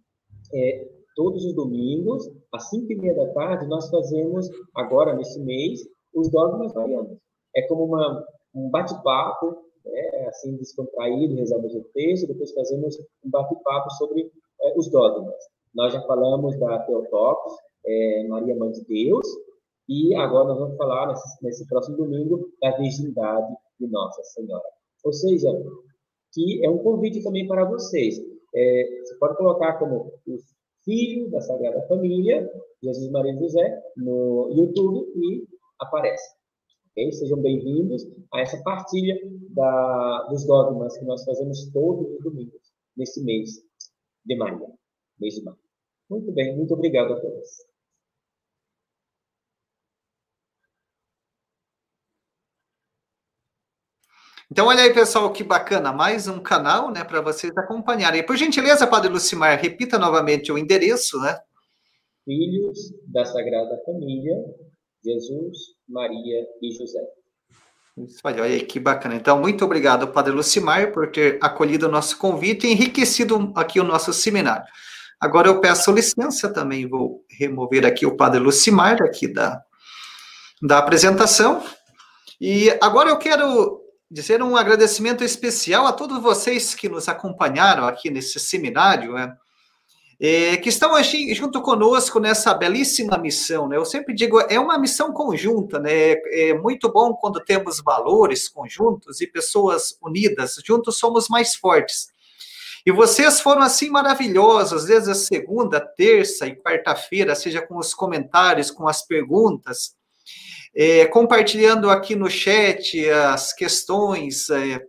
é, 0.53 0.89
todos 1.15 1.45
os 1.45 1.53
domingos, 1.55 2.29
às 2.51 2.69
cinco 2.69 2.91
e 2.91 2.95
meia 2.95 3.15
da 3.15 3.31
tarde, 3.33 3.67
nós 3.67 3.89
fazemos, 3.89 4.49
agora 4.75 5.15
nesse 5.15 5.39
mês, 5.41 5.81
os 6.13 6.29
dogmas 6.29 6.73
marianos. 6.73 7.17
É 7.55 7.61
como 7.67 7.85
uma, 7.85 8.25
um 8.53 8.69
bate-papo, 8.69 9.63
né, 9.85 10.27
assim, 10.27 10.55
descontraído, 10.57 11.35
rezamos 11.35 11.73
o 11.75 11.83
texto, 11.93 12.27
depois 12.27 12.51
fazemos 12.53 12.97
um 13.23 13.29
bate-papo 13.29 13.89
sobre 13.91 14.31
é, 14.61 14.77
os 14.77 14.89
dogmas. 14.89 15.35
Nós 15.73 15.93
já 15.93 16.01
falamos 16.03 16.57
da 16.59 16.79
Teotocos, 16.79 17.53
é, 17.85 18.27
Maria 18.27 18.55
Mãe 18.55 18.71
de 18.71 18.83
Deus, 18.85 19.27
e 19.89 20.15
agora 20.15 20.49
nós 20.49 20.59
vamos 20.59 20.77
falar, 20.77 21.07
nesse, 21.07 21.43
nesse 21.43 21.67
próximo 21.67 21.97
domingo, 21.97 22.49
da 22.61 22.77
virgindade 22.77 23.53
de 23.79 23.87
Nossa 23.87 24.23
Senhora. 24.23 24.63
Ou 25.03 25.11
seja, 25.11 25.49
que 26.33 26.65
é 26.65 26.69
um 26.69 26.77
convite 26.77 27.21
também 27.23 27.47
para 27.47 27.65
vocês. 27.65 28.17
É, 28.55 28.99
você 29.03 29.15
pode 29.17 29.35
colocar 29.35 29.77
como 29.79 30.13
os 30.27 30.41
filhos 30.85 31.31
da 31.31 31.41
Sagrada 31.41 31.85
Família, 31.87 32.49
Jesus, 32.81 33.09
Maria 33.11 33.33
e 33.33 33.39
José, 33.39 33.83
no 33.97 34.49
YouTube 34.53 35.11
e 35.15 35.47
aparece. 35.79 36.42
Okay? 36.93 37.11
Sejam 37.11 37.41
bem-vindos 37.41 38.03
a 38.31 38.41
essa 38.41 38.61
partilha 38.61 39.19
da, 39.49 40.27
dos 40.29 40.45
dogmas 40.45 40.95
que 40.95 41.03
nós 41.05 41.25
fazemos 41.25 41.71
todos 41.71 42.07
os 42.07 42.23
domingos, 42.23 42.61
nesse 42.95 43.23
mês 43.23 43.49
de 44.23 44.35
Maria, 44.35 44.67
mês 45.19 45.33
de 45.35 45.43
maio. 45.43 45.57
Muito 46.07 46.31
bem, 46.31 46.55
muito 46.55 46.75
obrigado 46.75 47.13
a 47.13 47.19
todos. 47.19 47.49
Então, 54.51 54.67
olha 54.67 54.83
aí, 54.83 54.93
pessoal, 54.93 55.33
que 55.33 55.43
bacana. 55.43 55.91
Mais 55.91 56.27
um 56.27 56.39
canal, 56.39 56.91
né, 56.91 57.03
para 57.03 57.21
vocês 57.21 57.57
acompanharem. 57.57 58.23
Por 58.23 58.37
gentileza, 58.37 58.85
Padre 58.85 59.09
Lucimar, 59.09 59.59
repita 59.59 59.97
novamente 59.97 60.51
o 60.51 60.59
endereço, 60.59 61.19
né? 61.19 61.39
Filhos 62.23 62.93
da 63.07 63.25
Sagrada 63.25 63.81
Família, 63.83 64.35
Jesus, 65.03 65.75
Maria 65.93 66.47
e 66.61 66.71
José. 66.71 66.99
Olha 68.23 68.43
aí, 68.43 68.61
que 68.61 68.79
bacana. 68.79 69.13
Então, 69.13 69.39
muito 69.39 69.63
obrigado, 69.63 70.07
Padre 70.07 70.33
Lucimar, 70.33 70.91
por 70.91 71.11
ter 71.11 71.37
acolhido 71.39 71.87
o 71.87 71.91
nosso 71.91 72.17
convite 72.17 72.65
e 72.65 72.71
enriquecido 72.71 73.53
aqui 73.55 73.79
o 73.79 73.83
nosso 73.83 74.11
seminário. 74.11 74.65
Agora 75.21 75.47
eu 75.47 75.61
peço 75.61 75.91
licença 75.91 76.51
também, 76.51 76.89
vou 76.89 77.23
remover 77.29 77.85
aqui 77.85 78.05
o 78.05 78.17
Padre 78.17 78.39
Lucimar, 78.39 79.01
aqui 79.03 79.27
da, 79.27 79.61
da 80.61 80.79
apresentação. 80.79 81.63
E 82.41 82.75
agora 82.81 83.09
eu 83.09 83.17
quero 83.17 83.79
dizer 84.09 84.41
um 84.41 84.57
agradecimento 84.57 85.23
especial 85.23 85.85
a 85.85 85.93
todos 85.93 86.21
vocês 86.21 86.73
que 86.73 86.89
nos 86.89 87.07
acompanharam 87.07 87.85
aqui 87.85 88.09
nesse 88.09 88.39
seminário. 88.39 89.13
Né? 89.13 89.33
É, 90.19 90.57
que 90.57 90.69
estão 90.69 90.95
aqui 90.95 91.33
junto 91.33 91.61
conosco 91.61 92.19
nessa 92.19 92.53
belíssima 92.53 93.17
missão. 93.17 93.67
Né? 93.67 93.77
Eu 93.77 93.85
sempre 93.85 94.13
digo, 94.13 94.39
é 94.41 94.59
uma 94.59 94.77
missão 94.77 95.11
conjunta, 95.11 95.79
né? 95.79 96.13
É 96.31 96.53
muito 96.53 96.91
bom 96.91 97.13
quando 97.13 97.43
temos 97.43 97.81
valores 97.81 98.47
conjuntos 98.47 99.21
e 99.21 99.27
pessoas 99.27 99.97
unidas. 100.01 100.55
Juntos 100.65 100.97
somos 100.97 101.27
mais 101.27 101.55
fortes. 101.55 102.07
E 102.85 102.91
vocês 102.91 103.39
foram 103.39 103.61
assim 103.61 103.89
maravilhosos, 103.89 104.85
desde 104.85 105.11
a 105.11 105.15
segunda, 105.15 105.79
terça 105.79 106.45
e 106.45 106.55
quarta-feira, 106.55 107.33
seja 107.33 107.61
com 107.61 107.77
os 107.77 107.93
comentários, 107.93 108.69
com 108.69 108.89
as 108.89 109.05
perguntas, 109.05 109.95
é, 110.75 111.05
compartilhando 111.05 111.89
aqui 111.89 112.13
no 112.13 112.29
chat 112.29 113.09
as 113.09 113.53
questões, 113.53 114.49
é, 114.49 114.81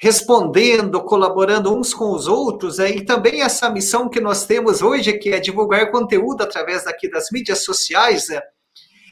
respondendo, 0.00 1.02
colaborando 1.02 1.74
uns 1.76 1.92
com 1.92 2.12
os 2.12 2.28
outros, 2.28 2.78
é, 2.78 2.90
e 2.90 3.04
também 3.04 3.42
essa 3.42 3.68
missão 3.68 4.08
que 4.08 4.20
nós 4.20 4.46
temos 4.46 4.80
hoje, 4.80 5.18
que 5.18 5.30
é 5.30 5.40
divulgar 5.40 5.90
conteúdo 5.90 6.42
através 6.42 6.84
daqui 6.84 7.10
das 7.10 7.30
mídias 7.32 7.64
sociais, 7.64 8.30
é, 8.30 8.42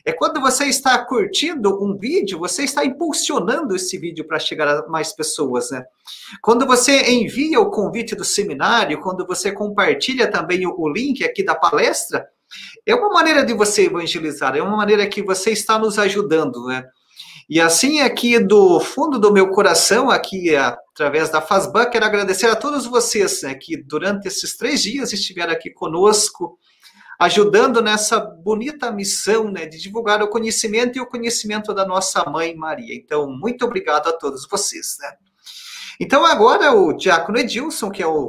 é 0.05 0.13
quando 0.13 0.41
você 0.41 0.67
está 0.67 0.97
curtindo 1.05 1.83
um 1.83 1.99
vídeo, 1.99 2.39
você 2.39 2.63
está 2.63 2.85
impulsionando 2.85 3.75
esse 3.75 3.99
vídeo 3.99 4.25
para 4.25 4.39
chegar 4.39 4.69
a 4.69 4.87
mais 4.89 5.13
pessoas, 5.13 5.73
né? 5.73 5.85
Quando 6.41 6.65
você 6.65 7.11
envia 7.11 7.59
o 7.59 7.71
convite 7.71 8.15
do 8.15 8.25
seminário, 8.25 9.01
quando 9.01 9.27
você 9.27 9.51
compartilha 9.51 10.31
também 10.31 10.65
o, 10.65 10.73
o 10.79 10.89
link 10.89 11.25
aqui 11.25 11.45
da 11.45 11.57
palestra, 11.57 12.25
é 12.87 12.95
uma 12.95 13.09
maneira 13.09 13.45
de 13.45 13.53
você 13.53 13.87
evangelizar, 13.87 14.57
é 14.57 14.63
uma 14.63 14.77
maneira 14.77 15.05
que 15.09 15.21
você 15.23 15.51
está 15.51 15.77
nos 15.77 15.99
ajudando, 15.99 16.65
né? 16.67 16.85
E 17.49 17.61
assim, 17.61 18.01
aqui 18.01 18.41
do 18.41 18.81
fundo 18.81 19.21
do 19.21 19.33
meu 19.33 19.51
coração, 19.51 20.11
aqui 20.11 20.57
através 20.57 21.31
da 21.31 21.41
Fazban, 21.41 21.87
quero 21.87 22.05
agradecer 22.05 22.47
a 22.47 22.57
todos 22.57 22.87
vocês 22.87 23.43
né, 23.43 23.55
que 23.55 23.77
durante 23.77 24.27
esses 24.27 24.57
três 24.57 24.83
dias 24.83 25.13
estiveram 25.13 25.53
aqui 25.53 25.71
conosco, 25.71 26.59
ajudando 27.21 27.81
nessa 27.81 28.19
bonita 28.19 28.91
missão 28.91 29.49
né, 29.49 29.65
de 29.65 29.79
divulgar 29.79 30.21
o 30.25 30.29
conhecimento 30.29 30.99
e 30.99 31.01
o 31.01 31.07
conhecimento 31.07 31.73
da 31.73 31.87
nossa 31.87 32.25
mãe 32.29 32.53
Maria. 32.57 32.95
Então, 32.97 33.31
muito 33.31 33.65
obrigado 33.65 34.09
a 34.09 34.13
todos 34.13 34.49
vocês. 34.51 34.97
Né? 35.01 35.13
Então, 36.01 36.27
agora 36.27 36.73
o 36.73 36.93
Diácono 36.93 37.39
Edilson, 37.39 37.91
que 37.91 38.03
é 38.03 38.07
o, 38.09 38.29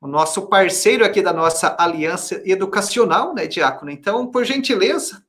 o 0.00 0.08
nosso 0.08 0.48
parceiro 0.48 1.04
aqui 1.04 1.22
da 1.22 1.32
nossa 1.32 1.76
aliança 1.78 2.42
educacional, 2.44 3.32
né, 3.32 3.46
Diácono? 3.46 3.92
Então, 3.92 4.26
por 4.26 4.44
gentileza, 4.44 5.24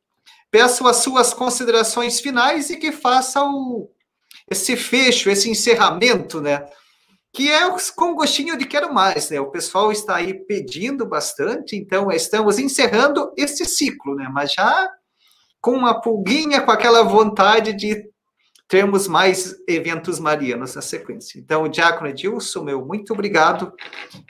peço 0.54 0.88
as 0.88 0.98
suas 0.98 1.34
considerações 1.34 2.20
finais 2.20 2.70
e 2.70 2.78
que 2.78 2.92
faça 2.92 3.44
o, 3.44 3.90
esse 4.48 4.78
fecho, 4.78 5.28
esse 5.28 5.50
encerramento, 5.50 6.40
né? 6.40 6.64
Que 7.34 7.50
é 7.50 7.62
com 7.96 8.14
gostinho 8.14 8.56
de 8.56 8.68
quero 8.68 8.94
mais, 8.94 9.32
né? 9.32 9.40
O 9.40 9.50
pessoal 9.50 9.92
está 9.92 10.18
aí 10.18 10.36
pedindo 10.46 11.08
bastante, 11.08 11.76
então 11.76 12.12
estamos 12.12 12.60
encerrando 12.60 13.34
esse 13.36 13.66
ciclo, 13.66 14.14
né? 14.14 14.30
Mas 14.32 14.54
já 14.54 14.92
com 15.60 15.72
uma 15.72 16.00
pulguinha, 16.00 16.62
com 16.62 16.70
aquela 16.70 17.02
vontade 17.02 17.74
de 17.74 18.08
termos 18.68 19.08
mais 19.08 19.56
eventos 19.68 20.20
marianos 20.20 20.76
na 20.76 20.84
sequência. 20.84 21.40
Então, 21.40 21.68
Diácono 21.68 22.12
Edilson, 22.12 22.62
meu 22.62 22.86
muito 22.86 23.12
obrigado 23.12 23.74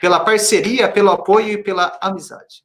pela 0.00 0.20
parceria, 0.20 0.90
pelo 0.90 1.10
apoio 1.10 1.52
e 1.52 1.62
pela 1.62 1.98
amizade. 2.00 2.63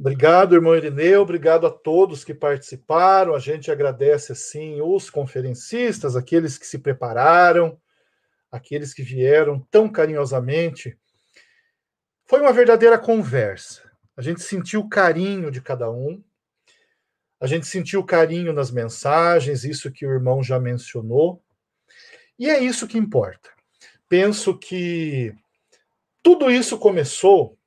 Obrigado, 0.00 0.54
irmão 0.54 0.76
Irineu, 0.76 1.22
obrigado 1.22 1.66
a 1.66 1.70
todos 1.70 2.22
que 2.22 2.32
participaram. 2.32 3.34
A 3.34 3.40
gente 3.40 3.68
agradece, 3.68 4.30
assim, 4.30 4.80
os 4.80 5.10
conferencistas, 5.10 6.14
aqueles 6.14 6.56
que 6.56 6.66
se 6.66 6.78
prepararam, 6.78 7.80
aqueles 8.50 8.94
que 8.94 9.02
vieram 9.02 9.60
tão 9.72 9.88
carinhosamente. 9.88 10.96
Foi 12.26 12.40
uma 12.40 12.52
verdadeira 12.52 12.96
conversa. 12.96 13.90
A 14.16 14.22
gente 14.22 14.40
sentiu 14.40 14.82
o 14.82 14.88
carinho 14.88 15.50
de 15.50 15.60
cada 15.60 15.90
um, 15.90 16.22
a 17.40 17.46
gente 17.46 17.66
sentiu 17.66 18.00
o 18.00 18.06
carinho 18.06 18.52
nas 18.52 18.70
mensagens, 18.70 19.64
isso 19.64 19.90
que 19.90 20.06
o 20.06 20.12
irmão 20.12 20.42
já 20.42 20.60
mencionou, 20.60 21.42
e 22.38 22.48
é 22.48 22.60
isso 22.60 22.86
que 22.86 22.98
importa. 22.98 23.50
Penso 24.08 24.56
que 24.56 25.34
tudo 26.22 26.50
isso 26.50 26.78
começou 26.78 27.57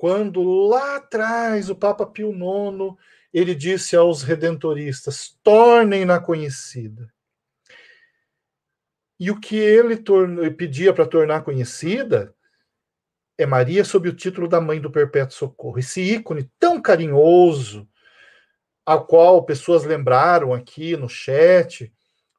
quando 0.00 0.42
lá 0.42 0.96
atrás 0.96 1.68
o 1.68 1.76
Papa 1.76 2.06
Pio 2.06 2.32
IX 2.32 2.96
ele 3.34 3.54
disse 3.54 3.94
aos 3.94 4.22
redentoristas: 4.22 5.38
tornem-na 5.42 6.18
conhecida. 6.18 7.12
E 9.18 9.30
o 9.30 9.38
que 9.38 9.56
ele 9.56 10.02
pedia 10.56 10.94
para 10.94 11.04
tornar 11.04 11.42
conhecida 11.42 12.34
é 13.36 13.44
Maria 13.44 13.84
sob 13.84 14.08
o 14.08 14.16
título 14.16 14.48
da 14.48 14.58
Mãe 14.58 14.80
do 14.80 14.90
Perpétuo 14.90 15.36
Socorro. 15.36 15.78
Esse 15.78 16.00
ícone 16.00 16.50
tão 16.58 16.80
carinhoso, 16.80 17.86
ao 18.86 19.06
qual 19.06 19.44
pessoas 19.44 19.84
lembraram 19.84 20.54
aqui 20.54 20.96
no 20.96 21.10
chat, 21.10 21.92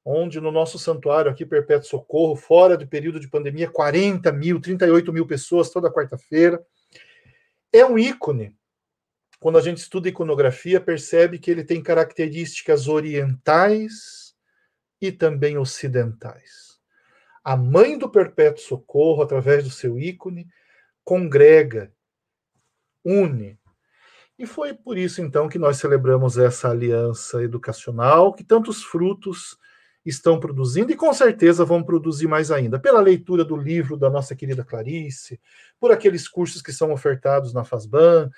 onde 0.04 0.42
no 0.42 0.52
nosso 0.52 0.80
santuário 0.80 1.30
aqui, 1.30 1.46
Perpétuo 1.46 1.88
Socorro, 1.88 2.36
fora 2.36 2.76
do 2.76 2.88
período 2.88 3.20
de 3.20 3.30
pandemia, 3.30 3.70
40 3.70 4.32
mil, 4.32 4.60
38 4.60 5.14
mil 5.14 5.28
pessoas 5.28 5.70
toda 5.70 5.94
quarta-feira 5.94 6.60
é 7.72 7.86
um 7.86 7.98
ícone. 7.98 8.56
Quando 9.40 9.58
a 9.58 9.62
gente 9.62 9.78
estuda 9.78 10.10
iconografia, 10.10 10.80
percebe 10.80 11.40
que 11.40 11.50
ele 11.50 11.64
tem 11.64 11.82
características 11.82 12.88
orientais 12.88 14.36
e 15.02 15.12
também 15.12 15.58
ocidentais. 15.58 16.80
A 17.44 17.58
mãe 17.58 17.98
do 17.98 18.08
perpétuo 18.08 18.64
socorro, 18.64 19.24
através 19.24 19.64
do 19.64 19.72
seu 19.72 19.98
ícone, 19.98 20.48
congrega, 21.04 21.92
une. 23.04 23.60
E 24.38 24.46
foi 24.46 24.74
por 24.74 24.98
isso, 24.98 25.22
então, 25.22 25.50
que 25.50 25.58
nós 25.58 25.78
celebramos 25.78 26.38
essa 26.38 26.70
aliança 26.70 27.42
educacional, 27.44 28.34
que 28.34 28.44
tantos 28.44 28.84
frutos 28.84 29.58
estão 30.06 30.40
produzindo 30.40 30.92
e 30.92 30.96
com 30.96 31.14
certeza 31.14 31.64
vão 31.64 31.84
produzir 31.84 32.28
mais 32.28 32.52
ainda, 32.52 32.80
pela 32.80 33.00
leitura 33.00 33.46
do 33.46 33.56
livro 33.56 33.96
da 33.96 34.10
nossa 34.10 34.36
querida 34.36 34.64
Clarice, 34.64 35.40
por 35.80 35.92
aqueles 35.92 36.28
cursos 36.28 36.62
que 36.62 36.74
são 36.74 36.92
ofertados 36.92 37.54
na 37.54 37.64
FASBAN, 37.64 38.30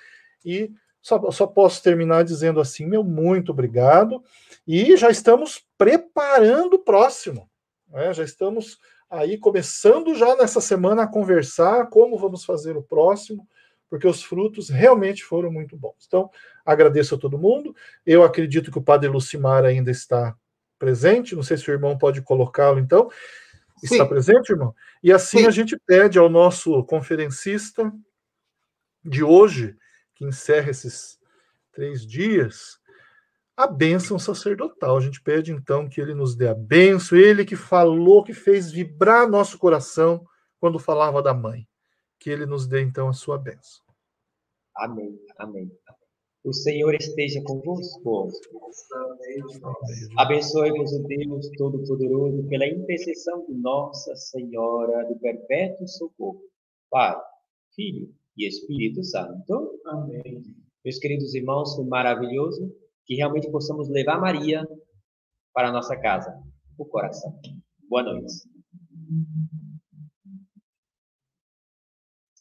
e 0.44 0.72
só, 1.02 1.32
só 1.32 1.48
posso 1.48 1.82
terminar 1.82 2.24
dizendo 2.24 2.60
assim, 2.60 2.86
meu 2.86 3.04
muito 3.04 3.52
obrigado, 3.52 4.24
e 4.68 4.96
já 4.98 5.10
estamos 5.10 5.66
preparando 5.78 6.76
o 6.76 6.84
próximo, 6.84 7.50
né? 7.90 8.14
já 8.14 8.24
estamos 8.24 8.78
aí 9.10 9.38
começando 9.38 10.16
já 10.16 10.36
nessa 10.36 10.60
semana 10.60 11.04
a 11.04 11.08
conversar 11.08 11.88
como 11.88 12.18
vamos 12.18 12.44
fazer 12.44 12.76
o 12.76 12.84
próximo, 12.84 13.48
porque 13.90 14.08
os 14.08 14.24
frutos 14.24 14.70
realmente 14.70 15.24
foram 15.24 15.52
muito 15.52 15.78
bons. 15.78 16.06
Então, 16.08 16.32
agradeço 16.66 17.14
a 17.14 17.18
todo 17.18 17.38
mundo. 17.38 17.76
Eu 18.04 18.24
acredito 18.24 18.72
que 18.72 18.80
o 18.80 18.84
Padre 18.84 19.08
Lucimar 19.08 19.64
ainda 19.66 19.92
está 19.92 20.36
presente. 20.84 21.36
Não 21.36 21.44
sei 21.44 21.58
se 21.58 21.70
o 21.70 21.74
irmão 21.74 21.98
pode 21.98 22.22
colocá-lo, 22.22 22.80
então. 22.80 23.10
Sim. 23.78 23.96
Está 23.96 24.06
presente, 24.06 24.52
irmão? 24.52 24.76
E 25.02 25.12
assim 25.12 25.40
Sim. 25.40 25.48
a 25.48 25.52
gente 25.52 25.78
pede 25.78 26.20
ao 26.20 26.30
nosso 26.30 26.84
conferencista 26.84 27.92
de 29.04 29.24
hoje, 29.24 29.76
que 30.14 30.26
encerra 30.26 30.70
esses 30.70 31.20
três 31.72 32.06
dias, 32.06 32.80
a 33.56 33.68
bênção 33.68 34.20
sacerdotal. 34.20 34.98
A 34.98 35.02
gente 35.02 35.22
pede 35.22 35.52
então 35.52 35.88
que 35.88 36.00
ele 36.00 36.14
nos 36.14 36.36
dê 36.36 36.48
a 36.48 36.54
bênção, 36.54 37.18
ele 37.18 37.46
que 37.46 37.56
falou, 37.56 38.24
que 38.24 38.34
fez 38.34 38.72
vibrar 38.72 39.30
nosso 39.30 39.58
coração 39.58 40.26
quando 40.60 40.80
falava 40.80 41.22
da 41.22 41.34
mãe. 41.34 41.68
Que 42.20 42.30
ele 42.30 42.46
nos 42.46 42.68
dê 42.68 42.82
então 42.82 43.10
a 43.10 43.14
sua 43.14 43.38
bênção. 43.38 43.84
Amém, 44.76 45.20
amém. 45.38 45.72
O 46.44 46.52
Senhor 46.52 46.94
esteja 46.94 47.42
convosco. 47.44 48.30
Abençoe-vos 50.18 50.92
o 50.92 51.04
Deus 51.04 51.50
Todo-Poderoso 51.58 52.48
pela 52.50 52.68
intercessão 52.68 53.46
de 53.46 53.54
Nossa 53.54 54.14
Senhora 54.16 55.08
do 55.08 55.18
Perpétuo 55.20 55.88
Socorro. 55.88 56.42
Pai, 56.90 57.16
Filho 57.74 58.14
e 58.38 58.46
Espírito 58.46 59.04
Santo. 59.04 59.80
Amém. 59.86 60.44
Meus 60.84 61.00
queridos 61.00 61.34
irmãos, 61.34 61.76
foi 61.76 61.86
maravilhoso 61.86 62.76
que 63.06 63.16
realmente 63.16 63.50
possamos 63.50 63.88
levar 63.90 64.20
Maria 64.20 64.68
para 65.54 65.70
a 65.70 65.72
nossa 65.72 65.96
casa, 65.96 66.38
o 66.78 66.86
coração. 66.86 67.40
Boa 67.88 68.04
noite. 68.04 68.34